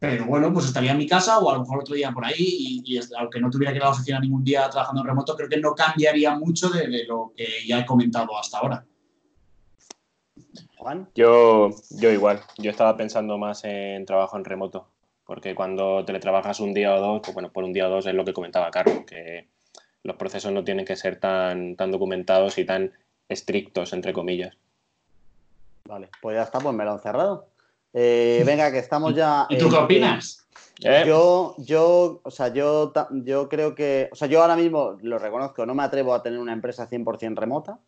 Pero 0.00 0.26
bueno, 0.26 0.52
pues 0.52 0.66
estaría 0.66 0.92
en 0.92 0.98
mi 0.98 1.08
casa 1.08 1.38
o 1.38 1.50
a 1.50 1.54
lo 1.54 1.60
mejor 1.60 1.80
otro 1.80 1.94
día 1.94 2.12
por 2.12 2.24
ahí 2.24 2.34
y, 2.38 2.82
y 2.84 3.00
aunque 3.18 3.40
no 3.40 3.50
tuviera 3.50 3.72
que 3.72 3.78
ir 3.78 3.82
a 3.82 3.86
la 3.86 3.92
oficina 3.92 4.20
ningún 4.20 4.44
día 4.44 4.70
trabajando 4.70 5.00
en 5.02 5.08
remoto, 5.08 5.34
creo 5.34 5.48
que 5.48 5.58
no 5.58 5.74
cambiaría 5.74 6.36
mucho 6.38 6.68
de, 6.68 6.86
de 6.86 7.04
lo 7.04 7.32
que 7.36 7.46
ya 7.66 7.80
he 7.80 7.86
comentado 7.86 8.38
hasta 8.38 8.58
ahora. 8.58 8.84
Juan. 10.76 11.08
Yo, 11.14 11.70
yo 11.90 12.12
igual. 12.12 12.40
Yo 12.58 12.70
estaba 12.70 12.96
pensando 12.96 13.36
más 13.38 13.64
en 13.64 14.06
trabajo 14.06 14.36
en 14.36 14.44
remoto. 14.44 14.88
Porque 15.28 15.54
cuando 15.54 16.06
teletrabajas 16.06 16.58
un 16.60 16.72
día 16.72 16.94
o 16.94 17.00
dos, 17.00 17.20
pues 17.22 17.34
bueno, 17.34 17.52
por 17.52 17.62
un 17.62 17.74
día 17.74 17.86
o 17.86 17.90
dos 17.90 18.06
es 18.06 18.14
lo 18.14 18.24
que 18.24 18.32
comentaba 18.32 18.70
Carlos, 18.70 19.04
que 19.06 19.46
los 20.02 20.16
procesos 20.16 20.52
no 20.52 20.64
tienen 20.64 20.86
que 20.86 20.96
ser 20.96 21.20
tan, 21.20 21.76
tan 21.76 21.90
documentados 21.90 22.56
y 22.56 22.64
tan 22.64 22.92
estrictos, 23.28 23.92
entre 23.92 24.14
comillas. 24.14 24.56
Vale, 25.84 26.08
pues 26.22 26.36
ya 26.36 26.44
está, 26.44 26.60
pues 26.60 26.74
me 26.74 26.84
lo 26.86 26.92
han 26.92 27.00
cerrado. 27.00 27.48
Eh, 27.92 28.42
venga, 28.46 28.70
que 28.70 28.78
estamos 28.78 29.14
ya. 29.14 29.46
¿Y 29.48 29.58
tú 29.58 29.68
qué 29.70 29.76
opinas? 29.76 30.46
¿Eh? 30.84 31.02
Yo, 31.06 31.54
yo, 31.58 32.20
o 32.22 32.30
sea, 32.30 32.48
yo, 32.52 32.92
yo 33.10 33.48
creo 33.48 33.74
que, 33.74 34.08
o 34.12 34.14
sea, 34.14 34.28
yo 34.28 34.40
ahora 34.42 34.54
mismo 34.54 34.96
lo 35.02 35.18
reconozco, 35.18 35.66
no 35.66 35.74
me 35.74 35.82
atrevo 35.82 36.14
a 36.14 36.22
tener 36.22 36.38
una 36.38 36.52
empresa 36.52 36.88
100% 36.88 37.34
remota, 37.36 37.80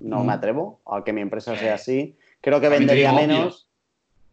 no 0.00 0.20
Mm. 0.22 0.26
me 0.26 0.32
atrevo 0.32 0.80
a 0.86 1.04
que 1.04 1.12
mi 1.12 1.20
empresa 1.20 1.56
sea 1.56 1.72
Eh, 1.72 1.74
así. 1.74 2.16
Creo 2.40 2.60
que 2.60 2.68
vendería 2.70 3.12
menos 3.12 3.68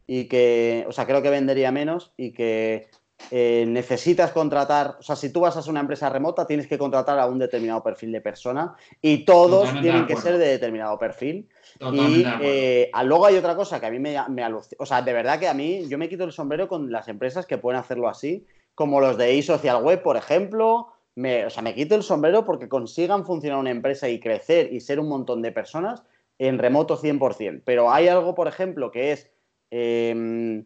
y 0.07 0.25
que, 0.29 0.85
o 0.87 0.91
sea, 0.93 1.05
creo 1.05 1.21
que 1.21 1.29
vendería 1.29 1.71
menos 1.71 2.13
y 2.15 2.31
que 2.31 2.87
eh, 3.31 3.65
necesitas 3.67 4.31
contratar, 4.31 4.95
o 4.99 5.03
sea, 5.03 5.15
si 5.15 5.31
tú 5.31 5.41
vas 5.41 5.55
a 5.55 5.69
una 5.69 5.81
empresa 5.81 6.09
remota, 6.09 6.47
tienes 6.47 6.67
que 6.67 6.77
contratar 6.77 7.19
a 7.19 7.27
un 7.27 7.37
determinado 7.37 7.83
perfil 7.83 8.11
de 8.11 8.21
persona 8.21 8.73
y 9.01 9.25
todos 9.25 9.65
Totalmente 9.65 9.81
tienen 9.81 10.07
que 10.07 10.15
ser 10.15 10.37
de 10.37 10.47
determinado 10.47 10.97
perfil. 10.97 11.47
Totalmente 11.77 12.19
Y 12.19 12.25
eh, 12.41 12.91
luego 13.03 13.25
hay 13.25 13.35
otra 13.35 13.55
cosa 13.55 13.79
que 13.79 13.85
a 13.85 13.91
mí 13.91 13.99
me, 13.99 14.17
me 14.29 14.43
alucina. 14.43 14.77
O 14.79 14.85
sea, 14.85 15.01
de 15.01 15.13
verdad 15.13 15.39
que 15.39 15.47
a 15.47 15.53
mí 15.53 15.87
yo 15.87 15.97
me 15.97 16.09
quito 16.09 16.23
el 16.23 16.31
sombrero 16.31 16.67
con 16.67 16.91
las 16.91 17.07
empresas 17.07 17.45
que 17.45 17.57
pueden 17.57 17.79
hacerlo 17.79 18.09
así, 18.09 18.45
como 18.73 18.99
los 18.99 19.17
de 19.17 19.37
eSocial 19.37 19.83
Web, 19.83 20.01
por 20.01 20.17
ejemplo. 20.17 20.87
Me, 21.15 21.45
o 21.45 21.49
sea, 21.49 21.61
me 21.61 21.75
quito 21.75 21.95
el 21.95 22.03
sombrero 22.03 22.45
porque 22.45 22.69
consigan 22.69 23.25
funcionar 23.25 23.59
una 23.59 23.71
empresa 23.71 24.07
y 24.07 24.19
crecer 24.19 24.73
y 24.73 24.79
ser 24.79 24.99
un 24.99 25.09
montón 25.09 25.41
de 25.41 25.51
personas 25.51 26.03
en 26.39 26.57
remoto 26.57 26.97
100%. 26.97 27.61
Pero 27.65 27.91
hay 27.91 28.07
algo, 28.07 28.33
por 28.33 28.47
ejemplo, 28.47 28.89
que 28.89 29.11
es 29.11 29.29
em, 29.69 30.65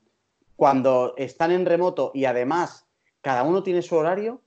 cuando 0.55 1.13
están 1.17 1.51
en 1.51 1.65
remoto 1.65 2.11
y 2.13 2.25
además 2.25 2.85
cada 3.21 3.43
uno 3.43 3.63
tiene 3.63 3.81
su 3.81 3.95
horario. 3.95 4.41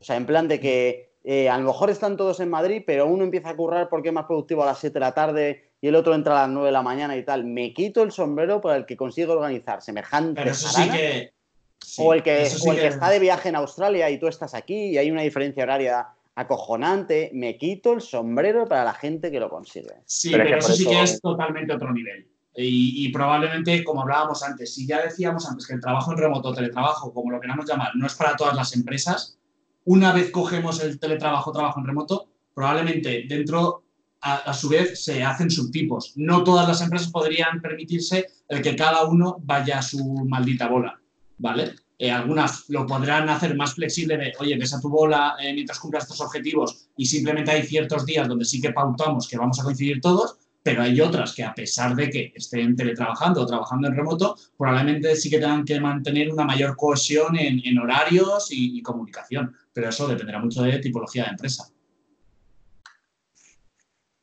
O 0.00 0.04
sea, 0.04 0.16
en 0.16 0.26
plan 0.26 0.48
de 0.48 0.60
que 0.60 1.10
eh, 1.24 1.48
a 1.50 1.58
lo 1.58 1.64
mejor 1.64 1.90
están 1.90 2.16
todos 2.16 2.40
en 2.40 2.48
Madrid, 2.50 2.82
pero 2.86 3.06
uno 3.06 3.24
empieza 3.24 3.50
a 3.50 3.56
currar 3.56 3.88
porque 3.88 4.08
es 4.08 4.14
más 4.14 4.24
productivo 4.26 4.62
a 4.62 4.66
las 4.66 4.78
7 4.78 4.94
de 4.94 5.00
la 5.00 5.12
tarde 5.12 5.70
y 5.80 5.88
el 5.88 5.94
otro 5.94 6.14
entra 6.14 6.34
a 6.38 6.42
las 6.46 6.50
9 6.50 6.66
de 6.68 6.72
la 6.72 6.82
mañana 6.82 7.16
y 7.16 7.24
tal. 7.24 7.44
Me 7.44 7.72
quito 7.74 8.02
el 8.02 8.12
sombrero 8.12 8.60
para 8.60 8.76
el 8.76 8.86
que 8.86 8.96
consigue 8.96 9.26
organizar 9.28 9.82
semejante 9.82 10.40
Pero 10.40 10.52
eso 10.52 10.68
sí 10.68 10.74
jarana. 10.74 10.96
que. 10.96 11.32
sí, 11.78 12.02
o 12.04 12.14
el 12.14 12.22
que, 12.22 12.42
eso 12.42 12.58
sí 12.58 12.68
o 12.68 12.72
el 12.72 12.78
que 12.80 12.86
está 12.86 13.10
de 13.10 13.18
viaje 13.18 13.48
en 13.50 13.56
Australia 13.56 14.08
y 14.10 14.18
tú 14.18 14.28
estás 14.28 14.54
aquí 14.54 14.86
y 14.90 14.98
hay 14.98 15.10
una 15.10 15.22
diferencia 15.22 15.62
horaria 15.64 16.06
acojonante. 16.34 17.30
Me 17.34 17.56
quito 17.58 17.92
el 17.92 18.00
sombrero 18.00 18.66
para 18.66 18.84
la 18.84 18.94
gente 18.94 19.30
que 19.30 19.40
lo 19.40 19.48
consigue. 19.50 19.94
Sí, 20.06 20.30
Pero 20.32 20.44
pero, 20.44 20.58
es 20.58 20.66
que 20.66 20.72
eso 20.72 20.72
por 20.72 20.76
sí 20.76 20.84
que 20.86 21.02
eso- 21.02 21.14
es 21.14 21.20
totalmente 21.20 21.72
otro 21.74 21.92
nivel. 21.92 22.26
Y, 22.56 23.06
y 23.06 23.12
probablemente, 23.12 23.84
como 23.84 24.02
hablábamos 24.02 24.42
antes, 24.42 24.74
si 24.74 24.86
ya 24.86 25.02
decíamos 25.02 25.48
antes 25.48 25.66
que 25.66 25.74
el 25.74 25.80
trabajo 25.80 26.12
en 26.12 26.18
remoto, 26.18 26.52
teletrabajo, 26.52 27.12
como 27.12 27.30
lo 27.30 27.40
queramos 27.40 27.66
llamar, 27.66 27.92
no 27.94 28.06
es 28.06 28.14
para 28.14 28.36
todas 28.36 28.56
las 28.56 28.74
empresas, 28.74 29.38
una 29.84 30.12
vez 30.12 30.30
cogemos 30.30 30.82
el 30.82 30.98
teletrabajo, 30.98 31.52
trabajo 31.52 31.80
en 31.80 31.86
remoto, 31.86 32.28
probablemente 32.54 33.24
dentro, 33.28 33.84
a, 34.20 34.36
a 34.36 34.52
su 34.52 34.68
vez, 34.68 35.02
se 35.02 35.22
hacen 35.22 35.50
subtipos. 35.50 36.12
No 36.16 36.44
todas 36.44 36.68
las 36.68 36.80
empresas 36.82 37.10
podrían 37.10 37.60
permitirse 37.60 38.26
el 38.48 38.60
que 38.62 38.76
cada 38.76 39.04
uno 39.04 39.38
vaya 39.42 39.78
a 39.78 39.82
su 39.82 40.04
maldita 40.26 40.68
bola, 40.68 41.00
¿vale? 41.38 41.74
Eh, 42.00 42.10
algunas 42.10 42.64
lo 42.68 42.86
podrán 42.86 43.28
hacer 43.28 43.54
más 43.54 43.74
flexible 43.74 44.16
de, 44.16 44.32
oye, 44.38 44.56
ves 44.56 44.72
a 44.72 44.80
tu 44.80 44.88
bola 44.88 45.36
eh, 45.38 45.52
mientras 45.52 45.78
cumplas 45.78 46.04
estos 46.04 46.22
objetivos 46.22 46.88
y 46.96 47.04
simplemente 47.04 47.50
hay 47.50 47.62
ciertos 47.62 48.06
días 48.06 48.26
donde 48.26 48.46
sí 48.46 48.58
que 48.58 48.72
pautamos 48.72 49.28
que 49.28 49.36
vamos 49.36 49.60
a 49.60 49.64
coincidir 49.64 50.00
todos, 50.00 50.38
pero 50.62 50.82
hay 50.82 51.00
otras 51.00 51.34
que 51.34 51.42
a 51.42 51.54
pesar 51.54 51.94
de 51.94 52.10
que 52.10 52.32
estén 52.34 52.76
teletrabajando 52.76 53.42
o 53.42 53.46
trabajando 53.46 53.88
en 53.88 53.96
remoto, 53.96 54.36
probablemente 54.58 55.16
sí 55.16 55.30
que 55.30 55.38
tengan 55.38 55.64
que 55.64 55.80
mantener 55.80 56.30
una 56.30 56.44
mayor 56.44 56.76
cohesión 56.76 57.36
en, 57.38 57.78
horarios 57.78 58.48
y, 58.50 58.82
comunicación. 58.82 59.54
Pero 59.72 59.88
eso 59.88 60.06
dependerá 60.06 60.38
mucho 60.38 60.62
de 60.62 60.78
tipología 60.78 61.24
de 61.24 61.30
empresa. 61.30 61.68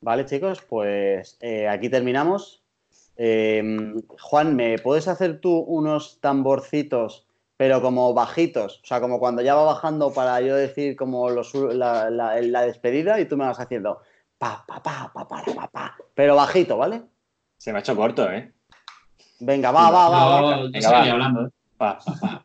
Vale, 0.01 0.25
chicos, 0.25 0.61
pues 0.61 1.37
eh, 1.41 1.67
aquí 1.67 1.89
terminamos. 1.89 2.63
Eh, 3.15 3.95
Juan, 4.19 4.55
¿me 4.55 4.77
puedes 4.77 5.07
hacer 5.07 5.41
tú 5.41 5.57
unos 5.57 6.19
tamborcitos, 6.21 7.25
pero 7.57 7.81
como 7.81 8.13
bajitos? 8.13 8.79
O 8.83 8.85
sea, 8.85 9.01
como 9.01 9.19
cuando 9.19 9.41
ya 9.41 9.55
va 9.55 9.63
bajando 9.63 10.13
para 10.13 10.39
yo 10.41 10.55
decir 10.55 10.95
como 10.95 11.31
los- 11.31 11.53
la 11.55 12.61
despedida 12.65 13.19
y 13.19 13.25
tú 13.25 13.37
me 13.37 13.45
vas 13.45 13.59
haciendo 13.59 14.01
Pa, 14.37 14.63
pa, 14.67 14.81
pa, 14.81 15.11
pa, 15.13 15.27
pa, 15.27 15.43
pa, 15.43 15.67
pa. 15.67 15.97
Pero 16.13 16.35
bajito, 16.35 16.77
¿vale? 16.77 17.03
Se 17.57 17.71
me 17.71 17.79
ha 17.79 17.81
hecho 17.81 17.95
corto, 17.95 18.31
¿eh? 18.31 18.53
Venga, 19.39 19.71
va, 19.71 19.89
va, 19.89 20.09
va. 20.09 20.69
Va, 21.79 21.99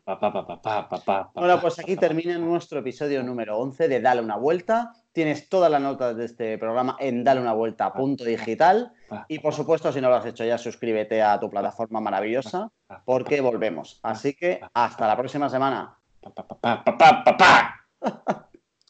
Pa, 0.05 0.19
pa, 0.19 0.97
pa, 1.03 1.31
bueno, 1.33 1.59
pues 1.59 1.79
aquí 1.79 1.95
termina 1.95 2.37
nuestro 2.37 2.79
episodio 2.79 3.23
número 3.23 3.57
11 3.57 3.87
de 3.87 3.99
Dale 3.99 4.21
una 4.21 4.37
vuelta. 4.37 4.93
Tienes 5.11 5.49
todas 5.49 5.71
las 5.71 5.81
notas 5.81 6.15
de 6.15 6.25
este 6.25 6.57
programa 6.59 6.97
en 6.99 7.23
dale 7.23 7.41
una 7.41 7.53
vuelta 7.53 7.91
punto 7.93 8.23
digital. 8.23 8.93
Y 9.27 9.39
por 9.39 9.55
supuesto, 9.55 9.91
si 9.91 10.01
no 10.01 10.09
lo 10.09 10.15
has 10.15 10.25
hecho 10.27 10.45
ya, 10.45 10.59
suscríbete 10.59 11.23
a 11.23 11.39
tu 11.39 11.49
plataforma 11.49 11.99
maravillosa 11.99 12.69
porque 13.05 13.41
volvemos. 13.41 13.99
Así 14.03 14.35
que 14.35 14.61
hasta 14.73 15.07
la 15.07 15.17
próxima 15.17 15.49
semana. 15.49 15.97